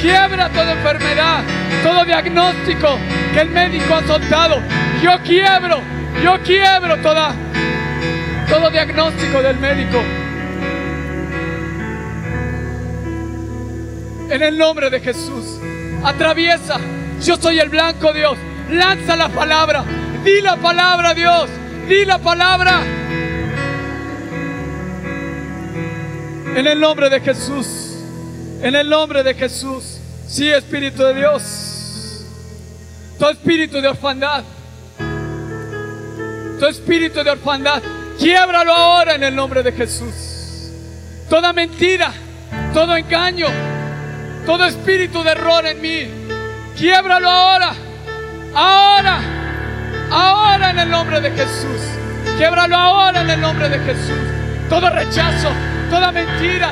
Quiebra 0.00 0.48
toda 0.50 0.72
enfermedad, 0.72 1.42
todo 1.82 2.04
diagnóstico 2.04 2.98
que 3.32 3.40
el 3.40 3.50
médico 3.50 3.94
ha 3.94 4.06
soltado. 4.06 4.60
Yo 5.02 5.20
quiebro, 5.22 5.80
yo 6.22 6.42
quiebro 6.42 6.96
toda, 6.98 7.34
todo 8.48 8.70
diagnóstico 8.70 9.42
del 9.42 9.58
médico. 9.58 10.02
En 14.30 14.42
el 14.42 14.58
nombre 14.58 14.90
de 14.90 15.00
Jesús, 15.00 15.60
atraviesa. 16.04 16.78
Yo 17.22 17.36
soy 17.36 17.58
el 17.58 17.68
blanco, 17.68 18.12
Dios. 18.12 18.36
Lanza 18.70 19.14
la 19.16 19.28
palabra. 19.28 19.84
Di 20.24 20.40
la 20.40 20.56
palabra, 20.56 21.14
Dios. 21.14 21.48
Di 21.88 22.04
la 22.04 22.18
palabra. 22.18 22.80
En 26.56 26.66
el 26.66 26.80
nombre 26.80 27.08
de 27.08 27.20
Jesús. 27.20 27.66
En 28.60 28.74
el 28.74 28.88
nombre 28.88 29.22
de 29.22 29.34
Jesús. 29.34 29.98
Sí, 30.26 30.48
Espíritu 30.48 31.04
de 31.04 31.14
Dios. 31.14 32.24
Tu 33.18 33.26
espíritu 33.28 33.80
de 33.80 33.88
orfandad. 33.88 34.42
Tu 36.58 36.66
espíritu 36.66 37.22
de 37.22 37.30
orfandad. 37.30 37.80
Quiebralo 38.18 38.74
ahora 38.74 39.14
en 39.14 39.22
el 39.22 39.36
nombre 39.36 39.62
de 39.62 39.72
Jesús. 39.72 40.72
Toda 41.30 41.52
mentira, 41.52 42.12
todo 42.74 42.96
engaño, 42.96 43.46
todo 44.44 44.64
espíritu 44.64 45.22
de 45.22 45.30
error 45.30 45.66
en 45.66 45.80
mí. 45.80 46.08
Quiebralo 46.76 47.30
ahora. 47.30 47.74
Ahora. 48.54 49.35
Ahora 50.10 50.70
en 50.70 50.78
el 50.78 50.90
nombre 50.90 51.20
de 51.20 51.30
Jesús. 51.30 51.80
Quiebralo 52.36 52.76
ahora 52.76 53.22
en 53.22 53.30
el 53.30 53.40
nombre 53.40 53.68
de 53.68 53.78
Jesús. 53.78 54.18
Todo 54.68 54.90
rechazo, 54.90 55.50
toda 55.90 56.12
mentira, 56.12 56.70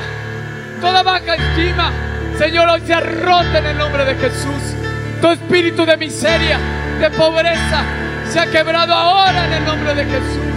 toda 0.81 1.03
baja 1.03 1.35
estima. 1.35 1.91
Señor, 2.39 2.69
hoy 2.69 2.83
se 2.87 2.99
roto 3.01 3.57
en 3.57 3.67
el 3.67 3.79
nombre 3.79 4.05
de 4.05 4.15
Jesús. 4.17 4.75
Tu 5.21 5.31
espíritu 5.31 5.87
de 5.87 5.97
miseria, 5.97 6.59
de 7.01 7.11
pobreza, 7.11 7.83
se 8.29 8.41
ha 8.41 8.47
quebrado 8.47 8.93
ahora 8.93 9.47
en 9.47 9.53
el 9.53 9.65
nombre 9.65 9.95
de 9.95 10.05
Jesús. 10.05 10.55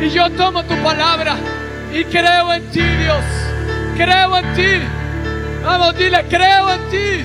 Y 0.00 0.10
yo 0.10 0.30
tomo 0.30 0.62
tu 0.64 0.76
palabra 0.76 1.36
y 1.92 2.04
creo 2.04 2.52
en 2.52 2.70
ti, 2.70 2.82
Dios. 2.82 3.24
Creo 3.96 4.38
en 4.38 4.54
ti. 4.54 4.82
Vamos, 5.64 5.96
dile, 5.96 6.24
creo 6.28 6.72
en 6.72 6.80
ti. 6.90 7.24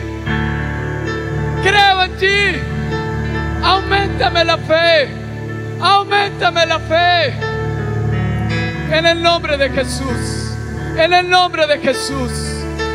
Creo 1.63 2.03
en 2.03 2.17
ti. 2.17 2.76
Aumentame 3.67 4.45
la 4.45 4.57
fe. 4.57 5.09
Aumentame 5.81 6.65
la 6.65 6.79
fe. 6.79 7.33
En 8.91 9.05
el 9.05 9.21
nombre 9.21 9.57
de 9.57 9.69
Jesús. 9.69 10.55
En 10.97 11.13
el 11.13 11.29
nombre 11.29 11.67
de 11.67 11.77
Jesús. 11.79 12.31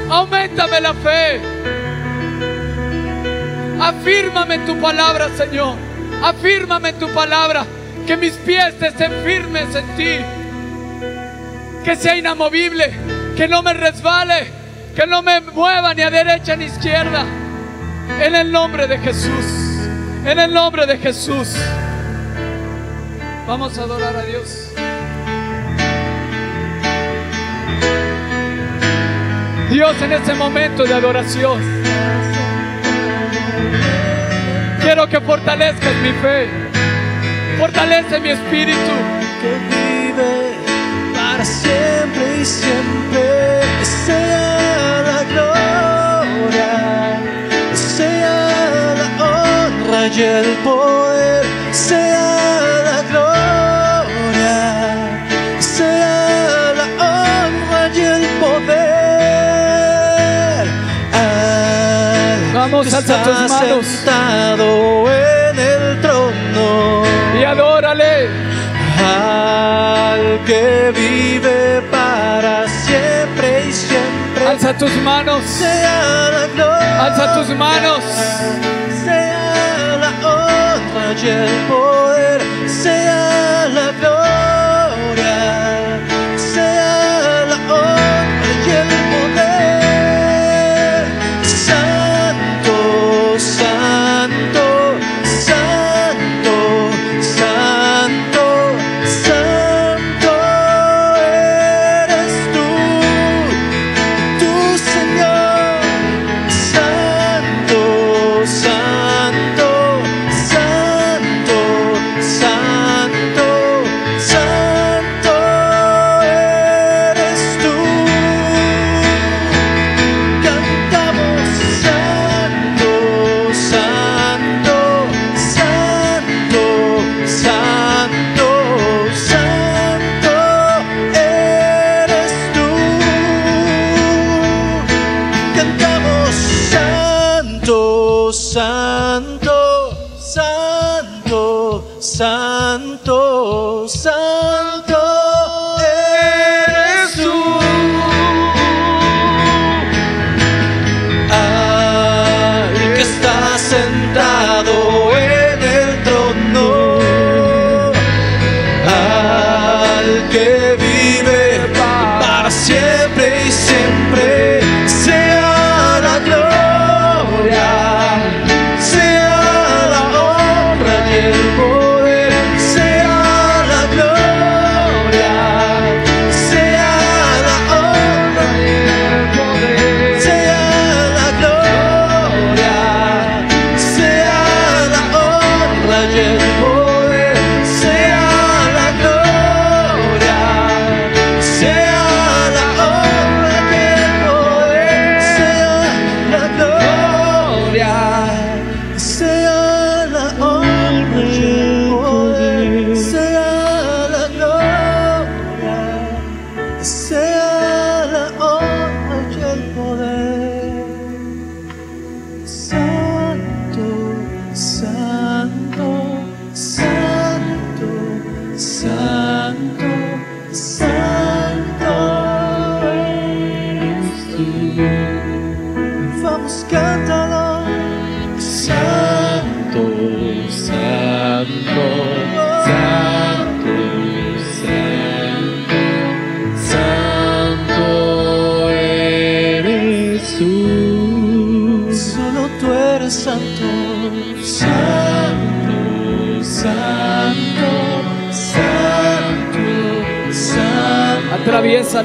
Aumentame 0.08 0.80
la 0.80 0.94
fe. 0.94 1.40
Afírmame 3.80 4.60
tu 4.60 4.80
palabra, 4.80 5.28
Señor. 5.36 5.76
Afírmame 6.24 6.94
tu 6.94 7.08
palabra. 7.10 7.66
Que 8.06 8.16
mis 8.16 8.32
pies 8.32 8.74
estén 8.80 9.12
firmes 9.26 9.74
en 9.74 9.86
ti. 9.96 10.16
Que 11.84 11.96
sea 11.96 12.16
inamovible. 12.16 12.94
Que 13.36 13.46
no 13.46 13.62
me 13.62 13.74
resbale. 13.74 14.50
Que 14.96 15.06
no 15.06 15.20
me 15.20 15.42
mueva 15.42 15.92
ni 15.92 16.00
a 16.00 16.10
derecha 16.10 16.56
ni 16.56 16.64
a 16.64 16.68
izquierda. 16.68 17.24
En 18.22 18.34
el 18.34 18.50
nombre 18.50 18.86
de 18.86 18.96
Jesús. 18.98 19.71
En 20.24 20.38
el 20.38 20.54
nombre 20.54 20.86
de 20.86 20.98
Jesús. 20.98 21.56
Vamos 23.46 23.76
a 23.76 23.82
adorar 23.82 24.14
a 24.14 24.22
Dios. 24.22 24.72
Dios 29.68 30.00
en 30.00 30.12
este 30.12 30.34
momento 30.34 30.84
de 30.84 30.94
adoración. 30.94 31.60
Quiero 34.80 35.08
que 35.08 35.20
fortalezcas 35.20 35.94
mi 35.96 36.12
fe. 36.22 36.48
Fortalece 37.58 38.20
mi 38.20 38.28
espíritu. 38.28 38.78
que 39.40 39.58
vive 39.74 40.52
para 41.14 41.44
siempre 41.44 42.40
y 42.40 42.44
siempre. 42.44 43.62
Sea 43.82 44.61
y 50.08 50.20
el 50.20 50.56
poder, 50.64 51.44
sea 51.70 52.82
la 52.84 53.02
gloria, 53.08 54.58
sea 55.60 56.74
la 56.74 56.86
honra 56.98 57.88
y 57.94 58.00
el 58.00 58.26
poder. 58.40 58.72
Al 61.12 62.52
Vamos, 62.52 62.92
alza 62.92 63.22
tus 63.22 63.38
manos. 63.48 63.86
sentado 63.86 65.12
en 65.12 65.41
Alza 74.72 74.86
tus 74.86 75.02
manos. 75.02 75.42
Alza 76.98 77.34
tus 77.34 77.48
manos. 77.58 78.02
sea 79.04 79.98
la 80.00 80.10
honra 80.26 81.12
y 81.22 81.28
el 81.28 81.50
poder, 81.68 82.40
sea 82.66 83.68
la 83.68 83.92
gloria, 84.00 84.21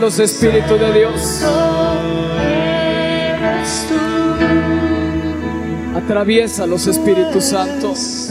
Espíritus 0.07 0.79
de 0.79 0.93
Dios. 0.93 1.41
Atraviesa 5.93 6.65
los 6.65 6.87
Espíritus 6.87 7.43
Santos. 7.43 8.29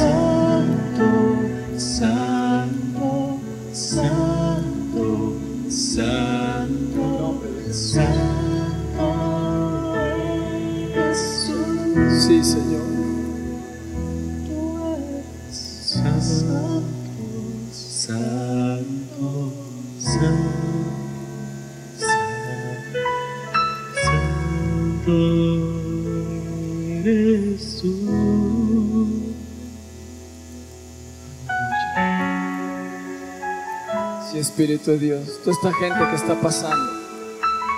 Espíritu 34.86 34.92
de 34.92 34.98
Dios. 34.98 35.40
Toda 35.42 35.52
esta 35.52 35.72
gente 35.74 35.98
que 36.10 36.16
está 36.16 36.40
pasando. 36.40 36.92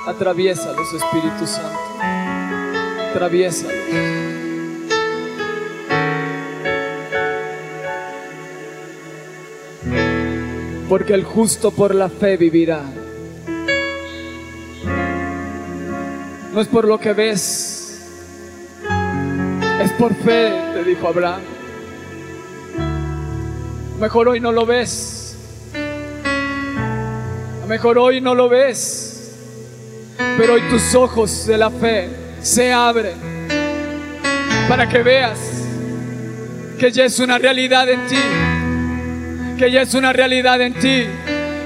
Atraviesa 0.06 0.72
los 0.72 0.92
Espíritus 0.92 1.50
Santos. 1.50 1.80
Atraviesa. 3.10 3.66
Porque 10.88 11.14
el 11.14 11.24
justo 11.24 11.70
por 11.70 11.94
la 11.94 12.08
fe 12.08 12.36
vivirá. 12.36 12.82
No 16.52 16.60
es 16.60 16.68
por 16.68 16.86
lo 16.86 16.98
que 16.98 17.12
ves. 17.12 17.84
Es 19.82 19.92
por 19.92 20.14
fe, 20.14 20.50
te 20.74 20.84
dijo 20.84 21.08
Abraham. 21.08 21.42
Mejor 24.00 24.28
hoy 24.28 24.40
no 24.40 24.52
lo 24.52 24.66
ves. 24.66 25.17
Mejor 27.68 27.98
hoy 27.98 28.22
no 28.22 28.34
lo 28.34 28.48
ves, 28.48 29.34
pero 30.38 30.54
hoy 30.54 30.62
tus 30.70 30.94
ojos 30.94 31.46
de 31.46 31.58
la 31.58 31.70
fe 31.70 32.08
se 32.40 32.72
abren 32.72 33.46
para 34.66 34.88
que 34.88 35.02
veas 35.02 35.38
que 36.78 36.90
ya 36.90 37.04
es 37.04 37.18
una 37.18 37.36
realidad 37.36 37.86
en 37.90 38.06
ti, 38.06 38.16
que 39.58 39.70
ya 39.70 39.82
es 39.82 39.92
una 39.92 40.14
realidad 40.14 40.62
en 40.62 40.74
ti, 40.74 41.04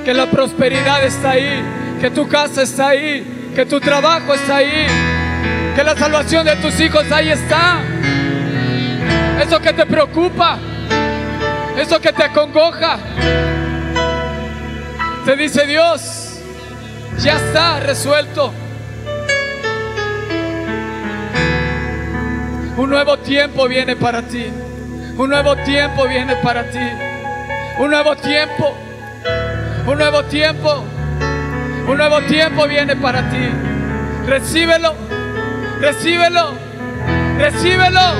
que 0.05 0.13
la 0.13 0.29
prosperidad 0.29 1.05
está 1.05 1.31
ahí, 1.31 1.63
que 2.01 2.11
tu 2.11 2.27
casa 2.27 2.63
está 2.63 2.89
ahí, 2.89 3.53
que 3.55 3.65
tu 3.65 3.79
trabajo 3.79 4.35
está 4.35 4.57
ahí, 4.57 4.87
que 5.77 5.85
la 5.85 5.97
salvación 5.97 6.45
de 6.45 6.57
tus 6.57 6.81
hijos 6.81 7.05
ahí 7.13 7.29
está. 7.29 7.81
Eso 9.41 9.61
que 9.61 9.73
te 9.73 9.87
preocupa, 9.87 10.59
eso 11.79 12.01
que 12.01 12.13
te 12.13 12.25
acongoja, 12.25 12.99
te 15.25 15.37
dice 15.37 15.67
Dios, 15.67 16.41
ya 17.19 17.37
está 17.37 17.81
resuelto. 17.81 18.53
Un 22.77 22.91
nuevo 22.91 23.19
tiempo 23.19 23.69
viene 23.69 23.95
para 23.95 24.23
ti. 24.23 24.47
Un 25.17 25.29
nuevo 25.29 25.55
tiempo 25.57 26.09
viene 26.09 26.35
para 26.37 26.65
ti. 26.71 26.79
Un 27.79 27.91
nuevo 27.91 28.17
tiempo. 28.17 28.77
Un 29.87 29.99
nuevo 29.99 30.25
tiempo. 30.25 30.85
Un 31.87 31.97
nuevo 31.97 32.21
tiempo 32.23 32.67
viene 32.67 32.97
para 32.97 33.29
ti. 33.31 33.49
Recíbelo. 34.27 34.95
Recíbelo. 35.81 36.55
Recíbelo. 37.39 38.13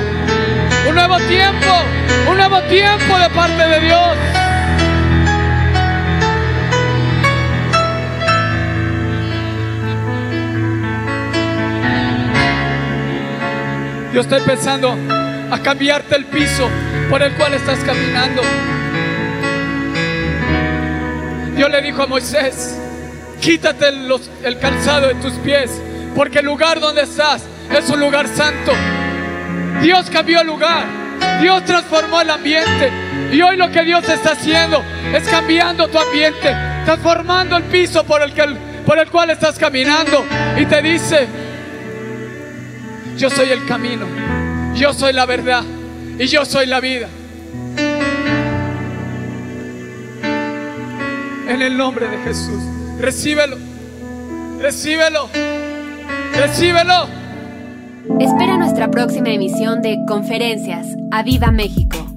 Un 0.87 0.95
nuevo 0.95 1.17
tiempo. 1.17 1.83
Un 2.29 2.37
nuevo 2.37 2.61
tiempo 2.63 3.17
de 3.17 3.29
parte 3.29 3.67
de 3.67 3.79
Dios. 3.81 4.32
Dios 14.13 14.27
está 14.27 14.37
empezando 14.37 14.95
a 15.49 15.59
cambiarte 15.63 16.15
el 16.15 16.25
piso 16.25 16.69
por 17.09 17.23
el 17.23 17.33
cual 17.33 17.55
estás 17.55 17.79
caminando. 17.79 18.43
Dios 21.55 21.71
le 21.71 21.81
dijo 21.81 22.03
a 22.03 22.05
Moisés, 22.05 22.77
quítate 23.41 23.87
el 23.87 24.59
calzado 24.59 25.07
de 25.07 25.15
tus 25.15 25.33
pies, 25.39 25.71
porque 26.15 26.39
el 26.39 26.45
lugar 26.45 26.79
donde 26.79 27.01
estás 27.01 27.41
es 27.75 27.89
un 27.89 27.99
lugar 28.01 28.27
santo. 28.27 28.71
Dios 29.81 30.11
cambió 30.11 30.41
el 30.41 30.47
lugar, 30.47 30.85
Dios 31.41 31.65
transformó 31.65 32.21
el 32.21 32.29
ambiente. 32.29 32.91
Y 33.31 33.41
hoy 33.41 33.57
lo 33.57 33.71
que 33.71 33.83
Dios 33.83 34.07
está 34.07 34.33
haciendo 34.33 34.83
es 35.11 35.27
cambiando 35.27 35.87
tu 35.87 35.97
ambiente, 35.97 36.55
transformando 36.85 37.57
el 37.57 37.63
piso 37.63 38.03
por 38.03 38.21
el, 38.21 38.31
que, 38.31 38.43
por 38.85 38.99
el 38.99 39.09
cual 39.09 39.31
estás 39.31 39.57
caminando. 39.57 40.23
Y 40.55 40.67
te 40.67 40.83
dice, 40.83 41.27
yo 43.17 43.29
soy 43.29 43.49
el 43.49 43.65
camino, 43.65 44.05
yo 44.75 44.93
soy 44.93 45.13
la 45.13 45.25
verdad 45.25 45.63
y 46.19 46.25
yo 46.27 46.45
soy 46.45 46.65
la 46.65 46.79
vida. 46.79 47.07
En 51.47 51.61
el 51.61 51.77
nombre 51.77 52.07
de 52.07 52.17
Jesús, 52.19 52.63
recíbelo, 52.99 53.57
recíbelo, 54.59 55.29
recíbelo. 56.35 57.07
Espera 58.19 58.57
nuestra 58.57 58.89
próxima 58.89 59.29
emisión 59.29 59.81
de 59.81 59.97
Conferencias. 60.07 60.87
¡A 61.11 61.23
Viva 61.23 61.51
México! 61.51 62.12